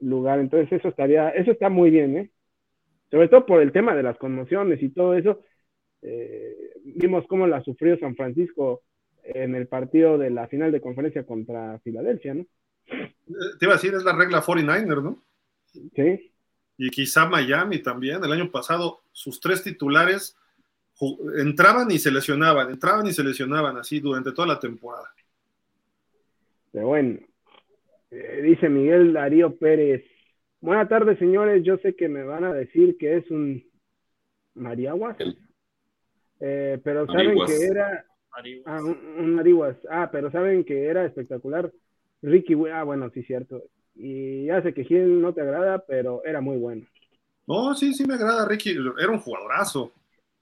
[0.00, 0.40] lugar.
[0.40, 2.30] Entonces eso estaría, eso está muy bien, ¿eh?
[3.10, 5.40] Sobre todo por el tema de las conmociones y todo eso.
[6.82, 8.82] vimos cómo la sufrió San Francisco
[9.22, 12.44] en el partido de la final de conferencia contra Filadelfia, ¿no?
[12.86, 15.22] Te iba a decir, es la regla 49er, ¿no?
[15.72, 16.32] Sí.
[16.78, 18.22] Y quizá Miami también.
[18.22, 20.36] El año pasado, sus tres titulares
[21.36, 25.08] entraban y se lesionaban, entraban y se lesionaban así durante toda la temporada.
[26.72, 27.18] Pero bueno,
[28.10, 30.04] eh, dice Miguel Darío Pérez.
[30.60, 31.62] Buenas tardes, señores.
[31.64, 33.64] Yo sé que me van a decir que es un
[34.54, 35.16] Mariaguas,
[36.40, 38.04] eh, pero saben que era
[38.66, 39.76] ah, un, un, Marihuas.
[39.90, 41.72] Ah, pero saben que era espectacular.
[42.22, 43.62] Ricky, ah, bueno, sí, cierto
[43.98, 46.86] y ya sé que Gil no te agrada, pero era muy bueno.
[47.46, 49.92] No, sí, sí me agrada Ricky, era un jugadorazo,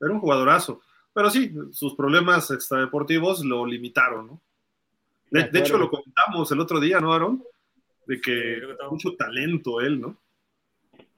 [0.01, 0.83] era un jugadorazo,
[1.15, 4.43] pero sí, sus problemas extradeportivos lo limitaron, ¿no?
[5.31, 7.43] De, hecho, lo comentamos el otro día, ¿no, Aaron?
[8.07, 8.61] De que
[8.91, 10.17] mucho talento él, ¿no?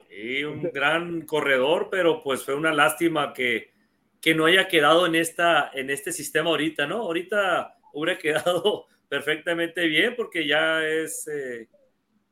[0.09, 3.71] Sí, un gran corredor, pero pues fue una lástima que,
[4.19, 6.97] que no haya quedado en, esta, en este sistema ahorita, ¿no?
[6.97, 11.27] Ahorita hubiera quedado perfectamente bien porque ya es...
[11.27, 11.67] Eh,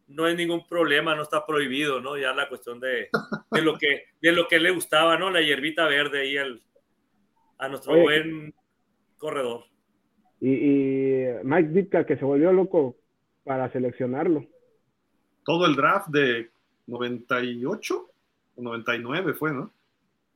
[0.08, 2.18] no hay ningún problema, no está prohibido, ¿no?
[2.18, 3.10] Ya la cuestión de,
[3.52, 5.30] lo, que, de lo que le gustaba, ¿no?
[5.30, 6.62] La hierbita verde ahí al,
[7.58, 8.54] a nuestro buen
[9.18, 9.66] corredor.
[10.40, 12.96] Y, y Mike Ditka que se volvió loco
[13.44, 14.46] para seleccionarlo.
[15.44, 16.50] Todo el draft de
[16.88, 18.10] 98
[18.56, 19.72] o 99 fue, ¿no?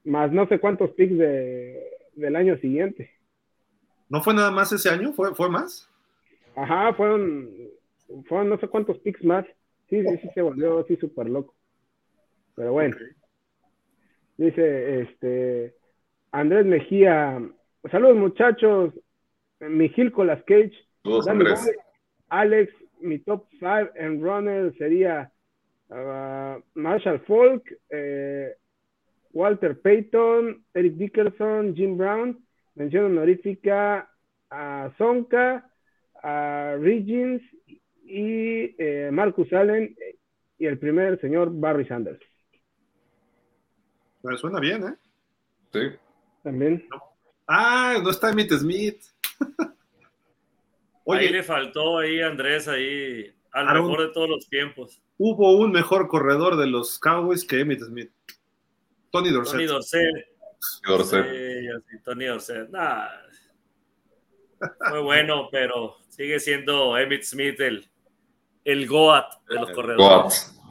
[0.04, 1.80] Más no sé cuántos picks de,
[2.16, 3.12] del año siguiente.
[4.10, 5.14] ¿No fue nada más ese año?
[5.14, 5.90] ¿Fue, fue más?
[6.56, 7.50] Ajá, fueron,
[8.26, 9.46] fueron no sé cuántos picks más.
[9.92, 11.54] Sí, sí, sí, se volvió así súper loco.
[12.56, 12.96] Pero bueno.
[14.38, 15.76] Dice, este,
[16.32, 17.42] Andrés Mejía,
[17.92, 18.94] saludos muchachos,
[19.60, 20.72] Mijil Colas Cage,
[22.30, 25.30] Alex, mi top 5 en runner sería
[25.90, 28.56] uh, Marshall Falk, eh,
[29.34, 32.40] Walter Payton, Eric Dickerson, Jim Brown,
[32.76, 34.10] mención honorífica
[34.50, 35.70] a Zonka,
[36.24, 37.42] a Regins
[38.12, 39.96] y eh, Marcus Allen
[40.58, 42.20] y el primer señor Barry Sanders.
[44.38, 44.96] Suena bien, ¿eh?
[45.74, 45.98] Sí.
[46.44, 46.88] También.
[47.48, 49.02] Ah, no está Emmitt Smith.
[51.06, 55.02] Oye, ahí le faltó ahí Andrés, ahí al mejor de todos los tiempos.
[55.18, 58.12] Hubo un mejor corredor de los Cowboys que Emmitt Smith.
[59.10, 59.54] Tony Dorset.
[59.54, 60.28] Tony Dorset.
[60.86, 61.26] Dorset.
[61.90, 62.70] Sí, Tony Dorset.
[62.70, 63.08] Nah.
[64.90, 67.91] Fue bueno, pero sigue siendo Emmitt Smith el,
[68.66, 70.54] el Goat de los corredores.
[70.54, 70.62] Goat.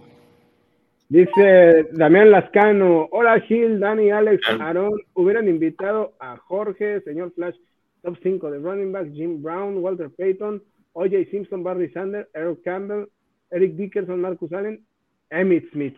[1.11, 7.57] Dice Damián Lascano, hola Gil, Dani, Alex, Aaron, hubieran invitado a Jorge, señor Flash,
[8.03, 10.62] top 5 de running back, Jim Brown, Walter Payton,
[10.93, 13.09] OJ Simpson, Barry Sanders, Eric Campbell,
[13.51, 14.85] Eric Dickerson, Marcus Allen,
[15.31, 15.97] Emmitt Smith.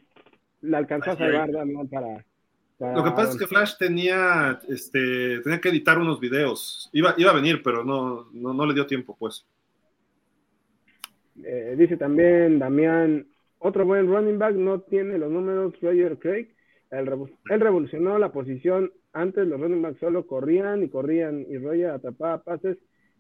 [0.63, 2.25] La alcanzó a salvar Damián para,
[2.95, 6.89] Lo que pasa es que Flash tenía, este, tenía que editar unos videos.
[6.95, 9.45] Iba, iba a venir, pero no, no, no le dio tiempo, pues.
[11.45, 13.27] Eh, dice también Damián,
[13.59, 16.49] otro buen running back no tiene los números Roger Craig.
[16.91, 17.07] Él,
[17.61, 18.93] revolucionó la posición.
[19.13, 22.79] Antes los running backs solo corrían y corrían y Roger atrapaba pases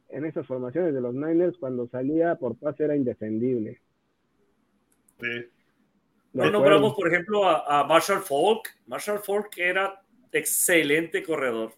[0.09, 3.81] en esas formaciones de los Niners cuando salía por pase era indefendible.
[5.21, 5.47] Sí.
[6.35, 8.69] No nombramos, por ejemplo, a, Marshall Falk.
[8.87, 10.01] Marshall Falk era
[10.33, 11.75] excelente corredor.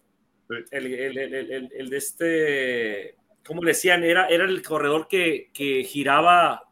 [0.71, 3.15] El, el, de este,
[3.45, 6.65] como decían, era, era el corredor que, que giraba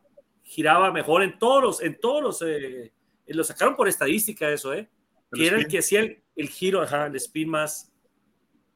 [0.54, 2.92] giraba mejor en todos los, en todos los, eh,
[3.28, 4.88] lo sacaron por estadística eso, ¿eh?
[5.32, 6.02] que era el que hacía
[6.36, 7.92] el, giro, ajá, el spin más,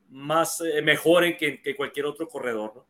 [0.09, 2.87] más eh, mejor en que, que, cualquier otro corredor, ¿no?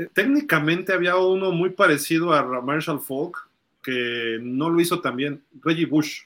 [0.00, 3.48] Eh, técnicamente había uno muy parecido a Marshall Falk
[3.82, 6.22] que no lo hizo también, Reggie Bush,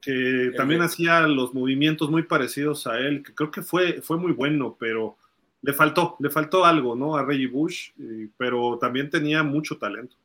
[0.00, 4.32] que también hacía los movimientos muy parecidos a él, que creo que fue, fue muy
[4.32, 5.16] bueno, pero
[5.62, 7.16] le faltó, le faltó algo, ¿no?
[7.16, 7.90] A Reggie Bush,
[8.36, 10.16] pero también tenía mucho talento.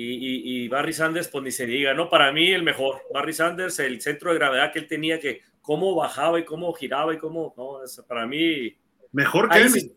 [0.00, 2.08] Y, Barry Sanders, pues ni se diga, ¿no?
[2.08, 3.02] Para mí el mejor.
[3.12, 7.12] Barry Sanders, el centro de gravedad que él tenía, que cómo bajaba y cómo giraba
[7.12, 8.76] y cómo, no, para mí...
[9.10, 9.96] Mejor que Sí,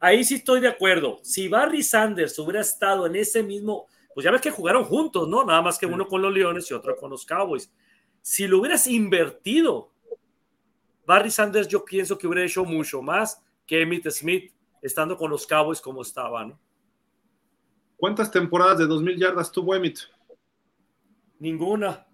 [0.00, 1.20] ahí sí estoy de acuerdo.
[1.22, 5.44] Si Barry Sanders hubiera estado en ese mismo, pues ya ves que jugaron juntos, ¿no?
[5.44, 7.70] Nada más que uno con los Leones y otro con los Cowboys.
[8.22, 9.92] Si lo hubieras invertido,
[11.06, 13.40] Barry Sanders yo pienso que hubiera hecho mucho más
[13.70, 14.52] que Emmitt Smith
[14.82, 16.58] estando con los Cowboys como estaba, ¿no?
[17.96, 20.00] ¿Cuántas temporadas de 2.000 yardas tuvo Emmitt?
[21.38, 22.04] Ninguna.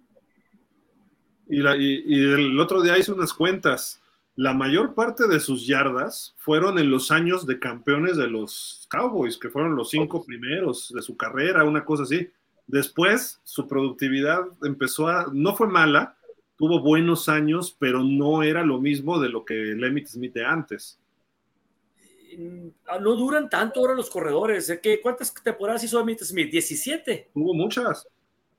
[1.49, 4.03] Y, el otro día hice unas cuentas.
[4.35, 9.39] La mayor parte de sus yardas fueron en los años de campeones de los Cowboys,
[9.39, 12.29] que fueron los cinco primeros de su carrera, una cosa así.
[12.67, 16.19] Después, su productividad empezó a, no fue mala,
[16.59, 20.45] tuvo buenos años, pero no era lo mismo de lo que el Emmitt Smith de
[20.45, 21.01] antes.
[22.87, 24.69] Ah, no duran tanto ahora los corredores.
[24.71, 25.01] ¿eh?
[25.03, 26.51] ¿Cuántas temporadas hizo Emmitt Smith?
[26.51, 27.31] 17.
[27.35, 28.07] Hubo muchas.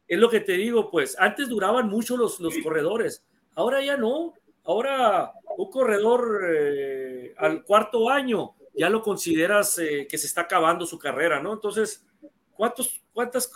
[0.08, 1.16] Es lo que te digo, pues.
[1.20, 3.24] Antes duraban mucho los, los corredores.
[3.56, 4.34] Ahora ya no.
[4.64, 10.86] Ahora un corredor eh, al cuarto año ya lo consideras eh, que se está acabando
[10.86, 11.54] su carrera, ¿no?
[11.54, 12.06] Entonces,
[12.54, 13.52] ¿cuántos, ¿cuántas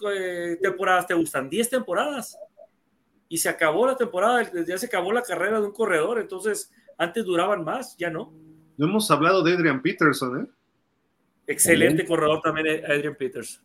[0.61, 1.49] temporadas te gustan?
[1.49, 2.37] 10 temporadas.
[3.29, 6.19] Y se acabó la temporada, ya se acabó la carrera de un corredor.
[6.19, 8.33] Entonces, antes duraban más, ya no.
[8.81, 10.47] No hemos hablado de Adrian Peterson, ¿eh?
[11.45, 13.63] Excelente corredor también, eh, Adrian Peterson.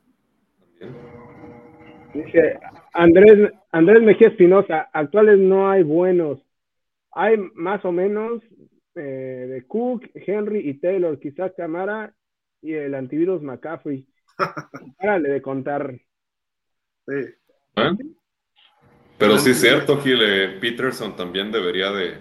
[2.13, 2.61] Dice
[2.93, 6.39] Andrés, Andrés Mejía Espinosa, actuales no hay buenos.
[7.13, 8.43] Hay más o menos
[8.95, 12.15] eh, de Cook, Henry y Taylor, quizás Camara
[12.61, 14.07] y el antivirus McCaffrey.
[14.99, 15.99] Párale de contar.
[17.07, 17.15] Sí.
[17.77, 17.97] ¿Eh?
[19.17, 20.21] Pero sí es cierto, Gil,
[20.61, 22.19] Peterson también debería de,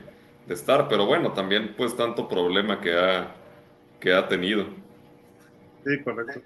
[0.47, 3.35] de estar, pero bueno, también pues tanto problema que ha,
[3.99, 4.65] que ha tenido.
[5.83, 6.41] Sí, correcto.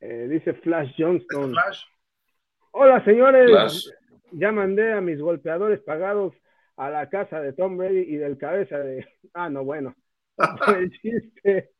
[0.00, 1.54] Eh, dice Flash Johnston.
[2.72, 3.92] Hola señores,
[4.32, 6.34] ya mandé a mis golpeadores pagados
[6.76, 9.94] a la casa de Tom Brady y del cabeza de, ah, no, bueno,
[10.78, 11.70] el chiste,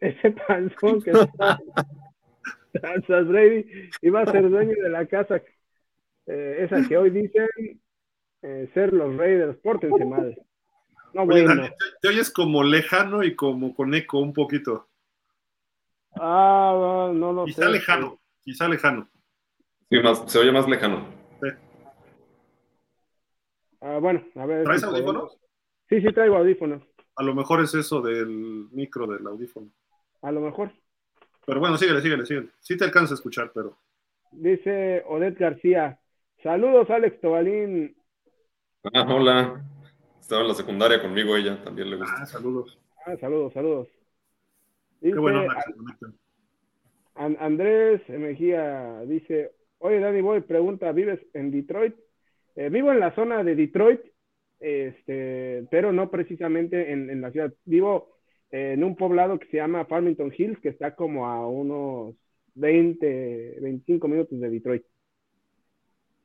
[0.00, 1.60] ese panzón que está
[3.22, 5.40] Brady iba a ser dueño de la casa,
[6.26, 7.48] eh, esa que hoy dicen
[8.42, 10.36] eh, ser los Raiders, pórtense madre.
[11.12, 11.68] No, bueno.
[12.00, 14.88] te, oyes como lejano y como con eco un poquito.
[16.20, 19.08] Ah, no lo quizá lejano, quizá lejano.
[19.88, 21.04] Sí, más, se oye más lejano.
[23.80, 24.64] Ah, bueno, a ver.
[24.64, 25.38] ¿Traes audífonos?
[25.88, 26.82] Sí, sí, traigo audífonos.
[27.16, 29.70] A lo mejor es eso del micro del audífono.
[30.22, 30.70] A lo mejor.
[31.46, 32.48] Pero bueno, síguele, síguele, síguele.
[32.60, 33.78] Sí te alcanza a escuchar, pero.
[34.32, 35.98] Dice Odette García.
[36.42, 37.96] Saludos, Alex Tobalín.
[38.82, 39.62] Ah, hola.
[40.20, 42.14] Estaba en la secundaria conmigo ella, también le gusta.
[42.18, 42.78] Ah, saludos.
[43.04, 43.88] Ah, saludos, saludos.
[45.00, 45.46] Qué bueno,
[47.14, 51.94] Andrés Mejía dice, oye Dani Boy, pregunta, ¿vives en Detroit?
[52.54, 54.00] Eh, vivo en la zona de Detroit,
[54.58, 57.52] este, pero no precisamente en, en la ciudad.
[57.64, 58.16] Vivo
[58.50, 62.14] en un poblado que se llama Farmington Hills, que está como a unos
[62.54, 64.84] 20, 25 minutos de Detroit.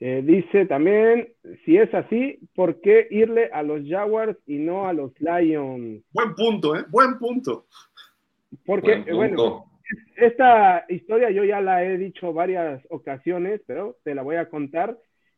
[0.08, 1.34] Eh, dice también,
[1.66, 6.04] si es así, ¿por qué irle a los Jaguars y no a los Lions?
[6.12, 6.86] Buen punto, ¿eh?
[6.92, 7.66] Buen punto.
[8.68, 9.66] Porque, bueno,
[10.16, 14.96] esta historia yo ya la he dicho varias ocasiones, pero te la voy a contar.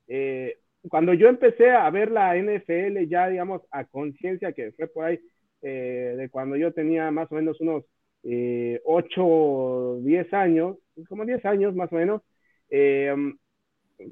[0.09, 0.57] Eh,
[0.89, 5.17] cuando yo empecé a ver la NFL ya, digamos, a conciencia, que fue por ahí
[5.61, 7.85] eh, de cuando yo tenía más o menos unos
[8.23, 10.75] eh, 8 o 10 años,
[11.07, 12.21] como 10 años más o menos,
[12.69, 13.15] eh,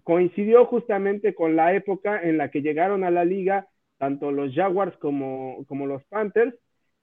[0.03, 3.67] coincidió justamente con la época en la que llegaron a la liga
[3.97, 6.55] tanto los Jaguars como, como los Panthers.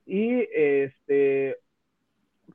[0.04, 1.56] Y este,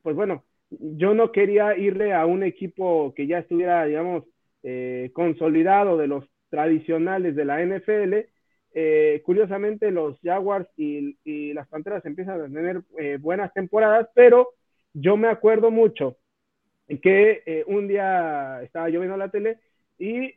[0.03, 4.25] pues bueno, yo no quería irle a un equipo que ya estuviera, digamos,
[4.63, 8.27] eh, consolidado de los tradicionales de la NFL,
[8.73, 11.17] eh, curiosamente los Jaguars y,
[11.53, 14.49] las Panteras empiezan a tener eh, buenas temporadas, pero
[14.93, 16.17] yo me acuerdo mucho
[17.01, 19.59] que eh, un día estaba yo viendo la tele
[19.97, 20.33] y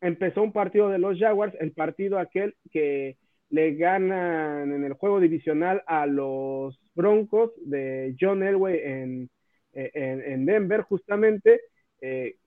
[0.00, 3.16] empezó un partido de los Jaguars, el partido aquel que
[3.50, 9.30] le ganan en el juego divisional a los Broncos de John Elway en,
[9.72, 11.60] en Denver justamente,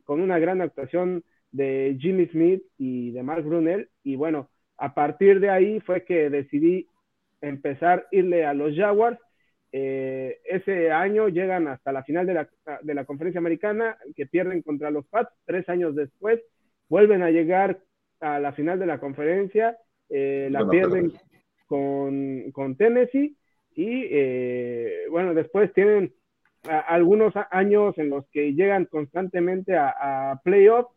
[0.04, 3.90] con una gran actuación de Jimmy Smith y de Mark Brunel.
[4.04, 6.88] Y bueno, a partir de ahí fue que decidí
[7.42, 9.20] empezar a irle a los Jaguars.
[9.76, 12.50] Eh, ese año llegan hasta la final de la,
[12.84, 15.34] de la, conferencia americana, que pierden contra los Pats.
[15.46, 16.40] Tres años después
[16.90, 17.80] vuelven a llegar
[18.20, 19.76] a la final de la conferencia,
[20.10, 21.12] eh, la pierden
[21.66, 23.36] con, con, Tennessee
[23.74, 26.14] y eh, bueno, después tienen
[26.88, 30.96] algunos años en los que llegan constantemente a, a playoffs,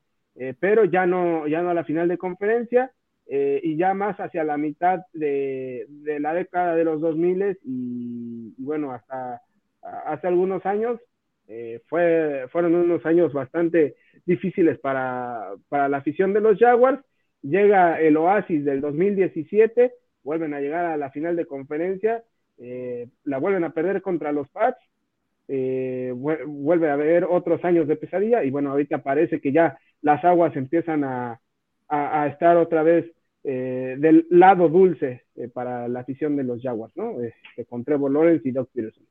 [0.60, 2.92] pero ya no, ya no a la final de conferencia
[3.26, 8.54] eh, y ya más hacia la mitad de, de la década de los 2000 y,
[8.56, 9.42] y bueno, hasta
[9.82, 11.00] hace algunos años
[11.48, 17.00] eh, fue, fueron unos años bastante difíciles para, para, la afición de los Jaguars.
[17.42, 19.92] Llega el Oasis del 2017,
[20.24, 22.24] vuelven a llegar a la final de conferencia,
[22.58, 24.78] eh, la vuelven a perder contra los Pats,
[25.48, 30.24] eh, vuelve a haber otros años de pesadilla y bueno, ahorita parece que ya las
[30.24, 31.40] aguas empiezan a,
[31.88, 33.06] a, a estar otra vez
[33.48, 37.20] eh, del lado dulce eh, para la afición de los Jaguars, ¿no?
[37.20, 39.06] Este, con Trevor Lawrence y Doug Peterson.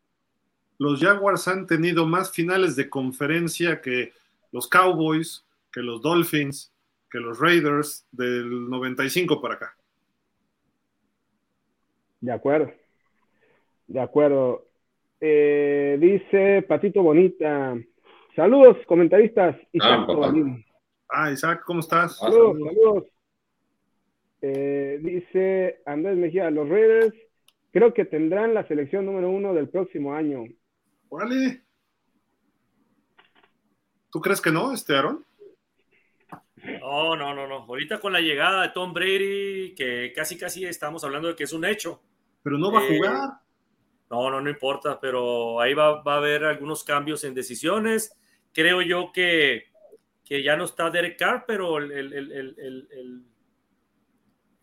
[0.78, 4.12] Los Jaguars han tenido más finales de conferencia que
[4.52, 6.74] los Cowboys, que los Dolphins,
[7.10, 9.78] que los Raiders del 95 para acá.
[12.20, 12.74] De acuerdo.
[13.88, 14.68] De acuerdo.
[15.22, 17.78] Eh, dice Patito Bonita.
[18.36, 19.56] Saludos, comentaristas.
[19.72, 20.58] Isaac ah,
[21.08, 22.18] ah, Isaac, ¿cómo estás?
[22.18, 23.15] Saludos, saludos.
[24.48, 27.16] Eh, dice Andrés Mejía, los Raiders
[27.72, 30.44] creo que tendrán la selección número uno del próximo año.
[31.10, 31.64] Órale.
[34.12, 35.26] ¿Tú crees que no, este Aaron?
[36.80, 37.56] No, no, no, no.
[37.64, 41.54] Ahorita con la llegada de Tom Brady, que casi casi estamos hablando de que es
[41.54, 42.04] un hecho.
[42.44, 43.16] Pero no va a eh, jugar.
[44.12, 48.16] No, no, no importa, pero ahí va, a haber algunos cambios en decisiones.
[48.54, 49.72] Creo yo que,
[50.24, 53.26] que ya no está Derek Carr, pero el, el el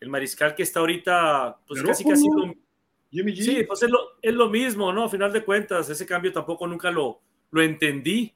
[0.09, 2.55] mariscal que está ahorita, pues casi casi lo,
[3.13, 5.05] Sí, pues es lo, es lo, mismo, ¿no?
[5.05, 7.21] A final de cuentas, ese cambio tampoco nunca lo,
[7.51, 8.35] lo entendí,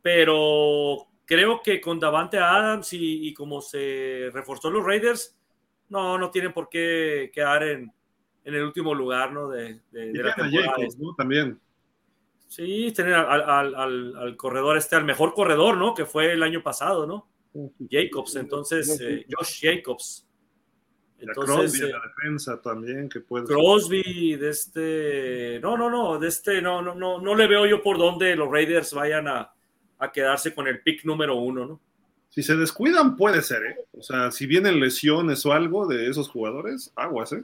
[0.00, 5.36] pero creo que con Davante Adams y, como se reforzó los Raiders,
[5.88, 7.92] no, no tienen por qué quedar en,
[8.44, 9.48] en el último lugar, ¿no?
[9.48, 10.76] De, de, la temporada.
[10.98, 11.14] ¿no?
[11.16, 11.60] También.
[12.46, 15.92] Sí, tener al, al, al, corredor este, al mejor corredor, ¿no?
[15.92, 17.28] Que fue el año pasado, ¿no?
[17.90, 20.27] Jacobs, entonces, eh, Josh Jacobs.
[21.20, 25.60] Entonces, Crosby la defensa también, que puede Crosby, de este.
[25.60, 28.50] No, no, no, de este, no, no, no, no le veo yo por dónde los
[28.50, 29.52] Raiders vayan a,
[29.98, 31.80] a quedarse con el pick número uno, ¿no?
[32.30, 33.76] Si se descuidan, puede ser, ¿eh?
[33.92, 37.42] O sea, si vienen lesiones o algo de esos jugadores, aguas, ¿eh?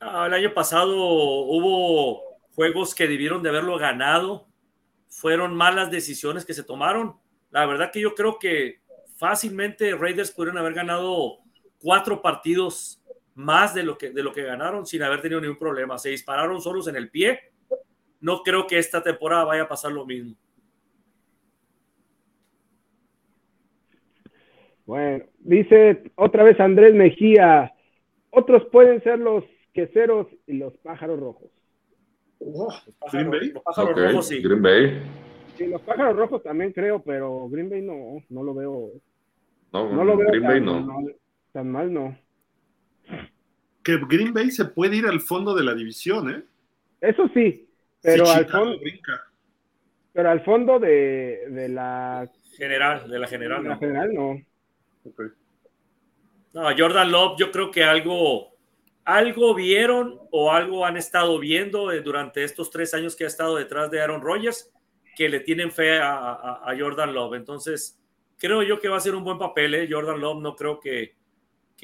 [0.00, 2.22] Ah, el año pasado hubo
[2.54, 4.46] juegos que debieron de haberlo ganado.
[5.08, 7.14] Fueron malas decisiones que se tomaron.
[7.50, 8.80] La verdad que yo creo que
[9.16, 11.38] fácilmente Raiders pudieron haber ganado
[11.84, 12.98] cuatro partidos
[13.34, 15.98] más de lo que, de lo que ganaron sin haber tenido ningún problema.
[15.98, 17.38] Se dispararon solos en el pie.
[18.22, 20.34] No creo que esta temporada vaya a pasar lo mismo.
[24.86, 27.74] Bueno, dice otra vez Andrés Mejía,
[28.30, 29.44] otros pueden ser los
[29.74, 31.50] queseros y los pájaros rojos.
[32.38, 32.72] Oh,
[33.12, 33.50] Green Bay.
[33.50, 34.42] Los pájaros rojos, sí.
[34.42, 35.02] Green Bay.
[35.56, 38.90] Sí, los pájaros rojos también creo, pero Green Bay no, no lo veo.
[39.72, 40.86] No, no lo veo Green Bay no.
[41.54, 42.18] Tan mal, no.
[43.84, 46.42] Que Green Bay se puede ir al fondo de la división, ¿eh?
[47.00, 47.68] Eso sí,
[48.02, 48.78] pero al fondo.
[50.12, 54.40] Pero al fondo de, de la general, de la general, de la general no.
[56.52, 58.56] No, Jordan Love, yo creo que algo,
[59.04, 63.56] algo vieron o algo han estado viendo eh, durante estos tres años que ha estado
[63.56, 64.72] detrás de Aaron Rodgers,
[65.16, 67.34] que le tienen fe a, Jordan Love.
[67.34, 68.00] Entonces,
[68.38, 69.74] creo yo que va a ser un buen papel.
[69.74, 69.88] ¿eh?
[69.90, 71.14] Jordan Love no creo que,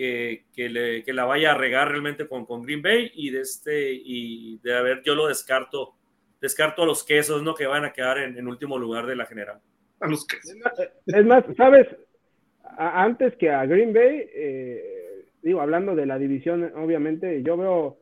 [0.01, 3.93] que, le, que, la vaya a regar realmente con, con Green Bay y de este,
[3.93, 5.95] y de haber, yo lo descarto,
[6.41, 7.55] descarto a los quesos, ¿no?
[7.55, 9.61] Que van a quedar en, en último lugar de la general.
[10.01, 10.57] A los quesos.
[11.07, 11.87] Es más, ¿sabes?
[12.79, 17.99] antes que a Green Bay, eh, digo, hablando de la división, obviamente, yo veo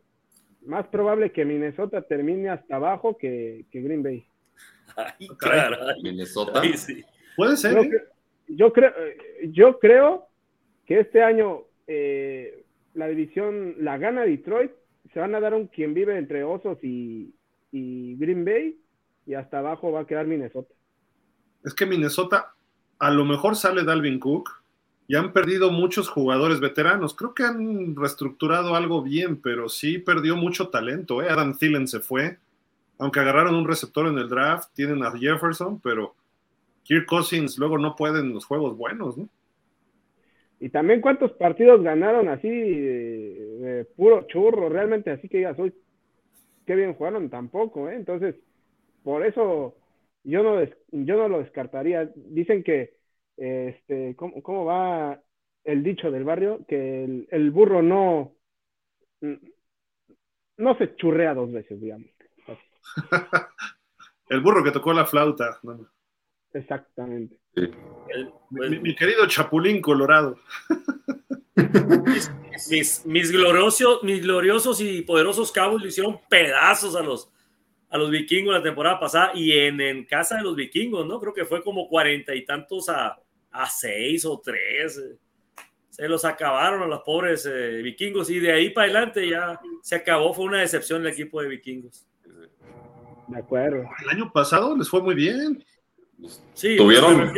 [0.67, 4.25] más probable que Minnesota termine hasta abajo que, Green Bay.
[4.97, 5.79] Ay, claro.
[6.03, 6.63] Minnesota.
[7.37, 7.75] Puede ser.
[7.75, 8.05] Yo, ¿eh?
[8.47, 8.93] yo, creo,
[9.49, 10.29] yo creo
[10.87, 14.71] que este año eh, la división la gana Detroit.
[15.13, 17.35] Se van a dar un quien vive entre Osos y,
[17.73, 18.79] y Green Bay.
[19.27, 20.73] Y hasta abajo va a quedar Minnesota.
[21.65, 22.55] Es que Minnesota,
[23.01, 24.51] a lo mejor sale Dalvin Cook,
[25.09, 27.15] y han perdido muchos jugadores veteranos.
[27.15, 31.23] Creo que han reestructurado algo bien, pero sí perdió mucho talento.
[31.23, 31.31] ¿eh?
[31.31, 32.39] Adam Thielen se fue,
[32.99, 36.15] aunque agarraron un receptor en el draft, tienen a Jefferson, pero
[36.85, 39.29] Kirk Cousins luego no pueden los juegos buenos, ¿no?
[40.61, 45.73] Y también cuántos partidos ganaron así, de, puro churro, realmente así que ya soy,
[46.67, 47.95] qué bien jugaron tampoco, ¿eh?
[47.95, 48.35] Entonces,
[49.05, 49.77] por eso
[50.25, 52.11] yo no, yo no lo descartaría.
[52.15, 52.99] Dicen que
[53.39, 55.23] este, ¿cómo, ¿cómo, va
[55.63, 56.65] el dicho del barrio?
[56.67, 58.35] Que el, burro no,
[59.21, 62.09] no se churrea dos veces, digamos.
[64.29, 65.61] el burro que tocó la flauta.
[66.53, 67.37] Exactamente.
[68.51, 70.39] Mi, querido Chapulín Colorado.
[72.71, 77.31] mis, mis, gloriosos, mis gloriosos y poderosos cabos le hicieron pedazos a los,
[77.91, 81.21] a los vikingos la temporada pasada y en, en casa de los vikingos, ¿no?
[81.21, 83.19] Creo que fue como cuarenta y tantos a,
[83.51, 84.99] a seis o tres.
[84.99, 85.17] Eh.
[85.89, 89.97] Se los acabaron a los pobres eh, vikingos y de ahí para adelante ya se
[89.97, 90.33] acabó.
[90.33, 92.07] Fue una decepción el equipo de vikingos.
[93.27, 93.85] De acuerdo.
[94.05, 95.65] El año pasado les fue muy bien.
[96.55, 97.33] Sí, tuvieron.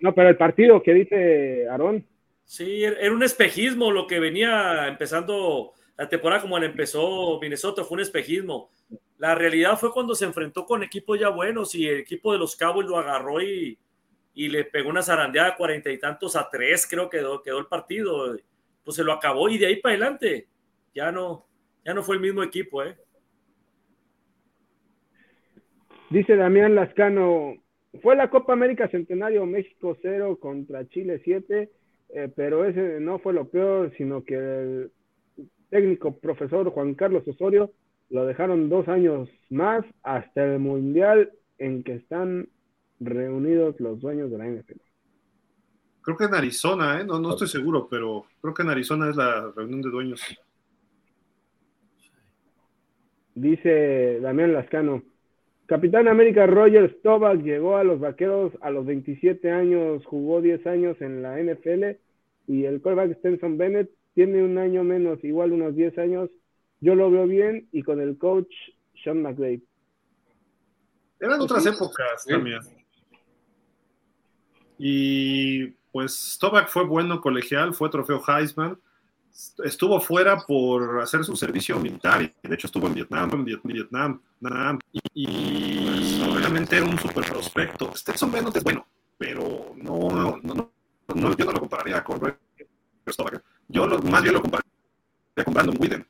[0.00, 2.06] No, pero el partido que dice Aarón.
[2.44, 7.84] Sí, er, era un espejismo lo que venía empezando la temporada como la empezó Minnesota,
[7.84, 8.70] fue un espejismo.
[9.18, 12.54] La realidad fue cuando se enfrentó con equipos ya buenos y el equipo de los
[12.54, 13.78] Cowboys lo agarró y,
[14.34, 17.66] y le pegó una zarandeada cuarenta y tantos a tres, creo que quedó, quedó el
[17.66, 18.36] partido.
[18.84, 20.46] Pues se lo acabó y de ahí para adelante
[20.94, 21.46] ya no,
[21.84, 22.96] ya no fue el mismo equipo, ¿eh?
[26.10, 27.54] Dice Damián Lascano,
[28.02, 31.70] fue la Copa América Centenario México 0 contra Chile 7,
[32.10, 34.90] eh, pero ese no fue lo peor, sino que el
[35.70, 37.72] técnico profesor Juan Carlos Osorio
[38.10, 42.48] lo dejaron dos años más hasta el Mundial en que están
[43.00, 44.80] reunidos los dueños de la NFL.
[46.02, 47.04] Creo que en Arizona, ¿eh?
[47.04, 50.22] no, no estoy seguro, pero creo que en Arizona es la reunión de dueños.
[53.34, 55.02] Dice Damián Lascano,
[55.66, 60.96] Capitán América Roger Staubach llegó a los Vaqueros a los 27 años, jugó 10 años
[61.00, 61.98] en la NFL
[62.46, 66.30] y el quarterback Stenson Bennett tiene un año menos, igual unos 10 años.
[66.80, 68.52] Yo lo veo bien y con el coach
[69.02, 69.60] Sean McVay.
[71.18, 72.60] Eran otras épocas también.
[74.78, 78.78] Y pues Stovak fue bueno colegial, fue trofeo Heisman,
[79.64, 84.20] estuvo fuera por hacer su servicio militar, y de hecho estuvo en Vietnam, en Vietnam,
[84.40, 84.78] Vietnam
[85.18, 87.90] y, pues, obviamente era un super prospecto.
[87.96, 88.86] Stetson Bennett es bueno,
[89.16, 90.40] pero no, no,
[91.14, 92.20] no, yo no lo compararía con
[93.08, 93.42] Stovak.
[93.68, 94.72] Yo lo, más bien lo compararía
[95.42, 96.06] con Brandon Whedon,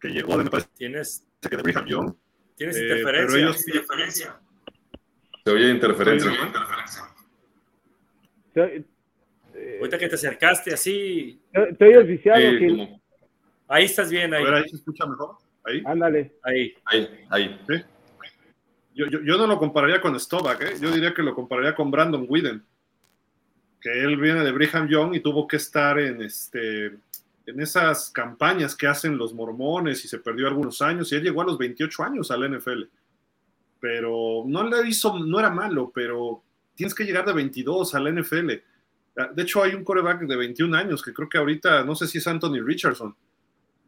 [0.00, 2.14] que llegó de, me parece, Tienes, que de Brigham Young.
[2.56, 3.26] tienes Eh, interferencia.
[3.26, 4.40] pero ellos- interferencia.
[5.44, 6.30] Se oye interferencia.
[8.52, 8.76] Te,
[9.54, 11.40] eh, Ahorita que te acercaste así,
[11.78, 13.00] te- oyes viciado, Sí, como-
[13.68, 15.36] ahí estás bien, A ahí, ver, ahí se escucha mejor.
[15.64, 15.82] Ahí.
[15.86, 16.32] Ándale.
[16.42, 16.74] ahí.
[16.86, 17.60] ahí, ahí.
[18.94, 20.74] Yo, yo, no lo compararía con Stovak, ¿eh?
[20.80, 22.64] yo diría que lo compararía con Brandon Whedon,
[23.80, 26.86] que él viene de Brigham Young y tuvo que estar en, este,
[27.46, 31.42] en esas campañas que hacen los mormones y se perdió algunos años y él llegó
[31.42, 32.82] a los 28 años al NFL.
[33.80, 36.42] Pero no le hizo, no era malo, pero
[36.74, 38.50] tienes que llegar de 22 al NFL.
[39.34, 42.18] De hecho, hay un coreback de 21 años que creo que ahorita, no sé si
[42.18, 43.14] es Anthony Richardson.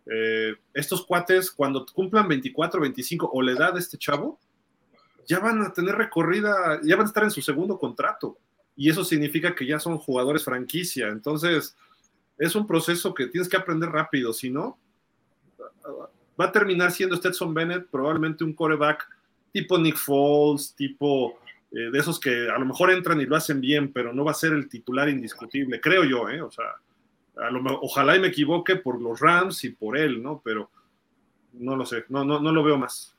[0.06, 4.38] Eh, estos cuates, cuando cumplan 24, 25 o la edad de este chavo,
[5.26, 8.38] ya van a tener recorrida, ya van a estar en su segundo contrato.
[8.76, 11.08] Y eso significa que ya son jugadores franquicia.
[11.08, 11.76] Entonces,
[12.38, 14.32] es un proceso que tienes que aprender rápido.
[14.32, 14.78] Si no,
[16.40, 19.06] va a terminar siendo Stetson Bennett probablemente un coreback
[19.52, 21.38] tipo Nick Foles, tipo
[21.70, 24.32] eh, de esos que a lo mejor entran y lo hacen bien, pero no va
[24.32, 26.40] a ser el titular indiscutible, creo yo, ¿eh?
[26.40, 26.64] O sea,
[27.36, 30.40] a lo, ojalá y me equivoque por los Rams y por él, ¿no?
[30.42, 30.70] Pero
[31.52, 33.11] no lo sé, no, no, no lo veo más.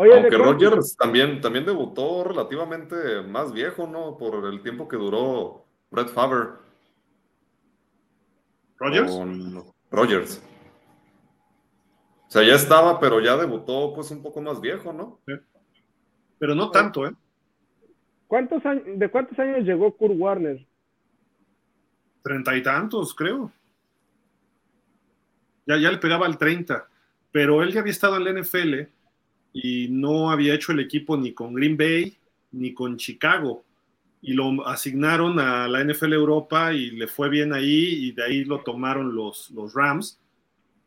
[0.00, 4.16] Oye, ¿de Aunque Rogers también, también debutó relativamente más viejo, ¿no?
[4.16, 6.50] Por el tiempo que duró Brett Favre.
[8.76, 9.10] ¿Rogers?
[9.10, 10.40] Con Rogers.
[12.28, 15.18] O sea, ya estaba, pero ya debutó pues un poco más viejo, ¿no?
[16.38, 17.12] Pero no tanto, ¿eh?
[18.28, 20.64] ¿Cuántos años, ¿De cuántos años llegó Kurt Warner?
[22.22, 23.50] Treinta y tantos, creo.
[25.66, 26.88] Ya, ya le pegaba al 30,
[27.32, 28.96] pero él ya había estado en la NFL
[29.60, 32.16] y no había hecho el equipo ni con Green Bay
[32.52, 33.64] ni con Chicago.
[34.22, 38.44] Y lo asignaron a la NFL Europa y le fue bien ahí y de ahí
[38.44, 40.20] lo tomaron los, los Rams.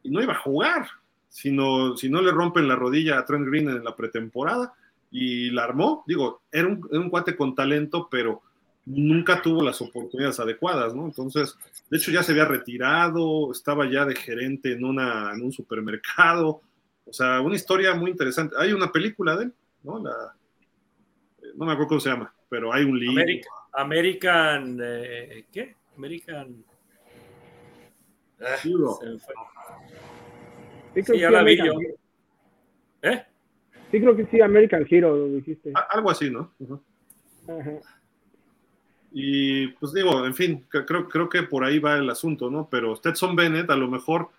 [0.04, 0.88] Y no iba a jugar,
[1.28, 4.74] sino, si no le rompen la rodilla a Trent Green en la pretemporada
[5.12, 6.06] y la armó.
[6.08, 8.42] Digo, era un, era un cuate con talento, pero
[8.86, 11.06] nunca tuvo las oportunidades adecuadas, ¿no?
[11.06, 11.58] Entonces,
[11.90, 16.62] de hecho ya se había retirado, estaba ya de gerente en, una, en un supermercado,
[17.06, 18.56] o sea, una historia muy interesante.
[18.58, 19.54] Hay una película de él,
[19.84, 20.00] ¿no?
[20.04, 20.12] La,
[21.42, 23.22] eh, no me acuerdo cómo se llama, pero hay un libro.
[23.24, 23.42] Ameri-
[23.74, 25.76] American, eh, ¿qué?
[25.98, 26.64] American.
[28.42, 28.98] Ah, Hero.
[29.00, 29.34] se me fue.
[30.94, 31.90] Sí, creo Sí, que ya sí, la vi American, yo.
[33.04, 33.26] ¿Eh?
[33.92, 35.72] sí, creo que sí, American Hero, lo dijiste.
[35.76, 36.52] A- Algo así, ¿no?
[37.48, 37.80] Ajá.
[39.14, 42.68] Y pues digo, en fin, cre- creo, creo que por ahí va el asunto, ¿no?
[42.70, 44.30] Pero Stetson Bennett a lo mejor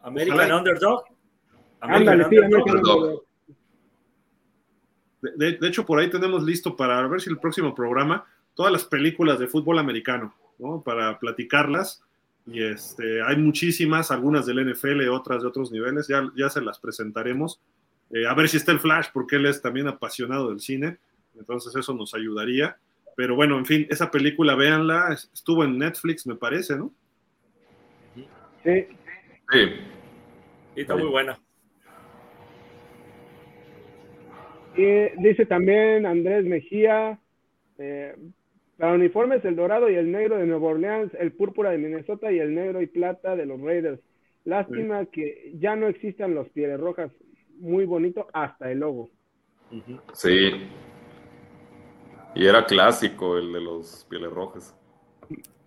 [0.00, 0.56] American Ojalá.
[0.58, 1.04] Underdog.
[1.96, 2.36] Ándale, sí.
[5.22, 8.24] De, de- de hecho, por ahí tenemos listo para ver si el próximo programa,
[8.54, 10.82] todas las películas de fútbol americano, ¿no?
[10.82, 12.02] Para platicarlas.
[12.46, 16.78] Y este, hay muchísimas, algunas del NFL, otras de otros niveles, ya, ya se las
[16.78, 17.58] presentaremos.
[18.10, 20.98] Eh, a ver si está el Flash, porque él es también apasionado del cine,
[21.38, 22.76] entonces eso nos ayudaría.
[23.16, 26.92] Pero bueno, en fin, esa película, véanla, es- estuvo en Netflix, me parece, ¿no?
[28.14, 28.26] Sí.
[29.50, 29.58] Sí.
[30.74, 31.38] Sí, está muy buena.
[34.76, 37.18] Y dice también Andrés Mejía,
[37.78, 38.16] eh,
[38.76, 42.38] para uniformes el dorado y el negro de Nueva Orleans, el púrpura de Minnesota y
[42.38, 44.00] el negro y plata de los Raiders.
[44.44, 47.10] Lástima que ya no existan los pieles rojas.
[47.58, 49.10] Muy bonito hasta el logo.
[50.12, 50.50] Sí.
[52.34, 54.76] Y era clásico el de los pieles rojas.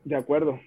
[0.03, 0.59] De acuerdo.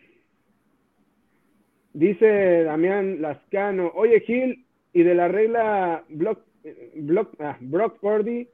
[1.93, 8.49] Dice Damián Lascano, oye Gil, y de la regla Block, eh, Block, ah, Brock Purdy,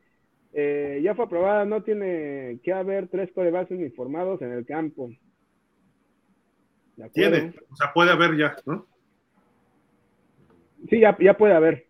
[0.53, 5.11] eh, ya fue aprobada, no tiene que haber tres corebacks uniformados en el campo.
[7.13, 8.87] Tiene, o sea, puede haber ya, ¿no?
[10.89, 11.87] Sí, ya, ya puede haber.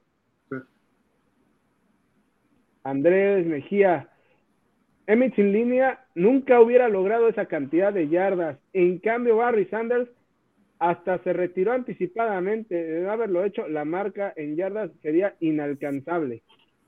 [0.51, 0.57] Sí.
[2.83, 4.09] Andrés Mejía.
[5.07, 8.59] Emmett sin línea nunca hubiera logrado esa cantidad de yardas.
[8.73, 10.09] En cambio, Barry Sanders
[10.79, 12.75] hasta se retiró anticipadamente.
[12.75, 16.43] De no haberlo hecho, la marca en yardas sería inalcanzable.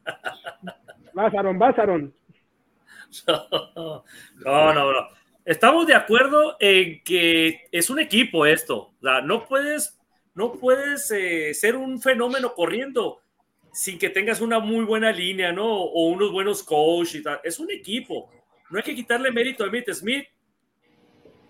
[1.14, 1.34] Vas,
[1.78, 2.14] Aaron.
[4.44, 5.08] No, no, no.
[5.44, 8.92] Estamos de acuerdo en que es un equipo esto.
[8.98, 9.98] O sea, no puedes,
[10.34, 13.22] no puedes eh, ser un fenómeno corriendo
[13.72, 15.66] sin que tengas una muy buena línea, ¿no?
[15.66, 17.40] O unos buenos coaches y tal.
[17.42, 18.30] Es un equipo.
[18.70, 20.26] No hay que quitarle mérito a Emmitt Smith.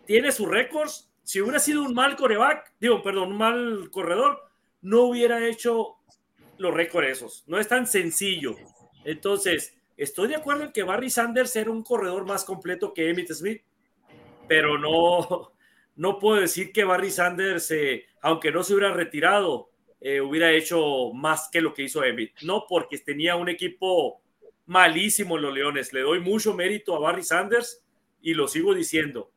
[0.07, 1.08] Tiene sus récords.
[1.29, 4.51] Si hubiera sido un mal coreback, digo, perdón, un mal corredor,
[4.81, 5.97] no hubiera hecho
[6.57, 7.45] los récords esos.
[7.47, 8.57] No es tan sencillo.
[9.05, 13.31] Entonces, estoy de acuerdo en que Barry Sanders era un corredor más completo que Emmitt
[13.31, 13.61] Smith,
[14.49, 15.53] pero no,
[15.97, 19.69] no puedo decir que Barry Sanders, eh, aunque no se hubiera retirado,
[20.01, 22.41] eh, hubiera hecho más que lo que hizo Emmett.
[22.41, 24.23] No, porque tenía un equipo
[24.65, 25.93] malísimo en los Leones.
[25.93, 27.85] Le doy mucho mérito a Barry Sanders
[28.23, 29.31] y lo sigo diciendo.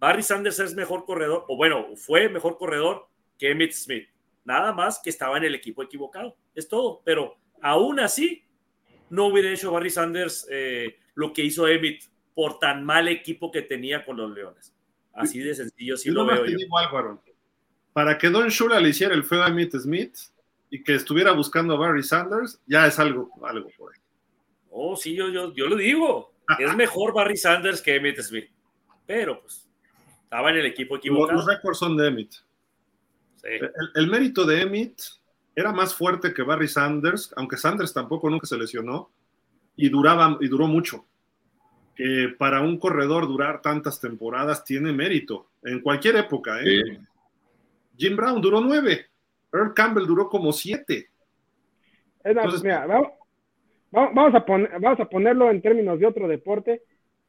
[0.00, 3.06] Barry Sanders es mejor corredor, o bueno, fue mejor corredor
[3.38, 4.08] que Emmett Smith.
[4.44, 6.36] Nada más que estaba en el equipo equivocado.
[6.54, 7.02] Es todo.
[7.04, 8.42] Pero aún así,
[9.10, 12.02] no hubiera hecho Barry Sanders eh, lo que hizo Emmett
[12.34, 14.74] por tan mal equipo que tenía con los Leones.
[15.12, 16.56] Así de sencillo, sí lo veo yo.
[17.92, 20.16] Para que Don Shula le hiciera el feo a Emmett Smith
[20.70, 24.00] y que estuviera buscando a Barry Sanders, ya es algo, algo por ahí.
[24.70, 26.32] Oh, sí, yo, yo, yo lo digo.
[26.58, 28.48] es mejor Barry Sanders que Emmett Smith.
[29.04, 29.69] Pero, pues,
[30.30, 31.38] estaba en el equipo equivocado.
[31.38, 32.32] Los, récords son de Emmett.
[33.96, 35.02] El, mérito de Emmett
[35.56, 39.10] era más fuerte que Barry Sanders, aunque Sanders tampoco nunca se lesionó
[39.74, 41.04] y duraba y duró mucho.
[42.38, 46.60] Para un corredor durar tantas temporadas tiene mérito en cualquier época.
[46.62, 47.00] ¿eh?
[47.98, 49.06] Jim Brown duró nueve,
[49.52, 51.10] Earl Campbell duró como siete.
[53.90, 56.82] vamos, a poner, vamos a ponerlo en términos de otro deporte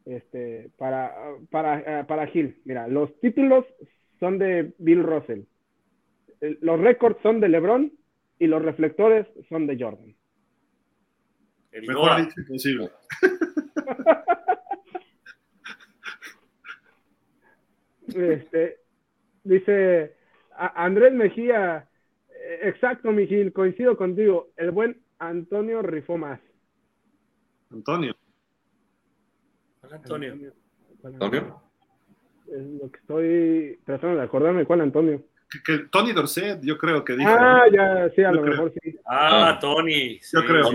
[0.05, 1.15] este, para,
[1.49, 2.59] para, para Gil.
[2.65, 3.65] Mira, los títulos
[4.19, 5.41] son de Bill Russell
[6.41, 7.91] los récords son de LeBron
[8.39, 10.15] y los reflectores son de Jordan.
[11.71, 12.89] El mejor dicho posible.
[18.07, 18.79] este,
[19.43, 20.15] dice
[20.57, 21.87] Andrés Mejía,
[22.29, 24.49] eh, exacto, Miguel, coincido contigo.
[24.57, 26.41] El buen Antonio rifó más.
[27.69, 28.15] Antonio.
[29.91, 30.53] Antonio.
[31.03, 31.61] Antonio.
[32.47, 35.23] Es lo que estoy tratando de acordarme cuál Antonio
[35.65, 37.29] que, Tony Dorset, yo creo que dijo.
[37.29, 38.95] Ah, ya, sí, a lo mejor sí.
[39.05, 39.59] Ah, ah.
[39.59, 40.19] Tony.
[40.31, 40.69] Yo creo.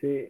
[0.00, 0.28] Sí.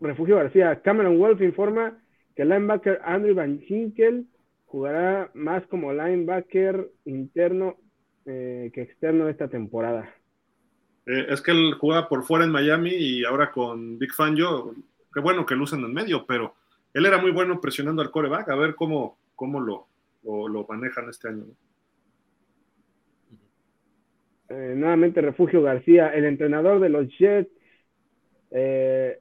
[0.00, 0.80] Refugio García.
[0.82, 1.98] Cameron Wolf informa
[2.36, 4.26] que el linebacker Andrew Van Ginkel
[4.66, 7.76] jugará más como linebacker interno
[8.26, 10.14] eh, que externo esta temporada.
[11.06, 14.74] Eh, es que él juega por fuera en Miami y ahora con Big Fan yo,
[15.12, 16.54] qué bueno que lucen en medio, pero
[16.92, 19.86] él era muy bueno presionando al coreback, a ver cómo, cómo lo,
[20.22, 21.44] lo manejan este año.
[24.48, 27.50] Eh, nuevamente Refugio García, el entrenador de los Jets,
[28.50, 29.18] eh,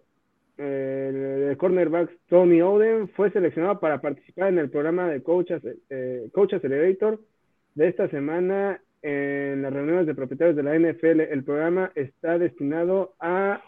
[0.58, 6.54] el, cornerback Tony Oden fue seleccionado para participar en el programa de Coaches, eh, Coach
[6.54, 7.20] Accelerator
[7.74, 11.20] de esta semana en las reuniones de propietarios de la NFL.
[11.20, 13.62] El programa está destinado a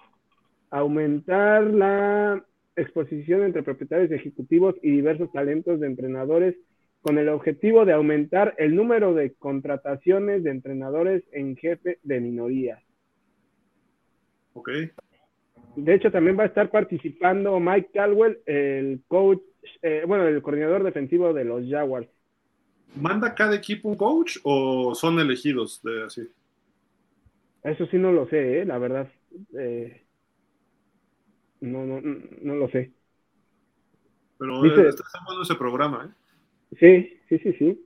[0.72, 2.44] aumentar la
[2.76, 6.56] exposición entre propietarios ejecutivos y diversos talentos de entrenadores
[7.02, 12.82] con el objetivo de aumentar el número de contrataciones de entrenadores en jefe de minorías.
[14.54, 14.70] Ok.
[15.76, 19.42] De hecho, también va a estar participando Mike Caldwell, el coach,
[19.82, 22.08] eh, bueno, el coordinador defensivo de los Jaguars.
[22.96, 26.30] ¿Manda cada equipo un coach o son elegidos de así?
[27.64, 28.66] Eso sí no lo sé, ¿eh?
[28.66, 29.12] la verdad.
[29.58, 30.06] Eh,
[31.62, 32.92] no, no, no lo sé.
[34.38, 36.78] Pero Dice, está bueno ese programa, ¿eh?
[36.80, 37.82] Sí, sí, sí, sí.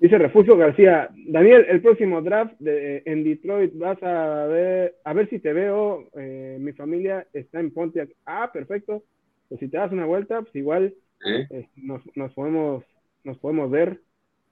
[0.00, 5.28] Dice Refugio García, Daniel, el próximo draft de, en Detroit vas a ver, a ver
[5.28, 8.10] si te veo, eh, mi familia está en Pontiac.
[8.24, 9.02] Ah, perfecto.
[9.48, 10.94] Pues si te das una vuelta, pues igual
[11.24, 12.84] eh, nos, nos, podemos,
[13.24, 14.02] nos podemos ver.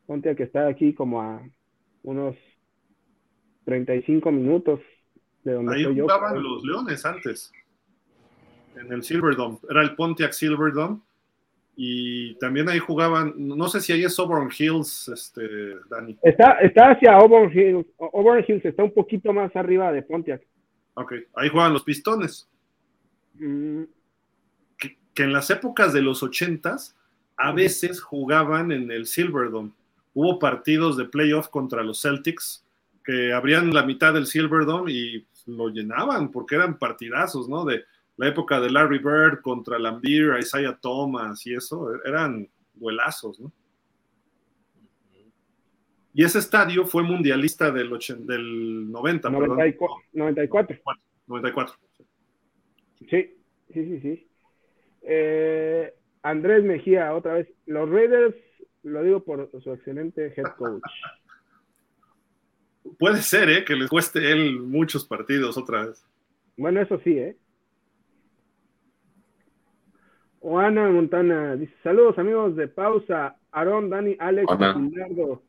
[0.07, 1.43] Pontiac está aquí como a
[2.03, 2.37] unos
[3.65, 4.81] 35 minutos
[5.43, 7.53] de donde Ahí jugaban los Leones antes,
[8.77, 9.59] en el Silverdome.
[9.69, 11.01] Era el Pontiac Silverdome
[11.79, 15.43] y también ahí jugaban, no sé si ahí es Auburn Hills, este,
[15.91, 16.17] Dani.
[16.23, 20.43] Está, está hacia Auburn Hills, Auburn Hills está un poquito más arriba de Pontiac.
[20.95, 22.49] Ok, ahí juegan los pistones.
[23.35, 23.83] Mm.
[24.79, 26.97] Que, en las épocas de los ochentas,
[27.37, 29.73] a veces jugaban en el Silverdome.
[30.15, 32.65] Hubo partidos de playoff contra los Celtics
[33.05, 37.65] que abrían la mitad del Silverdome y lo llenaban porque eran partidazos, ¿no?
[37.65, 37.85] De
[38.17, 43.53] la época de Larry Bird contra Lambeer, Isaiah Thomas y eso, eran vuelazos, ¿no?
[46.15, 47.91] Y ese estadio fue mundialista del,
[48.21, 50.79] del 90, 94, 94.
[51.27, 51.75] 94.
[53.01, 53.37] Sí, sí,
[53.75, 54.27] sí, sí.
[55.03, 57.49] Eh, Andrés Mejía, otra vez.
[57.67, 58.35] Los Raiders,
[58.83, 60.83] lo digo por su excelente head coach.
[62.99, 63.65] Puede ser, ¿eh?
[63.65, 66.07] Que les cueste él muchos partidos otra vez.
[66.57, 67.37] Bueno, eso sí, ¿eh?
[70.39, 73.37] Juana Montana dice: Saludos amigos de pausa.
[73.51, 75.43] Aaron, Dani, Alex, Leonardo.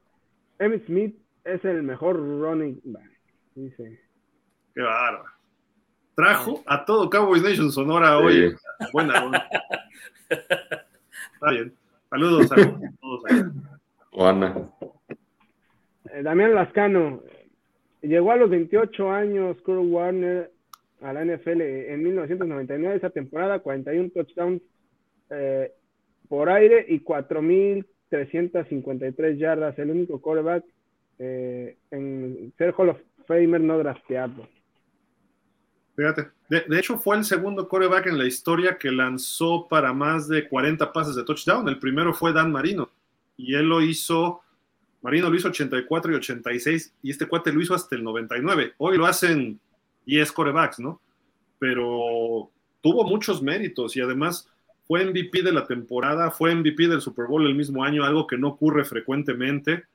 [0.59, 3.11] Emmitt Smith es el mejor running back.
[3.53, 3.99] Dice.
[4.73, 5.25] Qué bárbaro.
[6.15, 8.55] Trajo a todo Cowboys Nation Sonora hoy.
[8.91, 9.21] Buena,
[11.33, 11.73] Está bien.
[12.09, 13.21] Saludos a todos.
[14.11, 14.69] Juana.
[16.11, 17.21] Eh, Damián Lascano.
[18.01, 20.49] Llegó a los 28 años Kurt Warner
[21.01, 22.95] a la NFL en 1999.
[22.95, 24.61] Esa temporada, 41 touchdowns
[25.29, 25.73] eh,
[26.29, 29.77] por aire y 4.353 yardas.
[29.79, 30.63] El único quarterback
[31.19, 34.47] eh, en ser Hall of Famer no drafteado.
[35.97, 40.93] De, hecho fue el segundo quarterback en la historia que lanzó para más de 40
[40.93, 41.67] pases de touchdown.
[41.67, 42.91] El primero fue Dan Marino
[43.35, 44.41] y él lo hizo,
[45.01, 48.73] Marino lo hizo 84 y 86 y este cuate lo hizo hasta el 99.
[48.77, 49.59] Hoy lo hacen
[50.05, 51.01] 10 quarterbacks, ¿no?
[51.57, 52.51] Pero
[52.81, 54.47] tuvo muchos méritos y además
[54.87, 58.37] fue MVP de la temporada, fue MVP del Super Bowl el mismo año, algo que
[58.37, 59.85] no ocurre frecuentemente.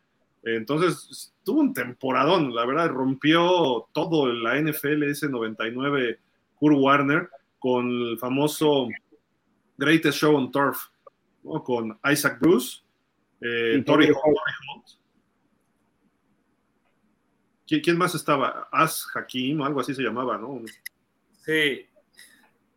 [0.43, 6.19] Entonces, tuvo un temporadón, la verdad, rompió todo la NFL ese 99
[6.57, 8.89] Kurt Warner con el famoso
[9.77, 10.89] Greatest Show on Turf,
[11.45, 11.63] ¿no?
[11.63, 12.83] con Isaac Bruce,
[13.41, 15.03] eh, Tori Holt.
[17.67, 18.69] ¿Quién más estaba?
[18.71, 20.61] As Hakim, algo así se llamaba, ¿no?
[21.41, 21.87] Sí.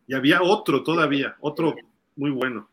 [0.07, 1.75] Y había otro todavía, otro
[2.15, 2.69] muy bueno.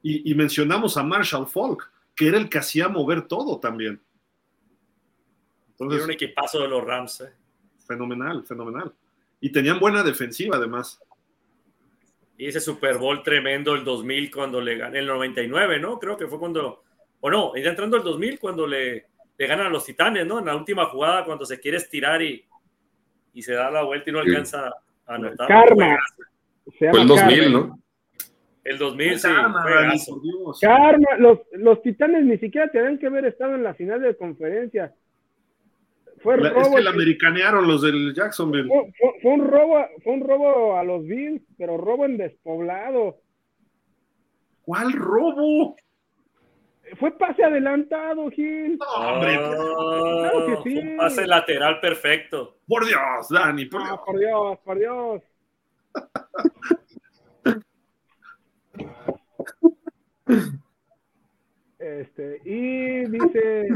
[0.00, 4.00] Y, y mencionamos a Marshall Falk que era el que hacía mover todo también.
[5.70, 7.20] Entonces, era un equipazo de los Rams.
[7.22, 7.32] ¿eh?
[7.86, 8.92] Fenomenal, fenomenal.
[9.40, 11.00] Y tenían buena defensiva además.
[12.36, 15.98] Y ese Super Bowl tremendo el 2000 cuando le gané, el 99, ¿no?
[15.98, 16.82] Creo que fue cuando,
[17.20, 19.06] o no, ya entrando el 2000 cuando le,
[19.36, 20.38] le ganan a los Titanes, ¿no?
[20.38, 22.44] En la última jugada cuando se quiere estirar y,
[23.34, 24.74] y se da la vuelta y no alcanza sí.
[25.06, 25.48] a anotar.
[25.48, 25.98] Karma.
[26.78, 27.81] Fue el 2000, ¿no?
[28.64, 29.28] El 2000, sí.
[29.28, 29.64] Karma,
[30.60, 31.16] Karma.
[31.18, 34.94] Los, los Titanes ni siquiera tenían que haber estado en la final de conferencia.
[36.22, 38.68] Fue la, robo es que la americanearon los del Jacksonville.
[38.68, 43.18] Fue, fue, fue, un robo, fue un robo a los Bills, pero robo en despoblado.
[44.62, 45.74] ¿Cuál robo?
[46.98, 48.78] Fue pase adelantado, Gil.
[48.78, 49.38] No, hombre.
[49.38, 50.78] Oh, claro que sí.
[50.78, 52.58] Un pase lateral perfecto.
[52.68, 54.00] Por Dios, Dani, por, no, Dios.
[54.04, 55.22] por Dios, por Dios.
[61.78, 63.66] Este, y dice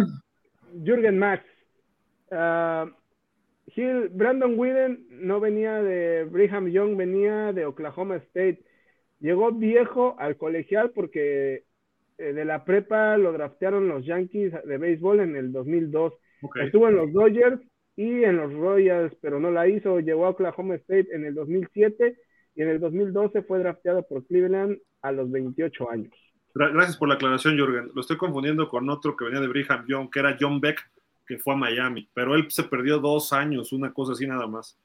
[0.85, 1.45] Jürgen Max,
[2.31, 2.89] uh,
[3.74, 8.62] Hill, Brandon Whedon no venía de Brigham Young, venía de Oklahoma State.
[9.19, 11.65] Llegó viejo al colegial porque
[12.19, 16.15] eh, de la prepa lo draftearon los Yankees de béisbol en el 2002.
[16.43, 16.66] Okay.
[16.66, 17.61] Estuvo en los Dodgers
[17.97, 20.01] y en los Royals, pero no la hizo.
[20.01, 22.16] Llegó a Oklahoma State en el 2007
[22.55, 26.15] y en el 2012 fue drafteado por Cleveland a los 28 años.
[26.59, 27.91] Gracias por la aclaración, Jürgen.
[27.95, 30.91] Lo estoy confundiendo con otro que venía de Brigham Young, que era John Beck,
[31.27, 34.78] que fue a Miami, pero él se perdió dos años, una cosa así nada más.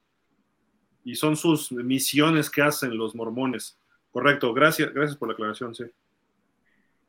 [1.05, 3.79] Y son sus misiones que hacen los mormones.
[4.11, 5.85] Correcto, gracias, gracias por la aclaración, sí.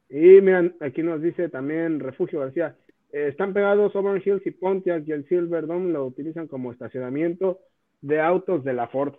[0.08, 2.76] Y miren, aquí nos dice también Refugio García,
[3.12, 7.58] eh, están pegados Auburn Hills y Pontiac y el Silverdome lo utilizan como estacionamiento
[8.00, 9.14] de autos de la Ford.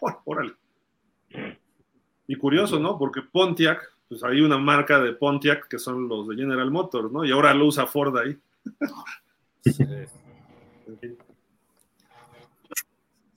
[0.24, 0.54] Órale.
[2.26, 2.98] Y curioso, ¿no?
[2.98, 3.80] Porque Pontiac,
[4.10, 7.24] pues hay una marca de Pontiac que son los de General Motors, ¿no?
[7.24, 8.36] Y ahora lo usa Ford ahí.
[9.62, 9.84] Sí.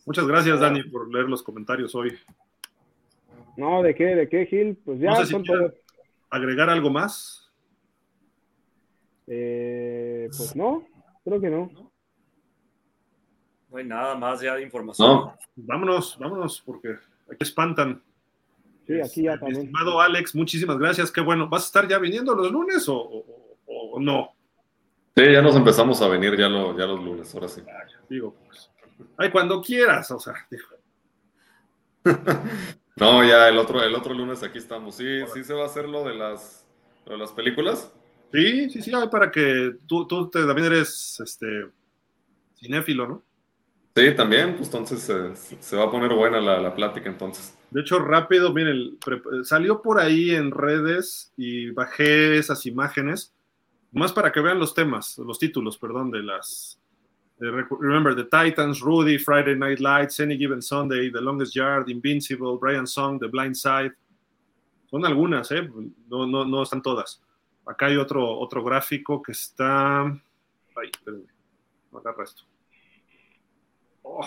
[0.07, 2.17] Muchas gracias, Dani, por leer los comentarios hoy.
[3.55, 4.15] No, ¿de qué?
[4.15, 4.75] ¿De qué, Gil?
[4.83, 5.73] Pues ya no sé si son todos.
[6.31, 7.51] ¿Agregar algo más?
[9.27, 10.87] Eh, pues no,
[11.23, 11.69] creo que no.
[13.69, 15.07] No hay nada más ya de información.
[15.07, 15.37] No.
[15.55, 16.97] Vámonos, vámonos, porque
[17.27, 18.01] aquí espantan.
[18.87, 19.61] Sí, aquí ya también.
[19.61, 21.11] Estimado Alex, muchísimas gracias.
[21.11, 21.47] Qué bueno.
[21.47, 24.31] ¿Vas a estar ya viniendo los lunes o, o, o no?
[25.15, 27.61] Sí, ya nos empezamos a venir ya, lo, ya los lunes, ahora sí.
[28.09, 28.71] Digo, pues.
[29.17, 30.33] Ay, cuando quieras, o sea.
[30.49, 30.65] Digo.
[32.95, 34.95] no, ya el otro, el otro lunes aquí estamos.
[34.95, 36.65] Sí, sí se va a hacer lo de las,
[37.05, 37.93] lo de las películas.
[38.31, 41.67] Sí, sí, sí, para que tú, tú te, también eres este
[42.55, 43.23] cinéfilo, ¿no?
[43.95, 47.55] Sí, también, pues entonces eh, se va a poner buena la, la, plática entonces.
[47.69, 48.97] De hecho, rápido, miren,
[49.43, 53.35] salió por ahí en redes y bajé esas imágenes,
[53.91, 56.79] más para que vean los temas, los títulos, perdón, de las...
[57.37, 62.87] Remember, The Titans, Rudy, Friday Night Lights, Any Given Sunday, The Longest Yard, Invincible, Brian
[62.87, 63.93] Song, The Blind Side.
[64.89, 65.69] Son algunas, ¿eh?
[66.07, 67.21] No, no, no están todas.
[67.65, 70.03] Acá hay otro, otro gráfico que está...
[70.03, 71.27] Ahí, espérenme.
[71.91, 72.43] Agarra esto.
[74.03, 74.23] Oh,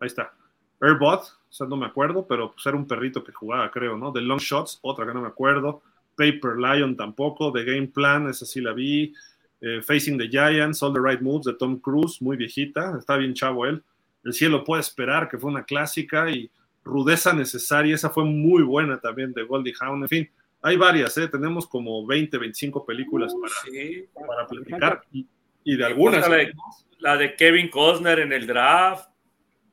[0.00, 0.34] ahí está.
[0.80, 4.12] Airbot, o sea, no me acuerdo, pero pues era un perrito que jugaba, creo, ¿no?
[4.12, 5.82] The Long Shots, otra que no me acuerdo.
[6.16, 7.52] Paper Lion tampoco.
[7.52, 9.14] The Game Plan, esa sí la vi.
[9.60, 13.34] Eh, Facing the Giants, All the Right Moves de Tom Cruise, muy viejita, está bien
[13.34, 13.82] chavo él.
[14.24, 16.30] El cielo puede esperar, que fue una clásica.
[16.30, 16.50] Y
[16.82, 20.30] Rudeza Necesaria, esa fue muy buena también de Goldie Hawn, en fin,
[20.62, 21.28] hay varias, ¿eh?
[21.28, 24.04] tenemos como 20, 25 películas para, Sí.
[24.14, 25.26] para platicar y,
[25.64, 26.28] y de algunas.
[26.28, 26.52] La de,
[26.98, 29.08] la de Kevin Costner en el draft,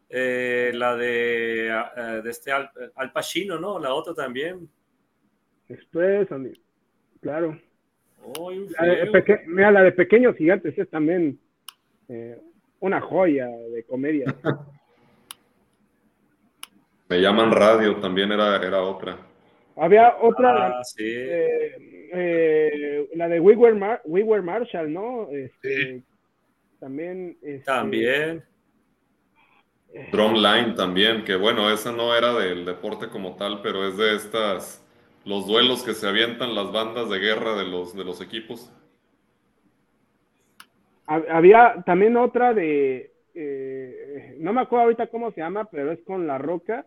[0.09, 3.80] eh, la de, eh, de este Al, Al Pacino, ¿no?
[3.80, 4.69] La otra también.
[5.69, 6.53] Express, Andy.
[7.22, 7.59] claro.
[8.80, 11.39] La de peque- mira, la de Pequeños Gigantes es también
[12.09, 12.38] eh,
[12.81, 14.35] una joya de comedia.
[17.09, 19.18] Me llaman radio, también era, era otra.
[19.77, 21.03] Había otra, Ah, sí.
[22.13, 25.29] Eh, eh, la de We Were, Mar- We Were Marshall, ¿no?
[25.31, 26.03] Este,
[26.79, 27.38] También.
[27.41, 28.43] este, También.
[30.11, 34.85] Drumline también, que bueno, esa no era del deporte como tal, pero es de estas,
[35.25, 38.71] los duelos que se avientan las bandas de guerra de los, de los equipos.
[41.07, 43.11] hab- Había también otra de.
[43.34, 46.85] eh, no me acuerdo ahorita cómo se llama, pero es con La Roca,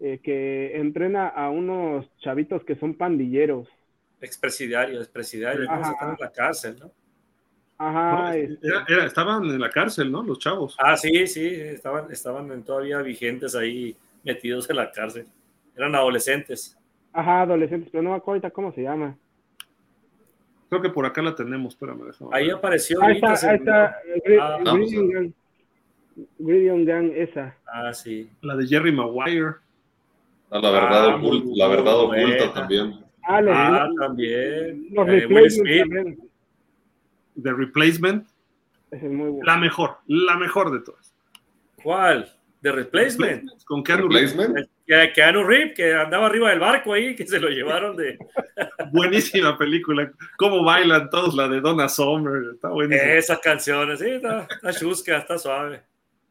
[0.00, 3.68] eh, que entrena a unos chavitos que son pandilleros.
[4.22, 5.62] Expresidiario, expresidiario.
[5.64, 6.90] Están en la cárcel, ¿no?
[7.78, 10.22] Ajá, No, este, era- era- estaban en la cárcel, ¿no?
[10.22, 10.76] Los chavos.
[10.78, 11.44] Ah, sí, sí.
[11.46, 15.26] Estaban, estaban todavía vigentes ahí, metidos en la cárcel.
[15.76, 16.78] Eran adolescentes.
[17.14, 19.14] ajá, adolescentes, pero no me acuerdo ahorita cómo se llama.
[20.70, 22.06] Creo que por acá la tenemos, espérame.
[22.06, 23.96] déjame Ahí apareció Ahí está, ahí está.
[24.24, 24.62] Gri- Ah, a-
[26.86, 27.10] Gang.
[27.14, 27.56] Esa.
[27.66, 28.30] Ah, sí.
[28.40, 29.56] La de Jerry Maguire.
[30.50, 32.52] Ah, la verdad Ah, oculta, la verdad oculta buena.
[32.54, 33.01] también.
[33.24, 34.86] Ah, los, Ah, los- también.
[34.90, 36.16] los Eh.
[37.40, 38.26] The Replacement.
[38.90, 39.44] Ese es muy bueno.
[39.44, 41.14] La mejor, la mejor de todas.
[41.82, 42.30] ¿Cuál?
[42.60, 43.50] The Replacement.
[43.64, 44.36] Con Keanu Reeves.
[44.36, 44.68] Replacement.
[44.86, 48.18] Que Keanu Reeves, que andaba arriba del barco ahí, que se lo llevaron de.
[48.92, 50.12] Buenísima película.
[50.36, 52.52] Cómo bailan todos, la de Donna Summer.
[52.54, 53.12] Está buenísima.
[53.12, 55.82] Esas canciones, sí, está, está chusca, está suave.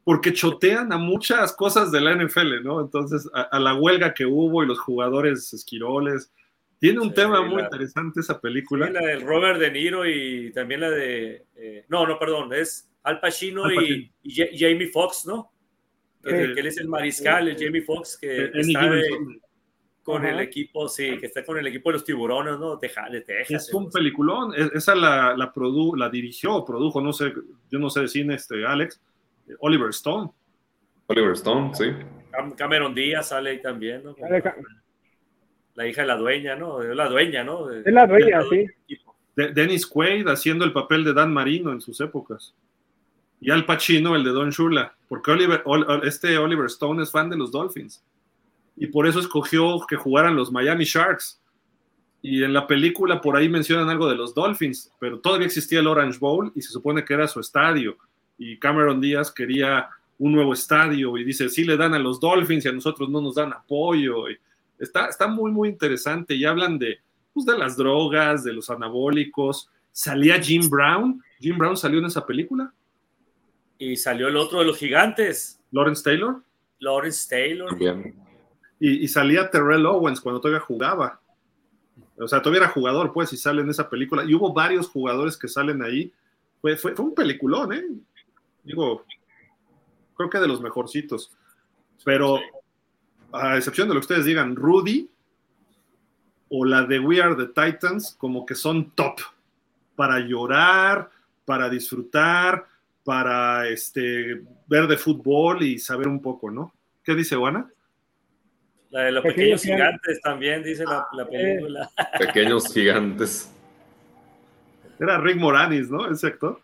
[0.04, 2.80] Porque chotean a muchas cosas de la NFL, ¿no?
[2.82, 6.32] Entonces, a, a la huelga que hubo y los jugadores esquiroles.
[6.82, 8.90] Tiene un Sí, tema muy la- interesante esa Sí, película.
[8.90, 11.46] la del Robert De Niro y también la de.
[11.56, 13.96] eh, no, no, perdón, es Al Pacino, Al Pacino.
[13.96, 15.52] Y, y Ja- y Jamie Foxx, ¿no?
[16.24, 16.54] Que, Sí.
[16.56, 19.40] que él es el mariscal, el Jamie Foxx, que Eh, está de-
[20.04, 20.32] con Ajá.
[20.34, 22.80] el equipo, sí, que está con el equipo de los tiburones, ¿no?
[22.80, 23.68] Teja- de Texas.
[23.68, 24.52] Es un peliculón.
[24.56, 27.32] Es- Esa la, la, produ- la dirigió produjo, no sé,
[27.70, 29.00] yo no sé de cine, este, Alex.
[29.48, 30.32] eh, Oliver Stone.
[31.06, 31.86] Oliver Stone, sí.
[32.32, 34.16] Cam- Cameron Díaz sale ahí también, ¿no?
[35.76, 36.82] La hija de la dueña, ¿no?
[36.82, 37.68] Es la dueña, ¿no?
[37.68, 38.66] De- Es la dueña, sí.
[39.36, 42.54] De- Dennis Quaid haciendo el papel de Dan Marino en sus épocas.
[43.40, 44.94] Y Al Pacino, el de Don Shula.
[45.08, 48.04] Porque Oliver, Ol- Ol- este Oliver Stone es fan de los Dolphins.
[48.76, 51.42] Y por eso escogió que jugaran los Miami Sharks.
[52.22, 55.88] Y en la película por ahí mencionan algo de los Dolphins, pero todavía existía el
[55.88, 57.98] Orange Bowl y se supone que era su estadio.
[58.38, 59.90] Y Cameron Díaz quería
[60.20, 63.22] un nuevo estadio y dice, sí le dan a los Dolphins y a nosotros no
[63.22, 64.30] nos dan apoyo.
[64.30, 64.38] Y
[64.82, 67.00] está, está muy, muy interesante y hablan de,
[67.34, 69.70] pues, de las drogas, de los anabólicos.
[69.92, 71.22] Salía Jim Brown.
[71.40, 72.74] Jim Brown salió en esa película.
[73.78, 76.42] Y salió el otro de los gigantes, Lawrence Taylor.
[76.80, 77.70] Lawrence Taylor.
[77.70, 78.16] También.
[78.80, 81.22] Y, y salía Terrell Owens cuando todavía jugaba.
[82.18, 84.24] O sea, todavía era jugador, pues, y sale en esa película.
[84.24, 86.14] Y hubo varios jugadores que salen ahí.
[86.62, 87.84] Fue, fue, fue un peliculón, ¿eh?
[88.64, 89.06] Digo,
[90.16, 91.32] creo que de los mejorcitos.
[92.06, 92.40] Pero,
[93.34, 95.10] a excepción de lo que ustedes digan, Rudy
[96.50, 99.20] o la de We Are the Titans, como que son top
[99.96, 101.10] para llorar,
[101.46, 102.66] para disfrutar,
[103.04, 106.74] para este, ver de fútbol y saber un poco, ¿no?
[107.04, 107.70] ¿Qué dice Juana?
[108.90, 111.90] La de los Pequeños pequeños gigantes también, dice la, la película.
[112.20, 113.54] Pequeños gigantes.
[115.00, 116.12] Era Rick Moranis, ¿no?
[116.12, 116.62] Ese actor.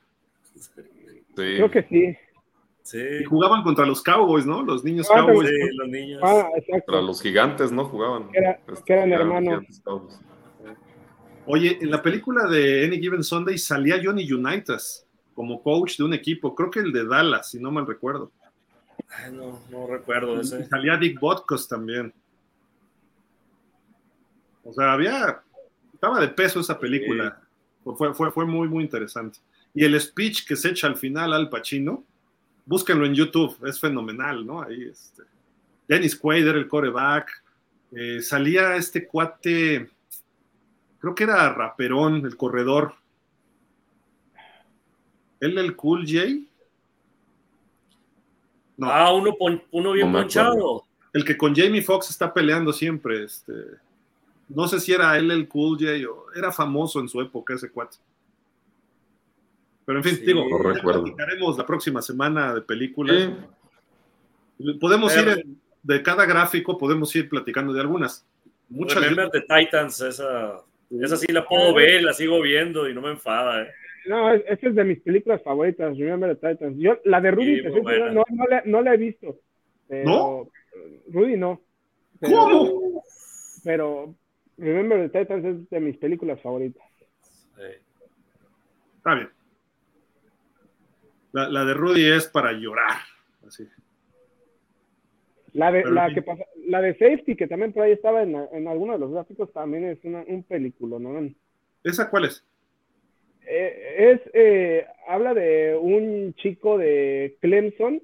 [0.54, 0.74] Sí.
[1.34, 2.18] Creo que sí.
[2.90, 4.64] Sí, Y jugaban contra los Cowboys, ¿no?
[4.64, 5.50] Los niños Ah, Cowboys.
[5.50, 6.22] sí, los niños.
[6.24, 6.86] Ah, exacto.
[6.94, 7.84] Para los gigantes, ¿no?
[7.84, 8.30] Jugaban.
[8.32, 9.66] Que era- Este, que eran hermanos.
[9.84, 10.18] Cowboys.
[11.46, 16.14] Oye, en la película de Any Given Sunday salía Johnny Unitas como coach de un
[16.14, 18.32] equipo, creo que el de Dallas, si no mal recuerdo.
[19.10, 20.66] Ay, no, no recuerdo Y ese.
[20.66, 22.14] salía Dick Butkus también.
[24.64, 25.42] O sea, había.
[25.94, 27.42] Estaba de peso esa película.
[27.84, 29.40] Fue, fue, fue muy, muy interesante.
[29.74, 32.04] Y el speech que se echa al final al Pacino,
[32.68, 34.62] búsquenlo en YouTube, es fenomenal, ¿no?
[34.62, 35.24] Ahí este.
[35.88, 37.32] Dennis Quaid era el coreback.
[37.94, 39.90] Eh, salía este cuate,
[41.00, 42.94] creo que era raperón, el corredor.
[45.40, 46.26] ¿Él el Cool J?
[48.76, 48.92] No.
[48.92, 50.84] Ah, uno, pon- uno bien No ponchado.
[51.14, 53.54] el que con Jamie Foxx está peleando siempre, este,
[54.50, 57.72] no sé si era él el Cool J o era famoso en su época ese
[57.72, 57.98] cuate.
[59.88, 63.32] Pero en fin, Sí, digo, no platicaremos la próxima semana de películas.
[64.60, 64.74] Sí.
[64.82, 68.28] Podemos Pero- ir en, de cada gráfico podemos ir platicando de algunas.
[68.68, 70.62] Muchas Remember the Titans, esa,
[70.92, 73.64] esa sí la puedo ver, la sigo viendo y no me enfada.
[73.64, 73.68] ¿eh?
[74.08, 76.78] No, esa es de mis películas favoritas, Remember the Titans.
[76.78, 79.40] Yo, la de Rudy, no, no, la, no, la, he visto.
[79.88, 80.50] ¿No?
[81.10, 81.62] Rudy no.
[82.20, 83.04] ¿Cómo?
[83.64, 84.14] Pero
[84.58, 86.84] Remember the Titans es de mis películas favoritas.
[88.98, 89.30] Está bien.
[91.38, 92.98] La, la, de Rudy es para llorar.
[93.46, 93.68] Así.
[95.54, 98.68] La de, la, que pasa, la de Safety, que también por ahí estaba en, en
[98.68, 101.30] algunos de los gráficos, también es una, un película, ¿no?
[101.84, 102.44] ¿Esa cuál es?
[103.46, 108.02] Eh, es, eh, habla de un chico de Clemson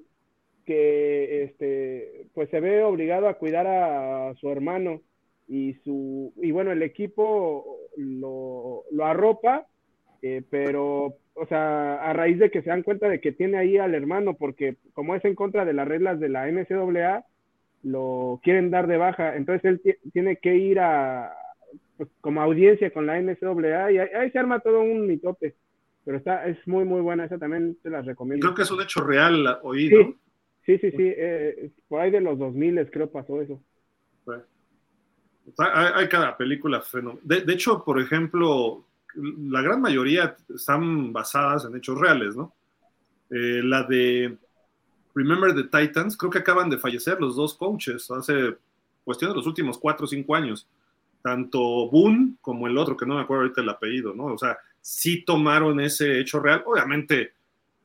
[0.64, 5.02] que este, pues se ve obligado a cuidar a su hermano
[5.48, 9.66] y su y bueno el equipo lo, lo arropa
[10.22, 13.76] eh, pero o sea a raíz de que se dan cuenta de que tiene ahí
[13.76, 17.24] al hermano porque como es en contra de las reglas de la NCAA
[17.82, 19.36] lo quieren dar de baja.
[19.36, 21.32] Entonces él tiene que ir a
[21.96, 25.54] pues, como audiencia con la NCAA y ahí, se arma todo un mitote.
[26.04, 28.46] Pero está es muy muy buena esa también te la recomiendo.
[28.46, 30.14] Creo que es un hecho real oído
[30.66, 33.60] sí sí sí, eh, por ahí de los 2000 creo pasó eso.
[35.58, 36.82] Hay, cada película
[37.22, 38.86] de, de, hecho, por ejemplo,
[39.16, 42.52] la gran mayoría están basadas en hechos reales, ¿no?
[43.30, 44.36] Eh, la de
[45.14, 48.56] Remember the Titans, creo que acaban de fallecer los dos coaches hace
[49.04, 50.68] cuestión de los últimos cuatro o cinco años.
[51.22, 51.58] Tanto
[51.88, 54.26] Boone como el otro, que no me acuerdo ahorita el apellido, ¿no?
[54.26, 56.62] O sea, sí tomaron ese hecho real.
[56.66, 57.32] Obviamente,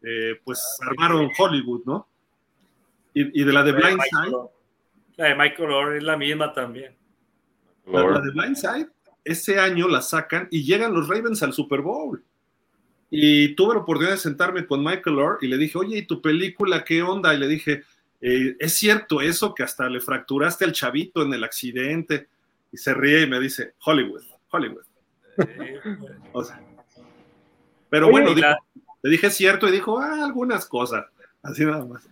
[0.01, 2.07] eh, pues armaron Hollywood, ¿no?
[3.13, 4.37] Y, de la de Blind Side.
[5.17, 6.95] La de Michael Orr es la misma también.
[7.91, 8.89] La, de Blindside,
[9.31, 12.23] ese año la sacan y llegan los Ravens al Super Bowl.
[13.11, 16.21] Y tuve la oportunidad de sentarme con Michael Orr y le dije, oye, ¿y tu
[16.21, 17.33] película qué onda?
[17.33, 17.83] Y le dije,
[18.21, 22.27] eh, ¿es cierto eso que hasta le fracturaste al chavito en el accidente?
[22.71, 24.83] Y se ríe y me dice, Hollywood, Hollywood.
[27.89, 31.05] pero bueno, le dije, es cierto, y dijo, ah, algunas cosas,
[31.41, 32.07] así nada más.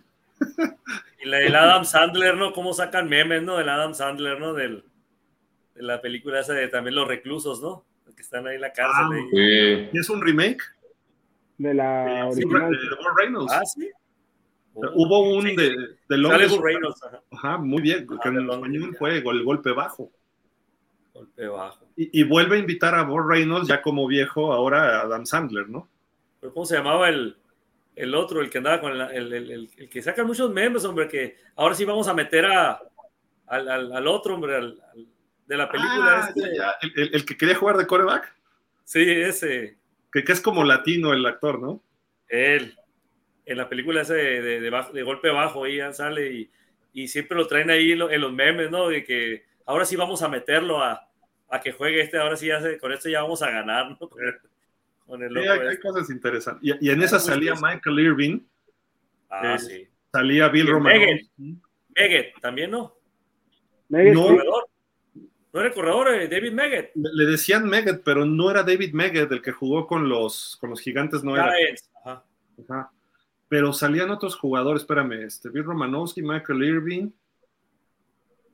[1.22, 2.52] y la del Adam Sandler, ¿no?
[2.52, 3.56] ¿Cómo sacan memes, ¿no?
[3.56, 4.54] Del Adam Sandler, ¿no?
[4.54, 4.84] Del,
[5.80, 7.84] la película esa de también los reclusos, ¿no?
[8.18, 9.06] que están ahí en la cárcel.
[9.12, 10.60] Ah, ¿Y es un remake?
[11.56, 12.70] De la original.
[12.70, 12.78] de,
[13.16, 13.52] Reynolds.
[13.52, 13.88] Ah, sí.
[14.74, 15.76] Hubo un de,
[16.08, 17.00] de Longest Reynolds,
[17.30, 17.58] ajá.
[17.58, 20.10] muy bien, que en español fue el golpe bajo.
[21.12, 21.84] Golpe bajo.
[21.96, 25.88] Y, vuelve a invitar a Bob Reynolds ya como viejo, ahora a Adam Sandler, ¿no?
[26.40, 27.36] ¿Pero ¿Cómo se llamaba el,
[27.96, 31.36] el otro, el que andaba con el, el, el, que saca muchos memes, hombre, que
[31.56, 32.80] ahora sí vamos a meter a,
[33.46, 34.80] al, al, al otro, hombre, al,
[35.48, 36.30] de la película.
[36.62, 37.16] Ah, este.
[37.16, 38.32] El, que quería jugar de coreback.
[38.84, 39.78] Sí, ese.
[40.12, 41.82] Que, que, es como latino el actor, ¿no?
[42.28, 42.78] Él.
[43.46, 46.50] En la película ese de, de, golpe bajo, ahí sale y,
[46.92, 48.88] y, siempre lo traen ahí en los memes, ¿no?
[48.88, 51.08] De que ahora sí vamos a meterlo a,
[51.48, 53.98] a que juegue este, ahora sí ya con esto ya vamos a ganar, ¿no?
[55.06, 55.80] Con el sí, hay, este.
[55.80, 56.62] cosas interesantes.
[56.62, 58.40] Y, y en esa salía Michael Irving.
[59.30, 59.88] Ah, eh, sí.
[60.12, 61.00] Salía Bill Romano.
[61.96, 62.94] Meget, también, ¿no?
[63.88, 64.36] Meget, no,
[65.52, 66.90] ¿No era el corredor eh, David Meggett?
[66.94, 70.80] Le decían Meggett, pero no era David Meggett el que jugó con los, con los
[70.80, 71.52] gigantes, no era.
[72.04, 72.24] Ajá.
[72.68, 72.90] Ajá.
[73.48, 77.10] Pero salían otros jugadores, espérame, este, Bill Romanowski, Michael Irving.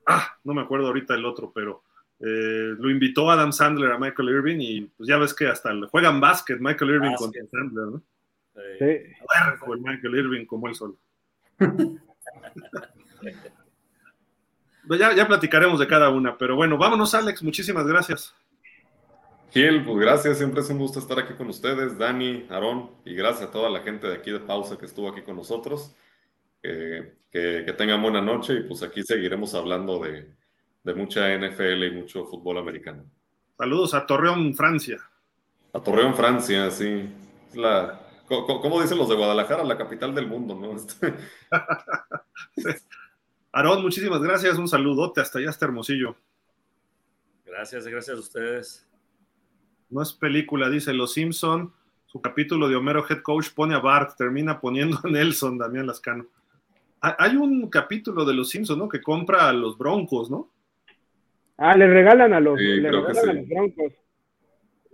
[0.05, 1.83] Ah, no me acuerdo ahorita el otro, pero
[2.19, 6.21] eh, lo invitó Adam Sandler a Michael Irving y pues ya ves que hasta juegan
[6.21, 8.01] básquet Michael Irving contra Sandler, ¿no?
[8.79, 8.85] Sí.
[8.85, 10.97] el Michael Irving como él solo.
[14.87, 18.35] Pues ya, ya platicaremos de cada una, pero bueno, vámonos Alex, muchísimas gracias.
[19.51, 23.49] Gil, pues gracias, siempre es un gusto estar aquí con ustedes, Dani, Aarón, y gracias
[23.49, 25.95] a toda la gente de aquí de Pausa que estuvo aquí con nosotros.
[26.61, 30.29] que, que, tengan buena noche y pues aquí seguiremos hablando de,
[30.83, 33.03] de mucha NFL y mucho fútbol americano.
[33.57, 34.97] Saludos a Torreón, Francia.
[35.73, 37.09] A Torreón, Francia, sí.
[37.53, 39.63] La, ¿Cómo dicen los de Guadalajara?
[39.63, 40.75] La capital del mundo, ¿no?
[43.55, 44.57] Aarón, muchísimas gracias.
[44.57, 46.17] Un saludote hasta allá, hasta Hermosillo.
[47.45, 48.85] Gracias, gracias a ustedes.
[49.89, 51.71] No es película, dice Los Simpson.
[52.05, 56.25] Su capítulo de Homero Head Coach pone a Bart, termina poniendo a Nelson, Damián Lascano.
[56.99, 58.89] Hay un capítulo de Los Simpson, ¿no?
[58.89, 60.51] Que compra a los Broncos, ¿no?
[61.55, 63.93] Ah, le regalan a los, le regalan a los Broncos.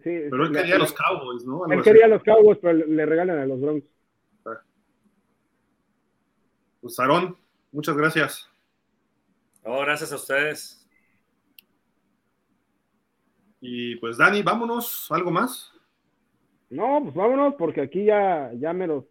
[0.04, 1.66] Sí, pero él quería a los Cowboys, ¿no?
[1.66, 3.90] él quería a los Cowboys, pero le regalan a los Broncos.
[6.80, 7.36] Pues Aarón,
[7.72, 8.51] muchas gracias.
[9.66, 10.88] No, gracias a ustedes.
[13.60, 15.72] Y pues Dani, vámonos, ¿algo más?
[16.70, 19.06] No, pues vámonos, porque aquí ya, ya me los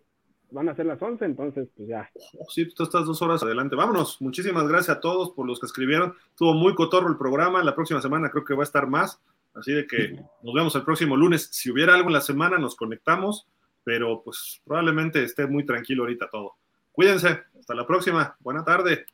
[0.51, 2.11] van a ser las 11, entonces pues ya.
[2.39, 3.77] Oh, sí, tú estás dos horas adelante.
[3.77, 4.21] Vámonos.
[4.21, 6.15] Muchísimas gracias a todos por los que escribieron.
[6.31, 7.63] Estuvo muy cotorro el programa.
[7.63, 9.21] La próxima semana creo que va a estar más.
[9.55, 10.13] Así de que
[10.43, 11.49] nos vemos el próximo lunes.
[11.53, 13.49] Si hubiera algo en la semana, nos conectamos,
[13.85, 16.55] pero pues probablemente esté muy tranquilo ahorita todo.
[16.93, 17.43] Cuídense.
[17.59, 18.37] Hasta la próxima.
[18.41, 19.07] Buena tarde.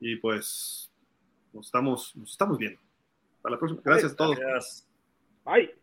[0.00, 0.90] Y pues
[1.52, 2.80] nos estamos, nos estamos viendo.
[3.36, 3.80] Hasta la próxima.
[3.84, 4.36] Gracias a todos.
[4.38, 4.88] Gracias.
[5.44, 5.79] Bye.